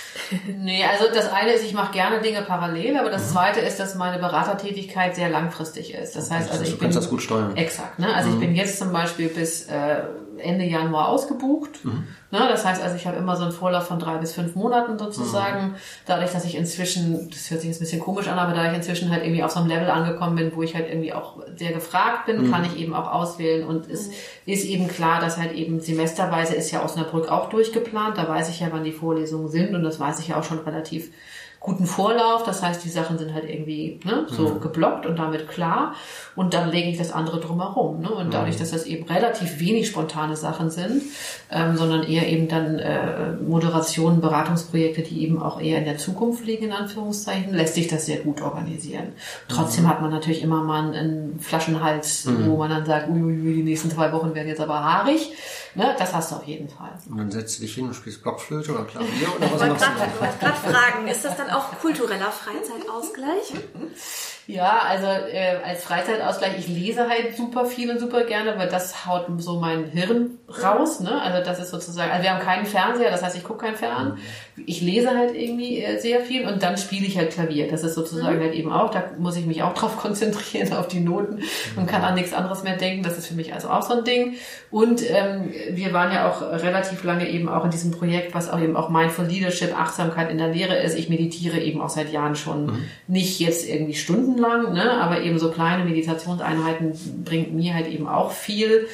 Nee, 0.60 0.84
also 0.84 1.06
das 1.12 1.32
eine 1.32 1.54
ist, 1.54 1.64
ich 1.64 1.74
mache 1.74 1.92
gerne 1.92 2.22
Dinge 2.22 2.44
parallel, 2.44 2.98
aber 2.98 3.10
das 3.10 3.32
zweite 3.32 3.62
ist, 3.62 3.80
dass 3.80 3.96
meine 3.96 4.20
Beratertätigkeit 4.20 5.16
sehr 5.16 5.30
langfristig 5.30 5.94
ist. 5.94 6.16
Das 6.16 6.30
heißt, 6.30 6.52
also 6.52 6.64
du 6.64 6.70
ich 6.70 6.76
bin 6.78 6.82
kannst 6.82 6.98
das 6.98 7.10
gut 7.10 7.22
steuern. 7.22 7.56
Exakt, 7.56 7.98
ne? 7.98 8.14
Also 8.14 8.30
ich 8.30 8.40
bin 8.40 8.54
jetzt 8.54 8.78
zum 8.78 8.92
Beispiel 8.92 9.30
bis 9.30 9.66
äh, 9.68 10.04
Ende 10.40 10.66
Januar 10.66 11.10
ausgebucht. 11.10 11.84
Ne? 12.32 12.40
Das 12.48 12.66
heißt 12.66 12.82
also, 12.82 12.96
ich 12.96 13.08
habe 13.08 13.18
immer 13.18 13.36
so 13.36 13.44
einen 13.44 13.52
Vorlauf 13.52 13.88
von 13.88 14.00
drei 14.00 14.18
bis 14.18 14.34
fünf 14.34 14.56
Monaten 14.56 14.98
sozusagen. 15.00 15.76
Dadurch, 16.06 16.32
dass 16.32 16.46
ich 16.46 16.56
inzwischen, 16.56 17.30
das 17.30 17.50
hört 17.50 17.62
sich 17.62 17.70
jetzt 17.70 17.78
ein 17.78 17.86
bisschen 17.86 18.00
komisch 18.00 18.28
an, 18.28 18.38
aber 18.38 18.54
da 18.54 18.70
ich 18.70 18.76
inzwischen 18.76 19.10
halt 19.10 19.24
irgendwie 19.24 19.44
auf 19.44 19.52
so 19.52 19.60
einem 19.60 19.70
Level 19.70 19.90
angekommen 19.90 20.36
bin, 20.36 20.56
wo 20.56 20.62
ich 20.62 20.76
halt 20.76 20.88
irgendwie 20.90 21.14
auch 21.14 21.38
sehr 21.56 21.72
gefragt 21.72 22.26
bin, 22.28 22.52
kann 22.52 22.66
ich 22.66 22.78
eben 22.78 22.94
auch 22.94 23.12
auswählen. 23.12 23.68
Und 23.68 23.90
es 23.90 24.12
ist 24.46 24.66
eben 24.66 24.88
klar, 24.88 25.20
dass 25.20 25.38
halt 25.38 25.54
eben 25.54 25.80
semesterweise 25.80 26.56
ist 26.56 26.72
ja 26.72 26.84
Osnabrück 26.84 27.32
auch 27.32 27.50
durchgeplant. 27.50 28.18
Da 28.18 28.28
weiß 28.28 28.50
ich 28.50 28.60
ja, 28.60 28.68
wann 28.72 28.84
die 28.84 28.92
Vorlesungen 28.92 29.50
sind 29.50 29.76
und 29.76 29.84
das 29.84 30.00
weiß 30.00 30.20
ich 30.20 30.30
ja 30.30 30.40
auch 30.40 30.44
schon 30.44 30.60
relativ 30.60 31.12
guten 31.60 31.86
Vorlauf. 31.86 32.44
Das 32.44 32.64
heißt, 32.64 32.84
die 32.84 32.90
Sachen 32.90 33.18
sind 33.18 33.34
halt 33.34 33.50
irgendwie 33.50 34.00
ne, 34.04 34.26
so 34.30 34.56
geblockt 34.56 35.06
und 35.06 35.20
damit 35.20 35.48
klar. 35.48 35.94
Und 36.36 36.54
dann 36.54 36.70
lege 36.70 36.90
ich 36.90 36.98
das 36.98 37.12
andere 37.12 37.40
drumherum. 37.40 38.00
Ne? 38.02 38.10
Und 38.10 38.34
dadurch, 38.34 38.58
dass 38.58 38.72
das 38.72 38.86
eben 38.86 39.06
relativ 39.08 39.60
wenig 39.60 39.88
spontane 39.88 40.36
Sachen 40.36 40.70
sind, 40.70 41.04
ähm, 41.52 41.76
sondern 41.76 42.04
eher 42.04 42.28
eben 42.28 42.48
dann 42.48 42.80
äh, 42.80 43.34
Moderationen, 43.34 44.22
Beratungsprojekte, 44.22 45.02
die 45.02 45.24
eben 45.24 45.42
auch 45.42 45.60
eher 45.60 45.80
in 45.80 45.86
der 45.86 45.98
Zukunft 45.98 46.46
liegen, 46.46 46.66
in 46.66 46.72
Anführungszeichen, 46.72 47.54
lässt 47.54 47.76
sich 47.76 47.88
das 47.88 48.06
sehr 48.06 48.18
gut 48.20 48.42
organisieren. 48.42 49.14
Trotzdem 49.48 49.88
hat 49.90 50.02
man 50.02 50.12
natürlich 50.12 50.42
immer 50.42 50.64
mal 50.64 50.84
einen, 50.84 50.94
einen 50.96 51.40
Flaschenhals, 51.40 52.28
wo 52.46 52.58
man 52.58 52.70
dann 52.70 52.86
sagt, 52.86 53.10
uiuiui, 53.10 53.56
die 53.56 53.64
nächsten 53.64 53.92
zwei 53.92 54.12
Wochen 54.14 54.34
werden 54.34 54.48
jetzt 54.48 54.62
aber 54.62 54.84
haarig. 54.84 55.32
Ne? 55.76 55.96
Das 56.00 56.14
hast 56.14 56.32
du 56.32 56.38
auf 56.38 56.46
jeden 56.46 56.68
Fall. 56.70 56.92
Und 57.10 57.18
dann 57.18 57.32
setzt 57.32 57.58
du 57.58 57.62
dich 57.62 57.76
hin 57.76 57.88
und 57.88 57.94
spielst 57.94 58.22
Blockflöte 58.24 58.72
oder 58.74 58.86
Klavier 58.86 59.28
oder 59.36 59.52
was 59.52 59.54
Ich 59.54 59.60
wollte 59.60 59.74
machst 59.74 59.86
du? 59.86 59.92
gerade 59.92 60.20
wollte 60.20 60.38
gerade 60.40 60.58
fragen, 60.58 61.08
ist 61.08 61.26
das 61.26 61.38
dann 61.38 61.49
auch 61.52 61.78
kultureller 61.80 62.32
Freizeitausgleich? 62.32 63.54
Ja, 64.50 64.80
also 64.84 65.06
äh, 65.06 65.58
als 65.64 65.84
Freizeitausgleich, 65.84 66.58
ich 66.58 66.68
lese 66.68 67.08
halt 67.08 67.38
super 67.38 67.66
viel 67.66 67.92
und 67.92 68.00
super 68.00 68.24
gerne, 68.24 68.58
weil 68.58 68.68
das 68.68 69.06
haut 69.06 69.28
so 69.38 69.60
mein 69.60 69.86
Hirn 69.92 70.40
raus. 70.64 71.02
Ne? 71.02 71.22
Also 71.22 71.46
das 71.46 71.60
ist 71.60 71.70
sozusagen, 71.70 72.10
also 72.10 72.24
wir 72.24 72.34
haben 72.34 72.44
keinen 72.44 72.66
Fernseher, 72.66 73.12
das 73.12 73.22
heißt, 73.22 73.38
ich 73.38 73.44
gucke 73.44 73.66
keinen 73.66 73.76
Fern. 73.76 74.18
Ich 74.66 74.82
lese 74.82 75.16
halt 75.16 75.36
irgendwie 75.36 75.84
äh, 75.84 76.00
sehr 76.00 76.22
viel 76.22 76.48
und 76.48 76.64
dann 76.64 76.80
spiele 76.80 77.06
ich 77.06 77.16
halt 77.16 77.30
Klavier. 77.30 77.68
Das 77.68 77.84
ist 77.84 77.94
sozusagen 77.94 78.38
mhm. 78.38 78.42
halt 78.42 78.56
eben 78.56 78.72
auch, 78.72 78.90
da 78.90 79.12
muss 79.20 79.38
ich 79.38 79.46
mich 79.46 79.62
auch 79.62 79.74
drauf 79.76 79.98
konzentrieren, 79.98 80.74
auf 80.74 80.88
die 80.88 81.00
Noten 81.00 81.44
und 81.76 81.86
kann 81.86 82.02
an 82.02 82.16
nichts 82.16 82.34
anderes 82.34 82.64
mehr 82.64 82.76
denken. 82.76 83.04
Das 83.04 83.20
ist 83.20 83.28
für 83.28 83.36
mich 83.36 83.54
also 83.54 83.70
auch 83.70 83.84
so 83.84 84.00
ein 84.00 84.04
Ding. 84.04 84.34
Und 84.72 85.08
ähm, 85.08 85.54
wir 85.74 85.94
waren 85.94 86.12
ja 86.12 86.28
auch 86.28 86.42
relativ 86.42 87.04
lange 87.04 87.30
eben 87.30 87.50
auch 87.50 87.66
in 87.66 87.72
diesem 87.72 87.92
Projekt, 87.92 88.34
was 88.34 88.50
auch 88.50 88.60
eben 88.60 88.76
auch 88.76 88.90
Mindful 88.90 89.26
Leadership, 89.26 89.80
Achtsamkeit 89.80 90.32
in 90.32 90.40
der 90.40 90.48
Lehre 90.48 90.76
ist. 90.78 90.98
Ich 90.98 91.08
meditiere 91.08 91.60
eben 91.60 91.82
auch 91.82 91.90
seit 91.90 92.12
Jahren 92.12 92.36
schon 92.36 92.66
mhm. 92.66 92.84
nicht 93.06 93.40
jetzt 93.40 93.70
irgendwie 93.70 93.94
Stunden 93.94 94.39
lang, 94.40 94.74
ne? 94.74 94.92
aber 94.92 95.22
eben 95.22 95.40
so 95.40 95.52
kleine 95.52 95.86
Meditationseinheiten 95.86 97.24
bringt 97.24 97.54
mir 97.54 97.74
halt 97.74 97.88
eben 97.88 98.08
auch 98.08 98.32
viel. 98.32 98.88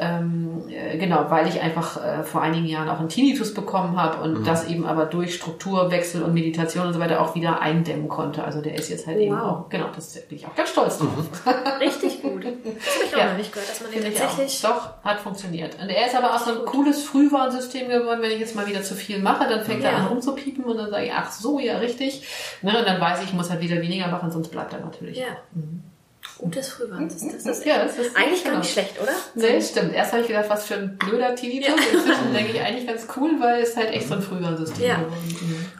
Ähm, 0.00 0.62
äh, 0.68 0.96
genau, 0.96 1.26
weil 1.28 1.48
ich 1.48 1.60
einfach 1.60 1.96
äh, 2.02 2.22
vor 2.22 2.40
einigen 2.40 2.66
Jahren 2.66 2.88
auch 2.88 3.00
einen 3.00 3.08
Tinnitus 3.08 3.52
bekommen 3.52 4.00
habe 4.00 4.22
und 4.22 4.40
mhm. 4.40 4.44
das 4.44 4.68
eben 4.68 4.86
aber 4.86 5.06
durch 5.06 5.34
Strukturwechsel 5.34 6.22
und 6.22 6.34
Meditation 6.34 6.86
und 6.86 6.92
so 6.92 7.00
weiter 7.00 7.20
auch 7.20 7.34
wieder 7.34 7.60
eindämmen 7.60 8.08
konnte. 8.08 8.44
Also 8.44 8.60
der 8.60 8.76
ist 8.76 8.90
jetzt 8.90 9.08
halt 9.08 9.16
wow. 9.16 9.24
eben 9.24 9.36
auch, 9.36 9.68
genau, 9.68 9.86
das 9.92 10.14
bin 10.28 10.38
ich 10.38 10.46
auch 10.46 10.54
ganz 10.54 10.70
stolz 10.70 10.98
drauf. 10.98 11.08
Mhm. 11.44 11.52
Richtig 11.80 12.22
gut. 12.22 12.44
Das 12.44 12.94
habe 12.94 13.04
ich 13.06 13.14
auch 13.14 13.18
ja. 13.18 13.30
noch 13.30 13.38
nicht 13.38 13.52
gehört, 13.52 13.70
dass 13.70 13.80
man 13.80 13.90
den 13.90 14.04
tatsächlich... 14.04 14.62
Doch, 14.62 15.02
hat 15.02 15.18
funktioniert. 15.18 15.74
Und 15.82 15.88
er 15.88 16.06
ist 16.06 16.14
aber 16.14 16.32
auch 16.32 16.38
so 16.38 16.60
ein 16.60 16.64
cooles 16.64 17.02
Frühwarnsystem 17.02 17.88
geworden. 17.88 18.22
Wenn 18.22 18.30
ich 18.30 18.38
jetzt 18.38 18.54
mal 18.54 18.68
wieder 18.68 18.82
zu 18.82 18.94
viel 18.94 19.18
mache, 19.18 19.48
dann 19.48 19.64
fängt 19.64 19.82
ja. 19.82 19.90
er 19.90 19.96
an 19.96 20.06
rumzupiepen 20.06 20.64
und 20.64 20.76
dann 20.76 20.90
sage 20.90 21.06
ich, 21.06 21.12
ach 21.12 21.32
so, 21.32 21.58
ja, 21.58 21.78
richtig. 21.78 22.22
Ne, 22.62 22.78
und 22.78 22.86
dann 22.86 23.00
weiß 23.00 23.20
ich, 23.22 23.28
ich 23.28 23.34
muss 23.34 23.50
halt 23.50 23.60
wieder 23.60 23.80
weniger 23.80 24.06
machen, 24.06 24.30
sonst 24.30 24.48
bleibt 24.48 24.72
er 24.72 24.80
natürlich. 24.80 25.18
Ja. 25.18 25.26
Mhm. 25.54 25.82
Gutes 26.38 26.68
Frühwarnsystem. 26.68 27.32
Das 27.32 27.58
ist, 27.58 27.66
ja, 27.66 27.82
das 27.82 27.98
ist 27.98 28.16
eigentlich 28.16 28.44
genau. 28.44 28.54
gar 28.54 28.60
nicht 28.60 28.72
schlecht, 28.72 28.94
oder? 29.02 29.10
Nee, 29.34 29.60
stimmt. 29.60 29.92
Erst 29.92 30.12
habe 30.12 30.22
ich 30.22 30.28
gedacht, 30.28 30.46
was 30.48 30.64
für 30.66 30.74
ein 30.74 30.96
blöder 30.96 31.34
Tinnitus. 31.34 31.68
Ja. 31.68 31.98
Inzwischen 31.98 32.32
denke 32.32 32.52
ich 32.52 32.60
eigentlich 32.60 32.86
ganz 32.86 33.06
cool, 33.16 33.32
weil 33.40 33.62
es 33.62 33.76
halt 33.76 33.90
echt 33.90 34.06
so 34.06 34.14
ein 34.14 34.22
Frühwarnsystem 34.22 34.86
ja. 34.86 35.04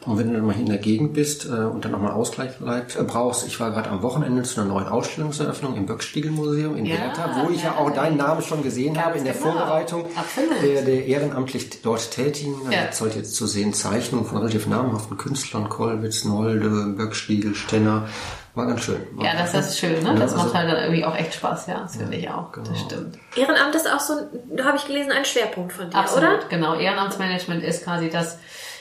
Und 0.05 0.19
wenn 0.19 0.29
du 0.29 0.35
dann 0.35 0.47
mal 0.47 0.55
hier 0.55 0.65
in 0.65 0.71
der 0.71 0.79
Gegend 0.79 1.13
bist 1.13 1.45
äh, 1.45 1.51
und 1.51 1.85
dann 1.85 1.93
nochmal 1.93 2.11
Ausgleich 2.11 2.51
äh, 2.61 3.03
brauchst, 3.05 3.47
ich 3.47 3.61
war 3.61 3.71
gerade 3.71 3.89
am 3.91 4.03
Wochenende 4.03 4.43
zu 4.43 4.61
einer 4.61 4.69
neuen 4.69 4.89
Ausstellungseröffnung 4.89 5.77
im 5.77 5.87
Böckstiegel-Museum 5.87 6.77
in 6.77 6.87
ja, 6.87 6.97
Werther, 6.97 7.45
wo 7.45 7.51
ich 7.53 7.63
ja 7.63 7.77
auch 7.77 7.91
deinen 7.91 8.17
Namen 8.17 8.43
schon 8.43 8.63
gesehen 8.65 8.95
Ganz 8.95 9.07
habe 9.07 9.19
in 9.19 9.25
der 9.25 9.35
genau. 9.35 9.53
Vorbereitung. 9.53 10.07
Absolut. 10.17 10.63
Der, 10.63 10.83
der 10.83 11.07
ehrenamtlich 11.07 11.83
dort 11.83 12.11
tätigen, 12.11 12.57
ja. 12.71 12.83
jetzt 12.83 12.99
sollte 12.99 13.19
jetzt 13.19 13.37
zu 13.37 13.47
sehen 13.47 13.75
Zeichnungen 13.75 14.27
von 14.27 14.39
relativ 14.39 14.67
namhaften 14.67 15.17
Künstlern, 15.17 15.69
Kollwitz, 15.69 16.25
Nolde, 16.25 16.95
Böckstiegel, 16.97 17.55
Stenner, 17.55 18.09
war 18.55 18.67
ganz 18.67 18.83
schön. 18.83 19.07
War 19.13 19.25
ja, 19.27 19.33
das 19.35 19.55
ist 19.55 19.79
schön, 19.79 20.03
ne? 20.03 20.15
Das 20.15 20.33
also, 20.33 20.37
macht 20.37 20.55
halt 20.55 20.71
dann 20.71 20.83
irgendwie 20.83 21.05
auch 21.05 21.17
echt 21.17 21.35
Spaß, 21.35 21.67
ja. 21.69 21.81
Das 21.81 21.95
ja, 21.95 22.01
finde 22.01 22.17
ich 22.17 22.29
auch. 22.29 22.53
Genau. 22.53 22.69
Das 22.69 22.81
stimmt. 22.81 23.19
Ehrenamt 23.37 23.75
ist 23.75 23.91
auch 23.91 24.01
so, 24.01 24.15
da 24.55 24.65
habe 24.65 24.77
ich 24.77 24.87
gelesen, 24.87 25.13
ein 25.13 25.25
Schwerpunkt 25.25 25.73
von 25.73 25.91
dir, 25.91 25.97
Absolut, 25.97 26.29
oder? 26.29 26.49
genau. 26.49 26.75
Ehrenamtsmanagement 26.75 27.63
ist 27.63 27.85
quasi 27.85 28.11
das, 28.11 28.39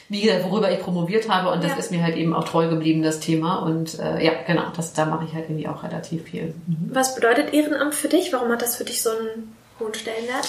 wie 0.10 0.22
gesagt, 0.22 0.46
worüber 0.46 0.72
ich 0.72 0.80
promoviert 0.80 1.30
habe 1.30 1.52
und 1.52 1.64
das 1.64 1.72
ja. 1.72 1.78
ist 1.78 1.92
mir 1.92 2.02
halt 2.02 2.16
eben 2.16 2.34
auch 2.34 2.46
treu 2.46 2.68
geblieben, 2.70 3.04
das 3.04 3.20
Thema. 3.20 3.58
Und 3.58 4.00
äh, 4.00 4.24
ja, 4.24 4.32
genau, 4.46 4.64
das, 4.76 4.94
da 4.94 5.06
mache 5.06 5.26
ich 5.26 5.34
halt 5.34 5.46
irgendwie 5.46 5.68
auch 5.68 5.84
relativ 5.84 6.24
viel. 6.24 6.56
Mhm. 6.66 6.90
Was 6.92 7.16
bedeutet 7.16 7.54
Ehrenamt 7.54 7.94
für 7.94 8.08
dich? 8.08 8.34
Warum 8.34 8.50
hat 8.50 8.62
das 8.62 8.76
für 8.76 8.86
dich 8.86 9.02
so 9.02 9.12
einen 9.12 9.56
hohen 9.80 9.94
Stellenwert? 9.94 10.48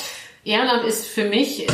Ehrenamt 0.49 0.85
ist 0.85 1.07
für 1.07 1.25
mich 1.25 1.69
äh, 1.69 1.73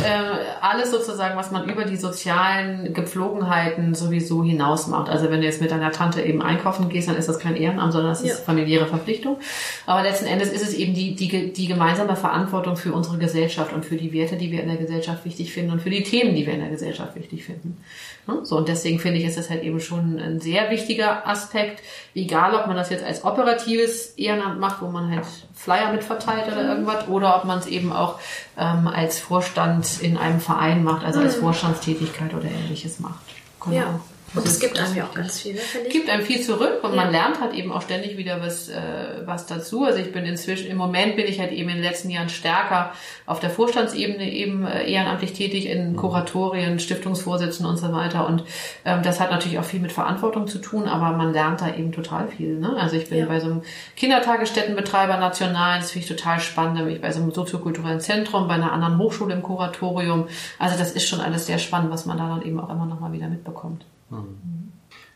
alles 0.59 0.91
sozusagen, 0.91 1.37
was 1.37 1.49
man 1.49 1.69
über 1.69 1.85
die 1.85 1.95
sozialen 1.95 2.93
Gepflogenheiten 2.93 3.95
sowieso 3.95 4.43
hinaus 4.43 4.87
macht. 4.87 5.09
Also 5.09 5.31
wenn 5.31 5.39
du 5.39 5.45
jetzt 5.45 5.61
mit 5.61 5.71
deiner 5.71 5.93
Tante 5.93 6.21
eben 6.21 6.41
einkaufen 6.41 6.89
gehst, 6.89 7.07
dann 7.07 7.15
ist 7.15 7.29
das 7.29 7.39
kein 7.39 7.55
Ehrenamt, 7.55 7.93
sondern 7.93 8.11
das 8.11 8.21
ist 8.21 8.41
familiäre 8.41 8.85
Verpflichtung. 8.85 9.37
Aber 9.85 10.03
letzten 10.03 10.25
Endes 10.25 10.51
ist 10.51 10.61
es 10.61 10.73
eben 10.73 10.93
die, 10.93 11.15
die, 11.15 11.53
die 11.53 11.67
gemeinsame 11.67 12.17
Verantwortung 12.17 12.75
für 12.75 12.91
unsere 12.91 13.17
Gesellschaft 13.17 13.71
und 13.71 13.85
für 13.85 13.95
die 13.95 14.11
Werte, 14.11 14.35
die 14.35 14.51
wir 14.51 14.61
in 14.61 14.67
der 14.67 14.77
Gesellschaft 14.77 15.23
wichtig 15.23 15.53
finden 15.53 15.71
und 15.71 15.81
für 15.81 15.89
die 15.89 16.03
Themen, 16.03 16.35
die 16.35 16.45
wir 16.45 16.53
in 16.53 16.59
der 16.59 16.69
Gesellschaft 16.69 17.15
wichtig 17.15 17.45
finden. 17.45 17.77
So, 18.43 18.57
und 18.57 18.67
deswegen 18.67 18.99
finde 18.99 19.19
ich, 19.19 19.25
ist 19.25 19.37
das 19.37 19.49
halt 19.49 19.63
eben 19.63 19.79
schon 19.79 20.19
ein 20.19 20.39
sehr 20.39 20.71
wichtiger 20.71 21.27
Aspekt, 21.27 21.83
egal 22.15 22.55
ob 22.55 22.65
man 22.65 22.75
das 22.75 22.89
jetzt 22.89 23.03
als 23.03 23.23
operatives 23.23 24.13
Ehrenamt 24.17 24.59
macht, 24.59 24.81
wo 24.81 24.87
man 24.87 25.11
halt 25.11 25.25
Flyer 25.53 25.91
mitverteilt 25.91 26.47
oder 26.47 26.67
irgendwas, 26.67 27.07
oder 27.07 27.35
ob 27.37 27.45
man 27.45 27.59
es 27.59 27.67
eben 27.67 27.93
auch 27.93 28.19
ähm, 28.57 28.87
als 28.87 29.19
Vorstand 29.19 30.01
in 30.01 30.17
einem 30.17 30.39
Verein 30.39 30.83
macht, 30.83 31.05
also 31.05 31.19
als 31.19 31.37
mhm. 31.37 31.41
Vorstandstätigkeit 31.41 32.33
oder 32.33 32.45
ähnliches 32.45 32.99
macht. 32.99 33.23
Genau. 33.61 33.75
Ja. 33.75 33.99
Und 34.33 34.45
es 34.45 34.59
gibt 34.59 34.79
einem 34.79 34.95
ja 34.95 35.05
auch 35.05 35.13
ganz 35.13 35.41
viel, 35.41 35.53
ne, 35.53 35.61
ich. 35.85 35.93
gibt 35.93 36.09
einem 36.09 36.25
viel 36.25 36.41
zurück 36.41 36.83
und 36.83 36.91
ja. 36.91 36.95
man 36.95 37.11
lernt 37.11 37.39
halt 37.39 37.53
eben 37.53 37.71
auch 37.71 37.81
ständig 37.81 38.17
wieder 38.17 38.41
was, 38.41 38.69
äh, 38.69 38.75
was 39.25 39.45
dazu. 39.45 39.83
Also 39.83 39.99
ich 39.99 40.11
bin 40.11 40.25
inzwischen, 40.25 40.69
im 40.69 40.77
Moment 40.77 41.15
bin 41.15 41.25
ich 41.25 41.39
halt 41.39 41.51
eben 41.51 41.69
in 41.69 41.75
den 41.75 41.83
letzten 41.83 42.09
Jahren 42.09 42.29
stärker 42.29 42.91
auf 43.25 43.39
der 43.39 43.49
Vorstandsebene 43.49 44.31
eben 44.31 44.65
äh, 44.65 44.89
ehrenamtlich 44.91 45.33
tätig 45.33 45.67
in. 45.67 45.95
Kuratorien, 45.95 46.79
Stiftungsvorsitzenden 46.79 47.71
und 47.71 47.77
so 47.77 47.91
weiter. 47.91 48.27
Und 48.27 48.43
ähm, 48.83 49.01
das 49.03 49.19
hat 49.19 49.31
natürlich 49.31 49.59
auch 49.59 49.63
viel 49.63 49.79
mit 49.79 49.91
Verantwortung 49.91 50.47
zu 50.47 50.59
tun, 50.59 50.87
aber 50.87 51.15
man 51.17 51.33
lernt 51.33 51.61
da 51.61 51.73
eben 51.73 51.91
total 51.91 52.27
viel. 52.27 52.59
Ne? 52.59 52.75
Also 52.77 52.95
ich 52.95 53.09
bin 53.09 53.19
ja. 53.19 53.25
bei 53.25 53.39
so 53.39 53.47
einem 53.47 53.61
Kindertagesstättenbetreiber 53.95 55.17
national, 55.17 55.79
das 55.79 55.91
finde 55.91 56.07
ich 56.07 56.15
total 56.15 56.39
spannend. 56.39 56.79
Da 56.79 56.83
bin 56.83 56.93
ich 56.93 57.01
bei 57.01 57.11
so 57.11 57.21
einem 57.21 57.31
soziokulturellen 57.31 57.99
Zentrum, 57.99 58.47
bei 58.47 58.55
einer 58.55 58.71
anderen 58.71 58.97
Hochschule 58.97 59.33
im 59.33 59.41
Kuratorium. 59.41 60.27
Also 60.59 60.77
das 60.77 60.91
ist 60.91 61.07
schon 61.07 61.21
alles 61.21 61.47
sehr 61.47 61.57
spannend, 61.57 61.91
was 61.91 62.05
man 62.05 62.17
da 62.17 62.29
dann 62.29 62.41
eben 62.41 62.59
auch 62.59 62.69
immer 62.69 62.85
noch 62.85 62.99
mal 62.99 63.11
wieder 63.11 63.27
mitbekommt. 63.27 63.85
Mhm. 64.09 64.71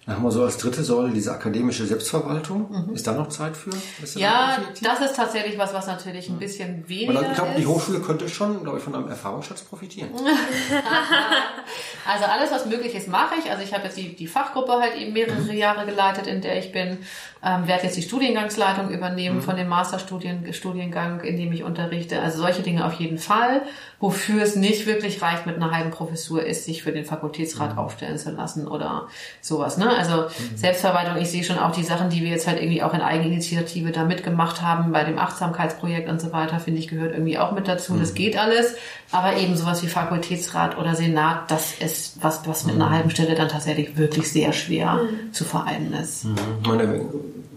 Dann 0.09 0.15
haben 0.15 0.23
wir 0.23 0.31
so 0.31 0.43
als 0.43 0.57
dritte 0.57 0.83
Säule 0.83 1.11
diese 1.11 1.31
akademische 1.31 1.85
Selbstverwaltung. 1.85 2.87
Mhm. 2.87 2.95
Ist 2.95 3.05
da 3.05 3.11
noch 3.11 3.29
Zeit 3.29 3.55
für? 3.55 3.69
Ja, 4.17 4.57
das 4.81 5.01
ist 5.01 5.15
tatsächlich 5.15 5.55
was, 5.59 5.71
was 5.71 5.85
natürlich 5.85 6.29
ein 6.29 6.39
bisschen 6.39 6.89
weniger 6.89 7.21
ist. 7.21 7.27
Ich 7.27 7.33
glaube, 7.35 7.51
die 7.55 7.67
Hochschule 7.67 7.99
könnte 7.99 8.27
schon, 8.27 8.63
glaube 8.63 8.79
ich, 8.79 8.83
von 8.83 8.95
einem 8.95 9.07
Erfahrungsschatz 9.07 9.61
profitieren. 9.61 10.09
also 12.07 12.25
alles, 12.25 12.49
was 12.49 12.65
möglich 12.65 12.95
ist, 12.95 13.07
mache 13.07 13.35
ich. 13.37 13.51
Also 13.51 13.61
ich 13.61 13.71
habe 13.71 13.83
jetzt 13.83 13.97
die, 13.97 14.15
die 14.15 14.25
Fachgruppe 14.25 14.71
halt 14.81 14.95
eben 14.95 15.13
mehrere 15.13 15.39
mhm. 15.41 15.51
Jahre 15.51 15.85
geleitet, 15.85 16.25
in 16.25 16.41
der 16.41 16.57
ich 16.57 16.71
bin. 16.71 16.97
Ähm, 17.41 17.67
werde 17.67 17.83
jetzt 17.83 17.95
die 17.95 18.01
Studiengangsleitung 18.01 18.89
übernehmen 18.89 19.37
mhm. 19.37 19.41
von 19.41 19.55
dem 19.55 19.69
Masterstudiengang, 19.69 21.21
in 21.21 21.37
dem 21.37 21.53
ich 21.53 21.63
unterrichte. 21.63 22.21
Also 22.21 22.41
solche 22.41 22.63
Dinge 22.63 22.85
auf 22.85 22.93
jeden 22.95 23.17
Fall. 23.17 23.61
Wofür 24.01 24.41
es 24.43 24.57
nicht 24.57 24.85
wirklich 24.85 25.21
reicht 25.21 25.45
mit 25.45 25.55
einer 25.55 25.71
halben 25.71 25.91
Professur 25.91 26.45
ist, 26.45 26.65
sich 26.65 26.83
für 26.83 26.91
den 26.91 27.05
Fakultätsrat 27.05 27.73
mhm. 27.73 27.79
aufstellen 27.79 28.17
zu 28.17 28.31
lassen 28.31 28.67
oder 28.67 29.07
sowas. 29.39 29.77
Ne? 29.77 29.89
Also 29.89 30.23
mhm. 30.23 30.57
Selbstverwaltung, 30.57 31.15
ich 31.21 31.31
sehe 31.31 31.45
schon 31.45 31.59
auch 31.59 31.71
die 31.71 31.83
Sachen, 31.83 32.09
die 32.09 32.21
wir 32.21 32.29
jetzt 32.29 32.45
halt 32.45 32.61
irgendwie 32.61 32.83
auch 32.83 32.93
in 32.93 33.01
Eigeninitiative 33.01 33.91
da 33.91 34.03
mitgemacht 34.03 34.61
haben, 34.61 34.91
bei 34.91 35.05
dem 35.05 35.17
Achtsamkeitsprojekt 35.17 36.09
und 36.09 36.19
so 36.19 36.33
weiter, 36.33 36.59
finde 36.59 36.79
ich, 36.79 36.89
gehört 36.89 37.13
irgendwie 37.13 37.37
auch 37.37 37.53
mit 37.53 37.69
dazu. 37.69 37.95
Das 37.97 38.11
mhm. 38.11 38.15
geht 38.15 38.37
alles. 38.37 38.75
Aber 39.11 39.37
eben 39.37 39.55
sowas 39.55 39.81
wie 39.81 39.87
Fakultätsrat 39.87 40.77
oder 40.77 40.93
Senat, 40.93 41.49
das 41.49 41.73
ist 41.79 42.21
was, 42.21 42.47
was 42.47 42.65
mit 42.65 42.75
einer 42.75 42.87
mhm. 42.87 42.93
halben 42.93 43.09
Stelle 43.09 43.35
dann 43.35 43.47
tatsächlich 43.47 43.97
wirklich 43.97 44.31
sehr 44.31 44.53
schwer 44.53 44.95
mhm. 44.95 45.33
zu 45.33 45.45
vereinen 45.45 45.93
ist. 45.93 46.25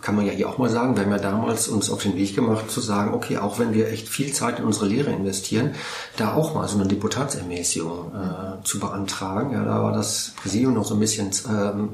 Kann 0.02 0.16
man 0.16 0.26
ja 0.26 0.32
hier 0.32 0.48
auch 0.48 0.58
mal 0.58 0.68
sagen, 0.68 0.96
wir 0.96 1.04
haben 1.04 1.12
ja 1.12 1.18
damals 1.18 1.68
uns 1.68 1.90
auf 1.90 2.02
den 2.02 2.16
Weg 2.16 2.34
gemacht 2.34 2.70
zu 2.70 2.80
sagen, 2.80 3.14
okay, 3.14 3.38
auch 3.38 3.58
wenn 3.58 3.72
wir 3.72 3.88
echt 3.88 4.08
viel 4.08 4.32
Zeit 4.32 4.58
in 4.58 4.64
unsere 4.64 4.86
Lehre 4.86 5.10
investieren, 5.10 5.74
da 6.16 6.34
auch 6.34 6.54
mal 6.54 6.68
so 6.68 6.78
eine 6.78 6.88
Deputatsermäßigung 6.88 8.12
äh, 8.12 8.64
zu 8.64 8.80
beantragen. 8.80 9.52
Ja, 9.52 9.64
da 9.64 9.82
war 9.82 9.92
das 9.92 10.34
Präsidium 10.36 10.74
noch 10.74 10.84
so 10.84 10.94
ein 10.94 11.00
bisschen 11.00 11.30
ähm, 11.48 11.88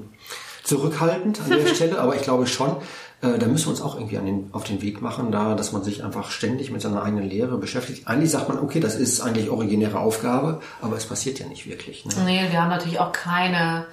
zurückhaltend 0.65 1.41
an 1.43 1.51
der 1.51 1.67
Stelle, 1.75 2.01
aber 2.01 2.17
ich 2.17 2.23
glaube 2.23 2.47
schon, 2.47 2.77
äh, 3.21 3.39
da 3.39 3.47
müssen 3.47 3.67
wir 3.67 3.71
uns 3.71 3.83
auch 3.83 3.97
irgendwie 3.97 4.17
den, 4.17 4.51
auf 4.53 4.65
den 4.65 4.81
Weg 4.81 5.03
machen, 5.03 5.33
da, 5.33 5.55
dass 5.55 5.73
man 5.73 5.83
sich 5.83 6.05
einfach 6.05 6.31
ständig 6.31 6.71
mit 6.71 6.83
seiner 6.83 7.03
eigenen 7.03 7.29
Lehre 7.29 7.59
beschäftigt. 7.59 8.07
Eigentlich 8.07 8.31
sagt 8.31 8.49
man, 8.49 8.59
okay, 8.59 8.81
das 8.81 8.95
ist 8.95 9.21
eigentlich 9.21 9.51
originäre 9.51 9.99
Aufgabe, 9.99 10.61
aber 10.81 10.97
es 10.97 11.07
passiert 11.07 11.39
ja 11.41 11.47
nicht 11.47 11.69
wirklich. 11.69 12.05
Ne? 12.05 12.15
Nee, 12.25 12.47
wir 12.51 12.63
haben 12.63 12.71
natürlich 12.71 13.01
auch 13.01 13.13
keine 13.13 13.87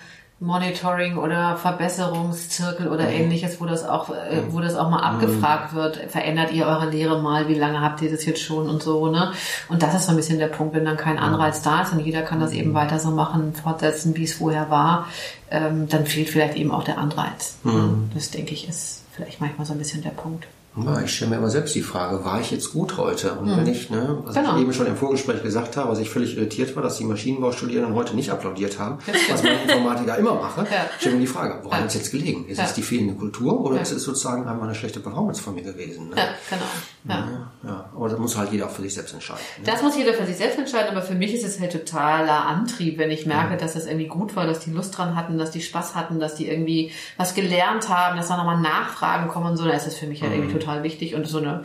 Monitoring 0.46 1.18
oder 1.18 1.58
Verbesserungszirkel 1.58 2.88
oder 2.88 3.06
mhm. 3.06 3.16
ähnliches, 3.16 3.60
wo 3.60 3.66
das 3.66 3.84
auch, 3.88 4.10
äh, 4.10 4.44
wo 4.50 4.62
das 4.62 4.76
auch 4.76 4.90
mal 4.90 5.00
mhm. 5.00 5.04
abgefragt 5.04 5.74
wird, 5.74 5.98
verändert 6.10 6.52
ihr 6.54 6.66
eure 6.66 6.90
Lehre 6.90 7.22
mal, 7.22 7.48
wie 7.48 7.56
lange 7.56 7.82
habt 7.82 8.02
ihr 8.02 8.12
das 8.12 8.26
jetzt 8.26 8.42
schon 8.42 8.70
und 8.70 8.84
so, 8.84 9.08
ne? 9.08 9.32
Und 9.70 9.82
das 9.84 9.96
ist 9.96 10.06
so 10.06 10.12
ein 10.12 10.18
bisschen 10.18 10.40
der 10.40 10.48
Punkt, 10.48 10.76
wenn 10.76 10.86
dann 10.86 10.98
kein 10.98 11.18
Anreiz 11.18 11.62
da 11.62 11.82
ist 11.82 11.94
und 11.94 12.00
jeder 12.00 12.22
kann 12.22 12.40
das 12.40 12.52
eben 12.52 12.74
weiter 12.74 13.00
so 13.00 13.12
machen, 13.12 13.54
fortsetzen, 13.54 14.16
wie 14.16 14.24
es 14.24 14.36
vorher 14.36 14.70
war, 14.70 15.08
ähm, 15.50 15.88
dann 15.90 16.06
fehlt 16.06 16.30
vielleicht 16.30 16.56
eben 16.56 16.72
auch 16.72 16.84
der 16.84 16.98
Anreiz. 16.98 17.58
Mhm. 17.64 18.10
Das 18.14 18.32
denke 18.32 18.54
ich 18.54 18.70
ist 18.70 19.04
vielleicht 19.16 19.42
manchmal 19.42 19.66
so 19.66 19.74
ein 19.74 19.80
bisschen 19.80 20.04
der 20.04 20.10
Punkt. 20.12 20.48
Ja, 20.78 21.02
ich 21.02 21.16
stelle 21.16 21.32
mir 21.32 21.38
immer 21.38 21.50
selbst 21.50 21.74
die 21.74 21.82
Frage, 21.82 22.26
war 22.26 22.42
ich 22.42 22.52
jetzt 22.52 22.74
gut 22.74 22.98
heute? 22.98 23.34
Und 23.34 23.48
mhm. 23.48 23.58
wenn 23.58 23.64
nicht, 23.64 23.92
ne? 23.92 24.18
Was 24.26 24.36
genau. 24.36 24.56
ich 24.56 24.64
eben 24.64 24.74
schon 24.74 24.88
im 24.88 24.98
Vorgespräch 24.98 25.42
gesagt 25.42 25.78
habe, 25.78 25.90
was 25.90 26.00
ich 26.00 26.10
völlig 26.10 26.36
irritiert 26.36 26.76
war, 26.76 26.84
dass 26.84 26.98
die 26.98 27.06
Maschinenbaustudierenden 27.06 27.96
heute 27.96 28.14
nicht 28.16 28.30
applaudiert 28.30 28.78
haben, 28.78 28.98
was 29.30 29.44
man 29.44 29.54
Informatiker 29.64 30.18
immer 30.18 30.36
mache, 30.36 30.62
ja. 30.62 30.86
stelle 31.00 31.16
mir 31.16 31.22
die 31.22 31.28
Frage, 31.28 31.60
woran 31.64 31.82
ja. 31.82 31.86
es 31.86 31.94
jetzt 31.94 32.12
gelegen? 32.12 32.46
Ist 32.48 32.58
ja. 32.58 32.66
es 32.66 32.74
die 32.74 32.82
fehlende 32.82 33.14
Kultur 33.14 33.62
oder 33.62 33.78
ja. 33.78 33.82
ist 33.82 33.92
es 33.92 34.04
sozusagen 34.04 34.48
einmal 34.48 34.68
eine 34.68 34.76
schlechte 34.76 35.00
Performance 35.00 35.42
von 35.42 35.56
mir 35.56 35.64
gewesen? 35.64 36.10
Ne? 36.10 36.18
Ja, 36.18 36.28
genau. 36.50 36.66
Ja. 37.08 37.52
ja. 37.64 37.90
Aber 37.96 38.10
das 38.10 38.20
muss 38.20 38.38
halt 38.38 38.52
jeder 38.52 38.66
auch 38.66 38.72
für 38.72 38.82
sich 38.82 38.94
selbst 38.94 39.14
entscheiden. 39.14 39.42
Ne? 39.60 39.64
Das 39.66 39.82
muss 39.82 39.96
jeder 39.96 40.14
für 40.14 40.26
sich 40.26 40.36
selbst 40.36 40.58
entscheiden, 40.58 40.90
aber 40.92 41.04
für 41.04 41.16
mich 41.16 41.34
ist 41.34 41.46
es 41.46 41.60
halt 41.60 41.72
totaler 41.72 42.48
Antrieb, 42.48 42.98
wenn 42.98 43.12
ich 43.12 43.26
merke, 43.26 43.56
dass 43.56 43.76
das 43.76 43.86
irgendwie 43.86 44.08
gut 44.08 44.36
war, 44.36 44.46
dass 44.46 44.60
die 44.60 44.72
Lust 44.72 44.98
dran 44.98 45.16
hatten, 45.16 45.38
dass 45.38 45.52
die 45.52 45.62
Spaß 45.62 45.96
hatten, 45.96 46.20
dass 46.20 46.36
die 46.36 46.50
irgendwie 46.50 46.92
was 47.16 47.34
gelernt 47.34 47.88
haben, 47.88 48.18
dass 48.18 48.28
da 48.28 48.38
nochmal 48.38 48.60
Nachfragen 48.60 49.30
kommen 49.30 49.52
und 49.52 49.58
so, 49.58 49.66
da 49.66 49.72
ist 49.72 49.88
es 49.88 49.96
für 49.96 50.08
mich 50.08 50.22
halt 50.22 50.34
irgendwie 50.34 50.52
total 50.52 50.65
wichtig 50.84 51.16
und 51.16 51.28
so 51.28 51.40
eine 51.40 51.64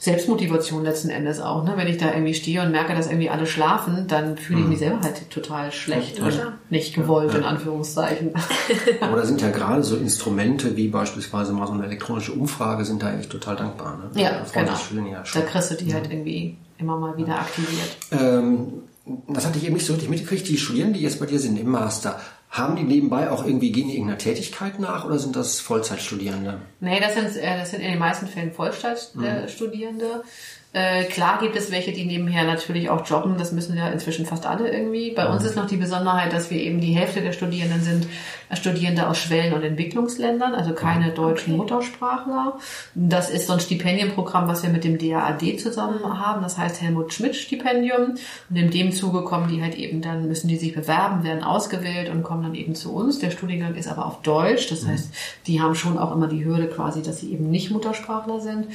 Selbstmotivation 0.00 0.82
letzten 0.82 1.10
Endes 1.10 1.40
auch. 1.40 1.62
Ne? 1.62 1.74
Wenn 1.76 1.86
ich 1.86 1.98
da 1.98 2.12
irgendwie 2.14 2.32
stehe 2.32 2.62
und 2.62 2.72
merke, 2.72 2.94
dass 2.94 3.06
irgendwie 3.06 3.28
alle 3.28 3.46
schlafen, 3.46 4.06
dann 4.08 4.38
fühle 4.38 4.60
ich 4.60 4.66
mich 4.66 4.78
selber 4.78 5.00
halt 5.02 5.28
total 5.28 5.70
schlecht 5.72 6.18
Ja, 6.18 6.24
und 6.24 6.40
nicht 6.70 6.94
gewollt, 6.94 7.34
in 7.34 7.44
Anführungszeichen. 7.44 8.32
Aber 9.02 9.18
da 9.18 9.26
sind 9.26 9.42
ja 9.42 9.50
gerade 9.50 9.82
so 9.82 9.96
Instrumente 9.96 10.74
wie 10.74 10.88
beispielsweise 10.88 11.52
mal 11.52 11.66
so 11.66 11.74
eine 11.74 11.84
elektronische 11.84 12.32
Umfrage 12.32 12.86
sind 12.86 13.02
da 13.02 13.14
echt 13.14 13.28
total 13.30 13.56
dankbar. 13.56 13.98
Ne? 13.98 14.22
Ja, 14.22 14.42
genau. 14.50 14.72
ja 15.10 15.22
Da 15.34 15.40
kriegst 15.42 15.70
du 15.70 15.74
die 15.74 15.92
halt 15.92 16.10
irgendwie 16.10 16.56
immer 16.78 16.96
mal 16.96 17.18
wieder 17.18 17.38
aktiviert. 17.38 17.96
Ähm, 18.10 18.84
das 19.28 19.46
hatte 19.46 19.58
ich 19.58 19.64
eben 19.66 19.74
nicht 19.74 19.84
so 19.84 19.92
richtig 19.92 20.08
mitgekriegt. 20.08 20.48
Die 20.48 20.56
Studierenden, 20.56 20.98
die 20.98 21.04
jetzt 21.04 21.20
bei 21.20 21.26
dir 21.26 21.38
sind 21.38 21.58
im 21.58 21.68
Master, 21.68 22.18
haben 22.50 22.74
die 22.74 22.82
nebenbei 22.82 23.30
auch 23.30 23.44
irgendwie, 23.46 23.70
gehen 23.70 23.88
die 23.88 23.94
irgendeiner 23.94 24.18
Tätigkeit 24.18 24.80
nach 24.80 25.04
oder 25.04 25.18
sind 25.18 25.36
das 25.36 25.60
Vollzeitstudierende? 25.60 26.60
Nee, 26.80 26.98
das 26.98 27.14
sind, 27.14 27.36
äh, 27.36 27.58
das 27.58 27.70
sind 27.70 27.80
in 27.80 27.90
den 27.92 27.98
meisten 27.98 28.26
Fällen 28.26 28.52
Vollzeitstudierende. 28.52 30.24
Äh, 30.72 31.04
klar 31.04 31.40
gibt 31.40 31.56
es 31.56 31.72
welche, 31.72 31.90
die 31.92 32.04
nebenher 32.04 32.44
natürlich 32.44 32.90
auch 32.90 33.04
jobben. 33.04 33.36
Das 33.38 33.50
müssen 33.50 33.76
ja 33.76 33.88
inzwischen 33.88 34.24
fast 34.24 34.46
alle 34.46 34.70
irgendwie. 34.70 35.10
Bei 35.10 35.28
uns 35.28 35.44
ist 35.44 35.56
noch 35.56 35.66
die 35.66 35.76
Besonderheit, 35.76 36.32
dass 36.32 36.50
wir 36.50 36.58
eben 36.58 36.80
die 36.80 36.92
Hälfte 36.92 37.22
der 37.22 37.32
Studierenden 37.32 37.82
sind 37.82 38.06
äh, 38.50 38.56
Studierende 38.56 39.08
aus 39.08 39.18
Schwellen- 39.18 39.52
und 39.52 39.64
Entwicklungsländern, 39.64 40.54
also 40.54 40.72
keine 40.72 41.10
deutschen 41.10 41.56
Muttersprachler. 41.56 42.58
Das 42.94 43.30
ist 43.30 43.48
so 43.48 43.54
ein 43.54 43.60
Stipendienprogramm, 43.60 44.46
was 44.46 44.62
wir 44.62 44.70
mit 44.70 44.84
dem 44.84 44.98
DAAD 44.98 45.58
zusammen 45.58 46.04
haben. 46.04 46.42
Das 46.42 46.56
heißt 46.56 46.80
Helmut 46.80 47.12
Schmidt 47.12 47.34
Stipendium. 47.34 48.16
Und 48.48 48.56
in 48.56 48.70
dem 48.70 48.92
Zuge 48.92 49.22
kommen 49.22 49.48
die 49.48 49.62
halt 49.62 49.74
eben 49.74 50.02
dann, 50.02 50.28
müssen 50.28 50.46
die 50.46 50.56
sich 50.56 50.72
bewerben, 50.72 51.24
werden 51.24 51.42
ausgewählt 51.42 52.10
und 52.10 52.22
kommen 52.22 52.44
dann 52.44 52.54
eben 52.54 52.76
zu 52.76 52.94
uns. 52.94 53.18
Der 53.18 53.30
Studiengang 53.30 53.74
ist 53.74 53.88
aber 53.88 54.06
auf 54.06 54.22
Deutsch. 54.22 54.68
Das 54.68 54.86
heißt, 54.86 55.10
die 55.48 55.60
haben 55.60 55.74
schon 55.74 55.98
auch 55.98 56.14
immer 56.14 56.28
die 56.28 56.44
Hürde 56.44 56.68
quasi, 56.68 57.02
dass 57.02 57.18
sie 57.18 57.32
eben 57.32 57.50
nicht 57.50 57.70
Muttersprachler 57.72 58.40
sind. 58.40 58.66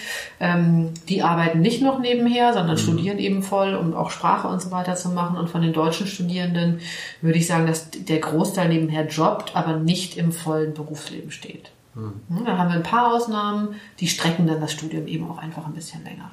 Ähm, 0.41 0.89
die 1.07 1.21
arbeiten 1.21 1.61
nicht 1.61 1.81
noch 1.85 1.99
nebenher, 1.99 2.53
sondern 2.53 2.77
studieren 2.77 3.19
eben 3.19 3.43
voll, 3.43 3.75
um 3.75 3.93
auch 3.93 4.09
Sprache 4.09 4.47
und 4.47 4.61
so 4.61 4.71
weiter 4.71 4.95
zu 4.95 5.09
machen. 5.09 5.37
Und 5.37 5.49
von 5.49 5.61
den 5.61 5.73
deutschen 5.73 6.07
Studierenden 6.07 6.81
würde 7.21 7.37
ich 7.37 7.47
sagen, 7.47 7.67
dass 7.67 7.89
der 7.91 8.19
Großteil 8.19 8.69
nebenher 8.69 9.07
jobbt, 9.07 9.55
aber 9.55 9.77
nicht 9.77 10.17
im 10.17 10.31
vollen 10.31 10.73
Berufsleben 10.73 11.31
steht. 11.31 11.71
Hm, 11.93 12.21
Da 12.45 12.57
haben 12.57 12.69
wir 12.69 12.75
ein 12.75 12.83
paar 12.83 13.13
Ausnahmen, 13.13 13.75
die 13.99 14.07
strecken 14.07 14.47
dann 14.47 14.61
das 14.61 14.73
Studium 14.73 15.07
eben 15.07 15.29
auch 15.29 15.37
einfach 15.37 15.65
ein 15.65 15.73
bisschen 15.73 16.03
länger. 16.03 16.31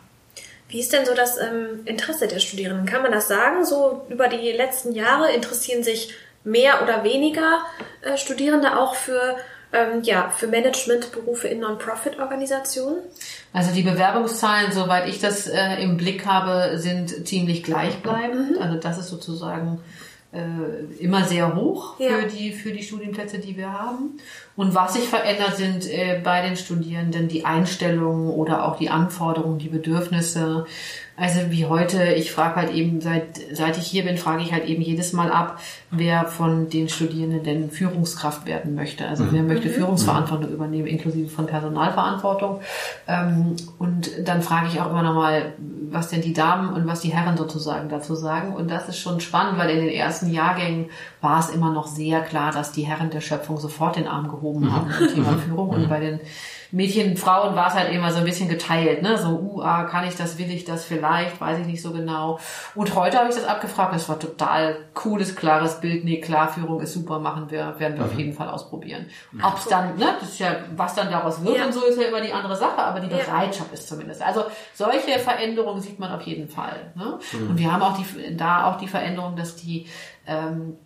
Wie 0.68 0.80
ist 0.80 0.92
denn 0.92 1.05
so 1.05 1.14
das 1.14 1.38
ähm, 1.38 1.80
Interesse 1.84 2.26
der 2.26 2.38
Studierenden? 2.38 2.86
Kann 2.86 3.03
man 3.03 3.12
das 3.12 3.28
sagen? 3.28 3.64
So 3.64 4.07
über 4.09 4.28
die 4.28 4.53
letzten 4.53 4.92
Jahre 4.92 5.30
interessieren 5.30 5.82
sich 5.82 6.14
mehr 6.44 6.82
oder 6.82 7.05
weniger 7.05 7.61
äh, 8.00 8.16
Studierende 8.16 8.78
auch 8.78 8.94
für, 8.94 9.36
ähm, 9.73 10.03
ja, 10.03 10.31
für 10.31 10.47
Managementberufe 10.49 11.49
in 11.49 11.61
Non-Profit-Organisationen? 11.61 12.99
Also 13.53 13.73
die 13.73 13.83
Bewerbungszahlen, 13.83 14.73
soweit 14.73 15.09
ich 15.09 15.18
das 15.18 15.47
äh, 15.47 15.83
im 15.83 15.97
Blick 15.97 16.27
habe, 16.27 16.79
sind 16.79 17.27
ziemlich 17.27 17.62
gleichbleibend. 17.62 18.59
Also 18.61 18.79
das 18.79 18.99
ist 18.99 19.09
sozusagen 19.09 19.81
äh, 20.33 21.03
immer 21.03 21.25
sehr 21.25 21.55
hoch 21.55 21.99
Ja. 21.99 22.09
für 22.09 22.27
die 22.27 22.53
für 22.53 22.73
die 22.73 22.83
Studienplätze, 22.83 23.39
die 23.39 23.57
wir 23.57 23.73
haben. 23.73 24.18
Und 24.57 24.75
was 24.75 24.95
sich 24.95 25.05
verändert, 25.09 25.57
sind 25.57 25.87
äh, 25.91 26.20
bei 26.23 26.43
den 26.43 26.57
Studierenden 26.57 27.29
die 27.29 27.45
Einstellungen 27.45 28.31
oder 28.31 28.66
auch 28.66 28.79
die 28.79 28.89
Anforderungen, 28.91 29.59
die 29.59 29.68
Bedürfnisse. 29.68 30.66
Also 31.15 31.51
wie 31.51 31.67
heute, 31.67 32.05
ich 32.15 32.33
frage 32.33 32.57
halt 32.57 32.73
eben, 32.73 33.03
seit, 33.03 33.39
seit 33.53 33.77
ich 33.77 33.87
hier 33.87 34.05
bin, 34.05 34.17
frage 34.17 34.43
ich 34.43 34.53
halt 34.53 34.65
eben 34.65 34.81
jedes 34.81 35.13
Mal 35.13 35.31
ab, 35.31 35.61
wer 35.91 36.25
von 36.25 36.71
den 36.71 36.89
Studierenden 36.89 37.43
denn 37.43 37.71
Führungskraft 37.71 38.47
werden 38.47 38.75
möchte. 38.75 39.07
Also 39.07 39.27
wer 39.31 39.43
möchte 39.43 39.69
Führungsverantwortung 39.69 40.51
übernehmen, 40.51 40.87
inklusive 40.87 41.29
von 41.29 41.47
Personalverantwortung. 41.47 42.61
Ähm, 43.07 43.57
und 43.79 44.11
dann 44.25 44.41
frage 44.41 44.69
ich 44.69 44.81
auch 44.81 44.91
immer 44.91 45.03
nochmal, 45.03 45.53
was 45.91 46.09
denn 46.09 46.23
die 46.23 46.33
Damen 46.33 46.73
und 46.73 46.87
was 46.87 47.01
die 47.01 47.13
Herren 47.13 47.37
sozusagen 47.37 47.91
dazu 47.91 48.15
sagen. 48.15 48.55
Und 48.55 48.71
das 48.71 48.89
ist 48.89 48.99
schon 48.99 49.21
spannend, 49.21 49.59
weil 49.59 49.69
in 49.69 49.85
den 49.85 49.95
ersten 49.95 50.33
Jahrgängen 50.33 50.87
war 51.21 51.41
es 51.41 51.51
immer 51.51 51.73
noch 51.73 51.87
sehr 51.87 52.23
klar, 52.23 52.53
dass 52.53 52.73
die 52.73 52.87
Herren 52.87 53.11
der 53.11 53.21
Schöpfung 53.21 53.59
sofort 53.59 53.97
den 53.97 54.09
Arm 54.09 54.31
gehoben 54.31 54.73
haben 54.73 54.91
beim 54.99 55.15
Thema 55.15 55.37
Führung. 55.37 55.69
Und 55.69 55.91
bei 55.91 56.01
den 56.01 56.21
Mädchen 56.73 57.18
Frauen 57.18 57.55
war 57.55 57.68
es 57.68 57.75
halt 57.75 57.93
immer 57.93 58.11
so 58.11 58.18
ein 58.18 58.25
bisschen 58.25 58.49
geteilt, 58.49 59.03
ne? 59.03 59.18
So, 59.18 59.29
uh, 59.29 59.62
ah, 59.62 59.85
kann 59.85 60.09
ich 60.09 60.16
das, 60.16 60.39
will 60.39 60.51
ich 60.51 60.64
das 60.64 60.85
vielleicht, 60.85 61.39
weiß 61.39 61.59
ich 61.61 61.66
nicht 61.66 61.83
so 61.83 61.93
genau. 61.93 62.39
Und 62.75 62.95
heute 62.95 63.18
habe 63.18 63.29
ich 63.29 63.35
das 63.35 63.45
abgefragt, 63.45 63.95
das 63.95 64.09
war 64.09 64.18
total 64.18 64.77
cooles, 64.95 65.37
klares 65.37 65.81
Bild. 65.81 66.05
Nee, 66.05 66.20
klar, 66.20 66.49
Führung 66.49 66.81
ist 66.81 66.95
super, 66.95 67.18
machen 67.18 67.51
wir, 67.51 67.79
werden 67.79 67.99
wir 67.99 68.07
auf 68.07 68.14
jeden 68.14 68.33
Fall 68.33 68.49
ausprobieren. 68.49 69.07
Ob 69.43 69.59
es 69.59 69.66
dann, 69.66 69.97
ne, 69.97 70.16
das 70.18 70.31
ist 70.31 70.39
ja, 70.39 70.57
was 70.75 70.95
dann 70.95 71.11
daraus 71.11 71.45
wird 71.45 71.59
Ja. 71.59 71.66
und 71.66 71.75
so 71.75 71.85
ist 71.85 72.01
ja 72.01 72.09
immer 72.09 72.23
die 72.23 72.33
andere 72.33 72.57
Sache, 72.57 72.79
aber 72.79 73.01
die 73.01 73.14
Ja. 73.14 73.18
Bereitschaft 73.23 73.70
ist 73.75 73.87
zumindest. 73.87 74.23
Also 74.23 74.45
solche 74.73 75.18
Veränderungen 75.18 75.83
sieht 75.83 75.99
man 75.99 76.11
auf 76.11 76.23
jeden 76.23 76.49
Fall. 76.49 76.93
Ne? 76.95 77.18
Und 77.49 77.59
wir 77.59 77.70
haben 77.70 77.83
auch 77.83 77.99
die, 77.99 78.35
da 78.35 78.70
auch 78.70 78.79
die 78.79 78.89
Veränderung, 78.89 79.37
dass 79.37 79.57
die 79.57 79.87
ähm, 80.27 80.79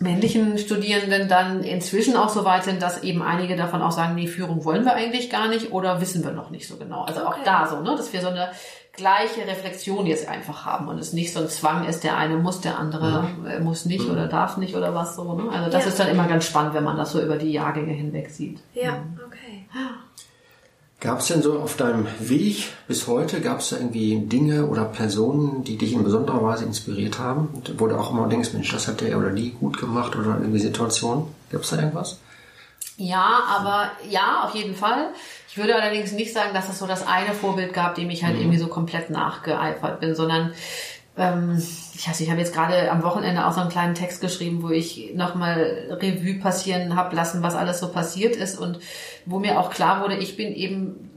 männlichen 0.00 0.58
Studierenden 0.58 1.28
dann 1.28 1.62
inzwischen 1.62 2.16
auch 2.16 2.28
so 2.30 2.44
weit 2.44 2.64
sind, 2.64 2.80
dass 2.82 3.02
eben 3.02 3.22
einige 3.22 3.54
davon 3.56 3.82
auch 3.82 3.92
sagen, 3.92 4.14
nee, 4.14 4.26
Führung 4.26 4.64
wollen 4.64 4.84
wir 4.84 4.94
eigentlich 4.94 5.30
gar 5.30 5.48
nicht 5.48 5.72
oder 5.72 6.00
wissen 6.00 6.24
wir 6.24 6.32
noch 6.32 6.50
nicht 6.50 6.66
so 6.66 6.76
genau. 6.76 7.02
Also 7.02 7.20
auch 7.20 7.32
Okay. 7.34 7.42
da 7.44 7.66
so, 7.68 7.80
ne, 7.80 7.94
dass 7.96 8.12
wir 8.12 8.20
so 8.20 8.28
eine 8.28 8.48
gleiche 8.92 9.46
Reflexion 9.46 10.06
jetzt 10.06 10.28
einfach 10.28 10.64
haben 10.66 10.88
und 10.88 10.98
es 10.98 11.12
nicht 11.12 11.32
so 11.32 11.40
ein 11.40 11.48
Zwang 11.48 11.86
ist, 11.86 12.02
der 12.02 12.16
eine 12.16 12.36
muss, 12.36 12.60
der 12.60 12.78
andere 12.78 13.28
äh, 13.48 13.60
muss 13.60 13.84
nicht 13.86 14.08
oder 14.10 14.26
darf 14.26 14.56
nicht 14.56 14.74
oder 14.74 14.94
was 14.94 15.16
so. 15.16 15.34
Ne? 15.34 15.50
Also 15.52 15.70
das 15.70 15.84
Ja. 15.84 15.88
ist 15.90 16.00
dann 16.00 16.08
immer 16.08 16.26
ganz 16.26 16.44
spannend, 16.46 16.74
wenn 16.74 16.84
man 16.84 16.96
das 16.96 17.12
so 17.12 17.20
über 17.22 17.36
die 17.36 17.52
Jahrgänge 17.52 17.92
hinweg 17.92 18.30
sieht. 18.30 18.58
Ja, 18.74 19.02
okay. 19.26 19.66
Gab 21.00 21.20
es 21.20 21.28
denn 21.28 21.40
so 21.40 21.58
auf 21.58 21.76
deinem 21.76 22.06
Weg 22.18 22.68
bis 22.86 23.06
heute, 23.06 23.40
gab 23.40 23.60
es 23.60 23.70
da 23.70 23.76
irgendwie 23.76 24.18
Dinge 24.18 24.66
oder 24.66 24.84
Personen, 24.84 25.64
die 25.64 25.78
dich 25.78 25.94
in 25.94 26.04
besonderer 26.04 26.44
Weise 26.44 26.66
inspiriert 26.66 27.18
haben? 27.18 27.48
Und 27.54 27.80
wo 27.80 27.86
du 27.86 27.96
auch 27.96 28.10
immer 28.10 28.28
denkst, 28.28 28.52
Mensch, 28.52 28.70
das 28.70 28.86
hat 28.86 29.00
der 29.00 29.16
oder 29.16 29.30
die 29.30 29.52
gut 29.52 29.78
gemacht 29.78 30.14
oder 30.14 30.36
irgendwie 30.38 30.58
Situationen? 30.58 31.24
Gab 31.50 31.62
es 31.62 31.70
da 31.70 31.78
irgendwas? 31.78 32.18
Ja, 32.98 33.44
aber 33.48 33.90
ja, 34.10 34.44
auf 34.44 34.54
jeden 34.54 34.74
Fall. 34.74 35.08
Ich 35.48 35.56
würde 35.56 35.74
allerdings 35.74 36.12
nicht 36.12 36.34
sagen, 36.34 36.52
dass 36.52 36.68
es 36.68 36.78
so 36.78 36.86
das 36.86 37.06
eine 37.06 37.32
Vorbild 37.32 37.72
gab, 37.72 37.94
dem 37.94 38.10
ich 38.10 38.22
halt 38.22 38.38
irgendwie 38.38 38.58
so 38.58 38.66
komplett 38.66 39.08
nachgeeifert 39.08 40.00
bin, 40.00 40.14
sondern 40.14 40.52
ähm, 41.16 41.60
ich 41.94 42.08
weiß, 42.08 42.20
ich 42.20 42.30
habe 42.30 42.40
jetzt 42.40 42.54
gerade 42.54 42.90
am 42.90 43.02
Wochenende 43.02 43.46
auch 43.46 43.52
so 43.52 43.60
einen 43.60 43.70
kleinen 43.70 43.94
Text 43.94 44.20
geschrieben, 44.20 44.62
wo 44.62 44.70
ich 44.70 45.12
nochmal 45.14 45.98
Revue 46.00 46.38
passieren 46.40 46.96
habe 46.96 47.14
lassen, 47.14 47.42
was 47.42 47.54
alles 47.54 47.80
so 47.80 47.90
passiert 47.90 48.36
ist. 48.36 48.58
Und 48.58 48.78
wo 49.26 49.38
mir 49.38 49.58
auch 49.58 49.70
klar 49.70 50.02
wurde, 50.02 50.16
ich 50.16 50.36
bin 50.36 50.54
eben 50.54 51.09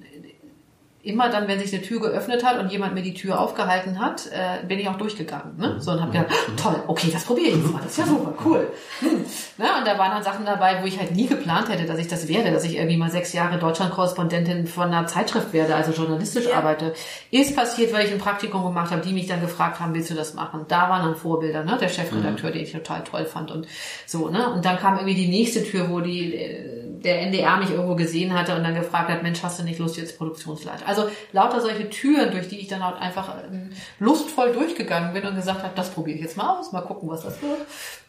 immer 1.04 1.30
dann, 1.30 1.50
wenn 1.50 1.60
sich 1.60 1.74
eine 1.74 1.84
Tür 1.84 2.00
geöffnet 2.00 2.46
hat 2.46 2.58
und 2.60 2.72
jemand 2.72 2.94
mir 2.94 3.02
die 3.02 3.14
Tür 3.14 3.40
aufgehalten 3.40 4.00
hat, 4.00 4.28
äh, 4.28 4.66
bin 4.66 4.80
ich 4.80 4.88
auch 4.88 4.96
durchgegangen. 4.96 5.58
Ne? 5.58 5.76
So 5.80 5.92
und 5.92 6.02
habe 6.02 6.14
gedacht, 6.14 6.34
toll, 6.56 6.82
okay, 6.88 7.10
das 7.12 7.26
probiere 7.26 7.50
ich 7.50 7.56
jetzt 7.58 7.74
mal, 7.74 7.82
das 7.82 7.92
ist 7.92 7.98
ja 7.98 8.06
super, 8.06 8.34
cool. 8.46 8.72
Hm. 9.02 9.10
Ne? 9.58 9.66
Und 9.78 9.86
da 9.86 9.98
waren 9.98 10.12
dann 10.12 10.24
Sachen 10.24 10.46
dabei, 10.46 10.82
wo 10.82 10.86
ich 10.86 10.98
halt 10.98 11.12
nie 11.12 11.28
geplant 11.28 11.68
hätte, 11.68 11.86
dass 11.86 12.00
ich 12.00 12.08
das 12.08 12.30
werde, 12.30 12.52
dass 12.52 12.64
ich 12.64 12.78
irgendwie 12.78 12.96
mal 12.96 13.12
sechs 13.12 13.34
Jahre 13.34 13.60
Deutschlandkorrespondentin 13.60 14.66
von 14.66 14.88
einer 14.88 15.06
Zeitschrift 15.06 15.52
werde, 15.52 15.76
also 15.76 15.92
journalistisch 15.92 16.46
Ja. 16.46 16.60
arbeite. 16.60 16.94
Ist 17.32 17.54
passiert, 17.54 17.92
weil 17.94 18.06
ich 18.06 18.14
ein 18.14 18.20
Praktikum 18.20 18.64
gemacht 18.64 18.92
habe, 18.92 19.02
die 19.02 19.12
mich 19.12 19.28
dann 19.28 19.42
gefragt 19.42 19.82
haben, 19.82 19.94
willst 19.94 20.10
du 20.10 20.14
das 20.16 20.34
machen? 20.36 20.66
Da 20.70 20.90
waren 20.90 21.04
dann 21.04 21.16
Vorbilder, 21.18 21.66
ne? 21.66 21.78
der 21.80 21.90
Chefredakteur, 21.90 22.52
den 22.52 22.64
ich 22.64 22.72
total 22.72 23.04
toll 23.04 23.26
fand 23.26 23.52
und 23.52 23.68
so. 24.06 24.30
Ne? 24.30 24.54
Und 24.54 24.64
dann 24.64 24.78
kam 24.78 24.96
irgendwie 24.96 25.16
die 25.16 25.28
nächste 25.28 25.66
Tür, 25.66 25.90
wo 25.90 26.00
die 26.00 26.34
äh, 26.34 26.83
der 27.04 27.22
NDR 27.22 27.58
mich 27.58 27.70
irgendwo 27.70 27.96
gesehen 27.96 28.34
hatte 28.34 28.56
und 28.56 28.64
dann 28.64 28.76
gefragt 28.76 29.10
hat, 29.10 29.24
Mensch, 29.24 29.44
hast 29.44 29.60
du 29.60 29.64
nicht 29.64 29.80
Lust 29.80 29.98
jetzt 29.98 30.18
Produktionsleiter? 30.18 30.88
Also 30.88 31.10
lauter 31.32 31.62
solche 31.62 31.90
Türen, 31.90 32.32
durch 32.32 32.48
die 32.48 32.60
ich 32.60 32.68
dann 32.68 32.84
halt 32.84 33.02
einfach 33.02 33.36
ähm, 33.52 33.72
lustvoll 34.00 34.54
durchgegangen 34.54 35.14
bin 35.14 35.26
und 35.26 35.36
gesagt 35.36 35.64
habe, 35.64 35.74
das 35.76 35.92
probiere 35.92 36.18
ich 36.18 36.24
jetzt 36.24 36.38
mal 36.38 36.58
aus, 36.58 36.72
mal 36.72 36.82
gucken, 36.82 37.10
was 37.10 37.24
das 37.24 37.42
wird. 37.42 37.60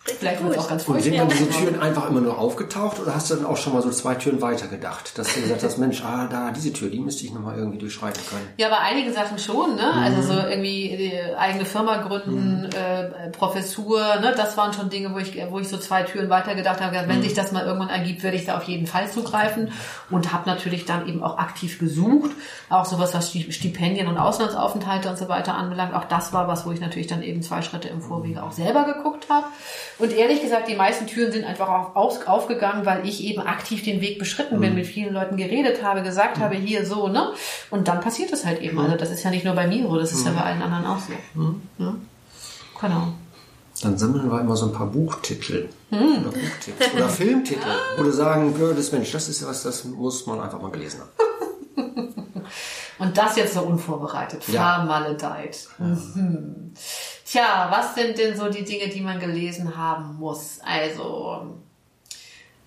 Vielleicht 0.07 0.43
wird 0.43 0.51
es 0.51 0.57
gut. 0.57 0.65
auch 0.67 0.69
ganz 0.69 0.87
Und 0.87 1.01
sind 1.03 1.17
dann 1.19 1.29
diese 1.29 1.49
Türen 1.49 1.81
einfach 1.81 2.11
immer 2.11 2.21
nur 2.21 2.39
aufgetaucht 2.39 3.01
oder 3.01 3.15
hast 3.15 3.31
du 3.31 3.37
dann 3.37 3.47
auch 3.47 3.57
schon 3.57 3.73
mal 3.73 3.81
so 3.81 3.91
zwei 3.91 4.15
Türen 4.15 4.43
weiter 4.43 4.67
gedacht? 4.67 5.19
Dass 5.19 5.33
du 5.33 5.41
gesagt 5.41 5.63
hast, 5.63 5.79
Mensch, 5.79 6.03
ah, 6.05 6.27
da, 6.31 6.51
diese 6.51 6.75
Tür, 6.75 6.91
die 6.91 7.01
müsste 7.01 7.25
ich 7.25 7.33
nochmal 7.33 7.57
irgendwie 7.57 7.79
durchschreiten 7.79 8.21
können. 8.29 8.47
Ja, 8.59 8.69
bei 8.69 8.79
einigen 8.79 9.15
Sachen 9.15 9.39
schon, 9.39 9.77
ne? 9.77 9.93
Also 9.95 10.21
so 10.21 10.35
irgendwie 10.39 10.95
die 10.99 11.37
eigene 11.39 11.65
Firma 11.65 12.03
gründen, 12.03 12.69
äh, 12.75 13.31
Professur, 13.31 14.01
ne? 14.21 14.35
Das 14.37 14.59
waren 14.59 14.75
schon 14.75 14.91
Dinge, 14.91 15.15
wo 15.15 15.19
ich, 15.19 15.39
wo 15.49 15.59
ich 15.59 15.69
so 15.69 15.79
zwei 15.79 16.03
Türen 16.03 16.29
weiter 16.29 16.55
gedacht 16.55 16.83
habe, 16.83 17.03
wenn 17.07 17.23
sich 17.23 17.33
das 17.33 17.53
mal 17.53 17.65
irgendwann 17.65 17.89
ergibt, 17.89 18.23
werde 18.23 18.37
ich 18.37 18.45
da 18.45 18.59
auf 18.59 18.65
jeden 18.65 18.87
Fall 18.87 19.11
zugreifen 19.11 19.73
und 20.11 20.35
habe 20.35 20.49
natürlich 20.51 20.85
dann 20.85 21.09
eben 21.09 21.23
auch 21.23 21.39
aktiv 21.39 21.79
gesucht, 21.79 22.31
auch 22.69 22.85
sowas, 22.85 23.15
was 23.15 23.31
Sti- 23.31 23.51
Stipendien 23.53 24.09
und 24.09 24.19
Auslandsaufenthalte 24.19 25.09
und 25.09 25.17
so 25.17 25.31
weiter 25.31 25.55
anbelangt. 25.55 25.95
Auch 25.95 26.05
das 26.05 26.35
war 26.35 26.47
was, 26.47 26.67
wo 26.67 26.73
ich 26.73 26.81
natürlich 26.81 27.07
dann 27.07 27.23
eben 27.23 27.41
zwei 27.43 27.63
Schritte 27.63 27.89
im 27.89 28.03
Vorwege 28.03 28.43
auch 28.43 28.53
selber 28.53 28.85
geguckt 28.85 29.29
habe. 29.31 29.47
Und 29.99 30.13
ehrlich 30.13 30.41
gesagt, 30.41 30.69
die 30.69 30.75
meisten 30.75 31.07
Türen 31.07 31.31
sind 31.31 31.45
einfach 31.45 31.69
auf, 31.69 31.97
auf, 31.97 32.29
aufgegangen, 32.29 32.85
weil 32.85 33.07
ich 33.07 33.23
eben 33.25 33.41
aktiv 33.41 33.85
den 33.85 34.01
Weg 34.01 34.19
beschritten 34.19 34.61
bin, 34.61 34.75
mit 34.75 34.87
vielen 34.87 35.15
Leuten 35.15 35.37
geredet 35.37 35.83
habe, 35.83 36.03
gesagt 36.03 36.39
habe, 36.39 36.57
hier 36.57 36.85
so, 36.85 37.09
ne? 37.09 37.33
Und 37.71 37.87
dann 37.87 38.01
passiert 38.01 38.33
es 38.33 38.45
halt 38.45 38.61
eben. 38.61 38.79
Also 38.79 38.97
das 38.97 39.11
ist 39.11 39.23
ja 39.23 39.31
nicht 39.31 39.45
nur 39.45 39.55
bei 39.55 39.67
mir 39.67 39.87
so, 39.87 39.97
das 39.97 40.13
ist 40.13 40.27
ja 40.27 40.33
bei 40.33 40.41
allen 40.41 40.63
anderen 40.63 40.85
auch 40.87 40.99
so. 40.99 41.13
Ja? 41.79 41.95
Genau. 42.81 43.13
Dann 43.83 43.99
sammeln 43.99 44.31
wir 44.31 44.41
immer 44.41 44.57
so 44.57 44.67
ein 44.67 44.73
paar 44.73 44.87
Buchtitel. 44.87 45.69
Oder 45.91 46.31
Buchtipps. 46.31 46.95
Oder 46.95 47.09
Filmtitel. 47.09 47.69
Wo 47.97 48.03
du 48.03 48.11
sagen 48.11 48.57
würdest, 48.59 48.93
Mensch, 48.93 49.11
das 49.13 49.29
ist 49.29 49.47
was, 49.47 49.63
das 49.63 49.85
muss 49.85 50.27
man 50.27 50.41
einfach 50.41 50.61
mal 50.61 50.71
gelesen 50.71 51.01
haben. 51.01 51.11
Und 52.99 53.17
das 53.19 53.37
jetzt 53.37 53.55
so 53.55 53.63
unvorbereitet, 53.63 54.47
Ja. 54.49 54.77
vermaledeit. 54.77 55.67
Mhm. 55.79 56.73
Tja, 57.27 57.69
was 57.71 57.95
sind 57.95 58.17
denn 58.19 58.37
so 58.37 58.49
die 58.49 58.65
Dinge, 58.65 58.89
die 58.89 59.01
man 59.01 59.19
gelesen 59.19 59.77
haben 59.77 60.17
muss? 60.19 60.61
Also, 60.65 61.57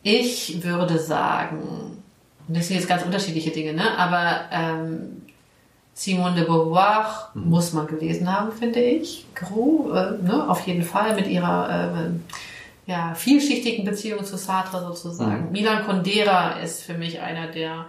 ich 0.04 0.64
würde 0.64 1.00
sagen, 1.00 2.04
das 2.48 2.68
sind 2.68 2.78
jetzt 2.78 2.90
ganz 2.90 3.04
unterschiedliche 3.04 3.52
Dinge, 3.52 3.74
ne? 3.74 3.98
aber 3.98 4.42
ähm, 4.52 5.22
Simone 5.94 6.36
de 6.36 6.46
Beauvoir 6.46 7.32
muss 7.34 7.74
man 7.74 7.88
gelesen 7.88 8.32
haben, 8.32 8.52
finde 8.52 8.80
ich. 8.82 9.26
Gros, 9.36 9.90
äh, 9.92 10.24
ne? 10.24 10.46
auf 10.48 10.66
jeden 10.68 10.84
Fall 10.84 11.16
mit 11.16 11.28
ihrer 11.28 11.94
äh, 11.94 12.90
ja, 12.92 13.14
vielschichtigen 13.16 13.84
Beziehung 13.84 14.24
zu 14.24 14.38
Sartre 14.38 14.80
sozusagen. 14.80 15.52
Milan 15.52 15.86
Kundera 15.86 16.60
ist 16.60 16.84
für 16.84 16.94
mich 16.94 17.20
einer 17.20 17.48
der 17.48 17.88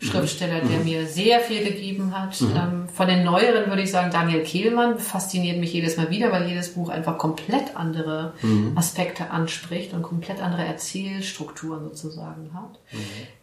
Schriftsteller, 0.00 0.60
der 0.60 0.78
mir 0.80 1.06
sehr 1.06 1.40
viel 1.40 1.64
gegeben 1.64 2.18
hat. 2.18 2.40
Ähm, 2.40 2.88
von 2.88 3.08
den 3.08 3.24
neueren 3.24 3.68
würde 3.68 3.82
ich 3.82 3.90
sagen, 3.90 4.10
Daniel 4.12 4.42
Kehlmann 4.42 4.98
fasziniert 4.98 5.58
mich 5.58 5.72
jedes 5.72 5.96
Mal 5.96 6.10
wieder, 6.10 6.30
weil 6.30 6.48
jedes 6.48 6.74
Buch 6.74 6.88
einfach 6.88 7.18
komplett 7.18 7.76
andere 7.76 8.32
Aspekte 8.74 9.30
anspricht 9.30 9.92
und 9.92 10.02
komplett 10.02 10.40
andere 10.40 10.64
Erzählstrukturen 10.64 11.84
sozusagen 11.84 12.50
hat. 12.54 12.78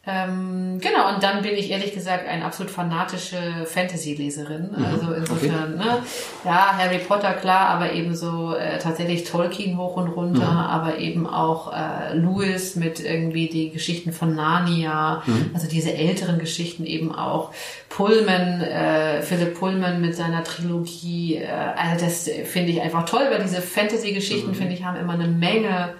Ähm, 0.07 0.79
genau, 0.81 1.13
und 1.13 1.23
dann 1.23 1.41
bin 1.41 1.55
ich 1.55 1.71
ehrlich 1.71 1.93
gesagt 1.93 2.27
eine 2.27 2.45
absolut 2.45 2.71
fanatische 2.71 3.65
Fantasy-Leserin. 3.65 4.75
Also 4.75 5.13
insofern, 5.13 5.77
ne? 5.77 5.97
Ja, 6.43 6.77
Harry 6.77 6.99
Potter, 6.99 7.33
klar, 7.33 7.69
aber 7.69 7.91
ebenso 7.93 8.53
äh, 8.55 8.77
tatsächlich 8.77 9.23
Tolkien 9.23 9.77
hoch 9.77 9.97
und 9.97 10.09
runter, 10.09 10.47
aber 10.47 10.99
eben 10.99 11.25
auch 11.27 11.73
äh, 11.73 12.15
Lewis 12.15 12.75
mit 12.75 12.99
irgendwie 12.99 13.49
die 13.49 13.71
Geschichten 13.71 14.11
von 14.11 14.35
Narnia, 14.35 15.23
also 15.53 15.67
diese 15.67 15.93
älteren 15.93 16.37
Geschichten 16.45 16.85
eben 16.85 17.13
auch. 17.13 17.51
Pullman, 17.89 18.61
äh, 18.61 19.21
Philipp 19.21 19.59
Pullman 19.59 19.99
mit 19.99 20.15
seiner 20.15 20.43
Trilogie, 20.43 21.35
äh, 21.35 21.47
also 21.47 22.05
das 22.05 22.29
finde 22.45 22.71
ich 22.71 22.81
einfach 22.81 23.05
toll, 23.05 23.27
weil 23.29 23.41
diese 23.41 23.61
Fantasy-Geschichten, 23.61 24.55
finde 24.55 24.73
ich, 24.73 24.83
haben 24.83 24.97
immer 24.97 25.13
eine 25.13 25.27
Menge 25.27 25.95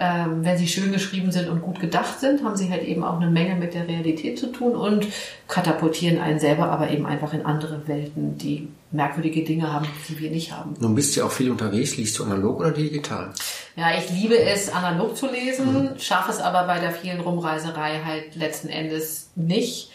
ähm, 0.00 0.42
wenn 0.44 0.56
sie 0.56 0.66
schön 0.66 0.92
geschrieben 0.92 1.30
sind 1.30 1.50
und 1.50 1.60
gut 1.60 1.78
gedacht 1.78 2.20
sind, 2.20 2.42
haben 2.42 2.56
sie 2.56 2.70
halt 2.70 2.84
eben 2.84 3.04
auch 3.04 3.20
eine 3.20 3.30
Menge 3.30 3.54
mit 3.54 3.74
der 3.74 3.86
Realität 3.86 4.38
zu 4.38 4.50
tun 4.50 4.74
und 4.74 5.06
katapultieren 5.46 6.18
einen 6.18 6.40
selber 6.40 6.70
aber 6.70 6.90
eben 6.90 7.04
einfach 7.04 7.34
in 7.34 7.44
andere 7.44 7.86
Welten, 7.86 8.38
die 8.38 8.68
merkwürdige 8.92 9.44
Dinge 9.44 9.70
haben, 9.70 9.86
die 10.08 10.18
wir 10.18 10.30
nicht 10.30 10.52
haben. 10.52 10.74
Nun 10.80 10.94
bist 10.94 11.14
du 11.14 11.20
ja 11.20 11.26
auch 11.26 11.30
viel 11.30 11.50
unterwegs. 11.50 11.98
Liest 11.98 12.18
du 12.18 12.24
analog 12.24 12.60
oder 12.60 12.70
digital? 12.70 13.32
Ja, 13.76 13.90
ich 13.96 14.10
liebe 14.10 14.38
es, 14.38 14.70
analog 14.72 15.18
zu 15.18 15.30
lesen, 15.30 15.90
schaffe 15.98 16.30
es 16.30 16.40
aber 16.40 16.66
bei 16.66 16.80
der 16.80 16.92
vielen 16.92 17.20
Rumreiserei 17.20 18.00
halt 18.02 18.34
letzten 18.36 18.68
Endes 18.68 19.30
nicht, 19.36 19.90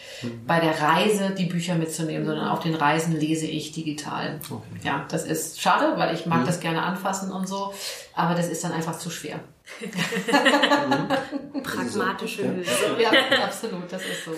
bei 0.46 0.60
der 0.60 0.80
Reise 0.80 1.34
die 1.36 1.46
Bücher 1.46 1.74
mitzunehmen, 1.74 2.24
sondern 2.26 2.48
auf 2.48 2.60
den 2.60 2.76
Reisen 2.76 3.18
lese 3.18 3.46
ich 3.46 3.72
digital. 3.72 4.38
Ja, 4.84 5.04
das 5.10 5.24
ist 5.24 5.60
schade, 5.60 5.94
weil 5.96 6.14
ich 6.14 6.26
mag 6.26 6.46
das 6.46 6.60
gerne 6.60 6.82
anfassen 6.82 7.32
und 7.32 7.48
so, 7.48 7.74
aber 8.14 8.34
das 8.34 8.48
ist 8.48 8.62
dann 8.62 8.72
einfach 8.72 8.98
zu 8.98 9.10
schwer. 9.10 9.40
Pragmatische 11.62 12.42
Lösung. 12.42 12.98
Ja, 12.98 13.10
absolut, 13.44 13.90
das 13.90 14.02
ist 14.02 14.24
so. 14.24 14.32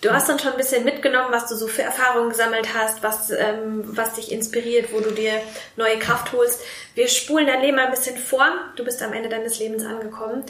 Du 0.00 0.10
hast 0.10 0.28
dann 0.28 0.38
schon 0.38 0.52
ein 0.52 0.58
bisschen 0.58 0.84
mitgenommen, 0.84 1.28
was 1.30 1.48
du 1.48 1.56
so 1.56 1.66
für 1.66 1.82
Erfahrungen 1.82 2.28
gesammelt 2.28 2.74
hast, 2.74 3.02
was, 3.02 3.30
ähm, 3.30 3.84
was 3.84 4.14
dich 4.14 4.30
inspiriert, 4.32 4.92
wo 4.92 5.00
du 5.00 5.10
dir 5.10 5.40
neue 5.76 5.98
Kraft 5.98 6.32
holst. 6.32 6.62
Wir 6.94 7.08
spulen 7.08 7.46
dein 7.46 7.62
Leben 7.62 7.78
ein 7.78 7.90
bisschen 7.90 8.18
vor. 8.18 8.46
Du 8.76 8.84
bist 8.84 9.02
am 9.02 9.14
Ende 9.14 9.30
deines 9.30 9.58
Lebens 9.58 9.84
angekommen 9.84 10.44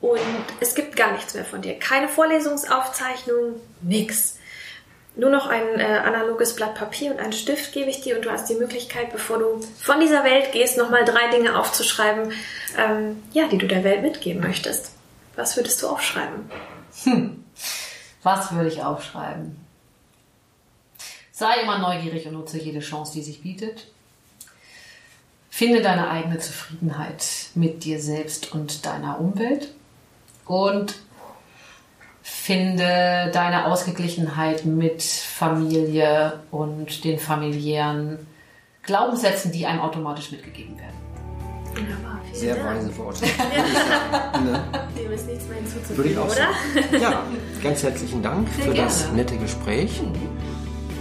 und 0.00 0.20
es 0.58 0.74
gibt 0.74 0.96
gar 0.96 1.12
nichts 1.12 1.34
mehr 1.34 1.44
von 1.44 1.62
dir. 1.62 1.78
Keine 1.78 2.08
Vorlesungsaufzeichnung, 2.08 3.60
nix. 3.80 4.38
Nur 5.18 5.30
noch 5.30 5.46
ein 5.46 5.80
äh, 5.80 5.82
analoges 5.82 6.54
Blatt 6.54 6.74
Papier 6.74 7.10
und 7.10 7.18
einen 7.18 7.32
Stift 7.32 7.72
gebe 7.72 7.88
ich 7.88 8.02
dir 8.02 8.16
und 8.16 8.26
du 8.26 8.30
hast 8.30 8.50
die 8.50 8.54
Möglichkeit, 8.54 9.12
bevor 9.12 9.38
du 9.38 9.60
von 9.80 9.98
dieser 9.98 10.24
Welt 10.24 10.52
gehst, 10.52 10.76
nochmal 10.76 11.06
drei 11.06 11.30
Dinge 11.30 11.58
aufzuschreiben, 11.58 12.32
ähm, 12.76 13.22
ja, 13.32 13.48
die 13.48 13.56
du 13.56 13.66
der 13.66 13.82
Welt 13.82 14.02
mitgeben 14.02 14.42
möchtest. 14.42 14.92
Was 15.34 15.56
würdest 15.56 15.82
du 15.82 15.88
aufschreiben? 15.88 16.50
Was 18.22 18.52
würde 18.52 18.68
ich 18.68 18.82
aufschreiben? 18.82 19.56
Sei 21.32 21.62
immer 21.62 21.78
neugierig 21.78 22.26
und 22.26 22.34
nutze 22.34 22.58
jede 22.58 22.80
Chance, 22.80 23.12
die 23.14 23.22
sich 23.22 23.42
bietet. 23.42 23.86
Finde 25.48 25.80
deine 25.80 26.10
eigene 26.10 26.38
Zufriedenheit 26.38 27.24
mit 27.54 27.84
dir 27.84 28.00
selbst 28.00 28.52
und 28.52 28.84
deiner 28.84 29.18
Umwelt. 29.18 29.72
Und 30.44 30.96
finde 32.28 33.30
deine 33.32 33.66
Ausgeglichenheit 33.66 34.64
mit 34.64 35.00
Familie 35.02 36.40
und 36.50 37.04
den 37.04 37.20
familiären 37.20 38.18
Glaubenssätzen, 38.82 39.52
die 39.52 39.64
einem 39.64 39.80
automatisch 39.80 40.32
mitgegeben 40.32 40.76
werden. 40.76 40.96
Wunderbar, 41.74 42.20
vielen 42.24 42.40
Sehr 42.40 42.56
Dank. 42.56 42.78
weise 42.78 42.96
Worte. 42.98 43.24
Dem 44.96 45.12
ist 45.12 45.26
nichts 45.28 45.46
mehr 45.46 45.56
hinzuzufügen, 45.58 45.96
Würde 45.96 46.10
ich 46.10 46.18
auch 46.18 46.24
oder? 46.24 46.34
sagen. 46.34 47.00
Ja, 47.00 47.22
ganz 47.62 47.82
herzlichen 47.84 48.22
Dank 48.22 48.48
Sehr 48.56 48.64
für 48.64 48.74
das 48.74 49.02
gerne. 49.02 49.16
nette 49.18 49.36
Gespräch. 49.36 50.02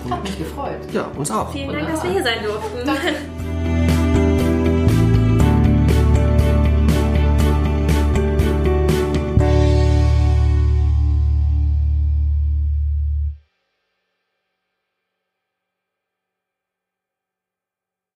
Hat 0.10 0.24
mich 0.24 0.38
gefreut. 0.38 0.78
Ja, 0.94 1.10
uns 1.18 1.32
auch. 1.32 1.52
Vielen 1.52 1.74
Dank, 1.74 1.92
dass 1.92 2.04
wir 2.04 2.12
hier 2.12 2.24
sein 2.24 2.44
durften. 2.44 2.86
Danke. 2.86 3.16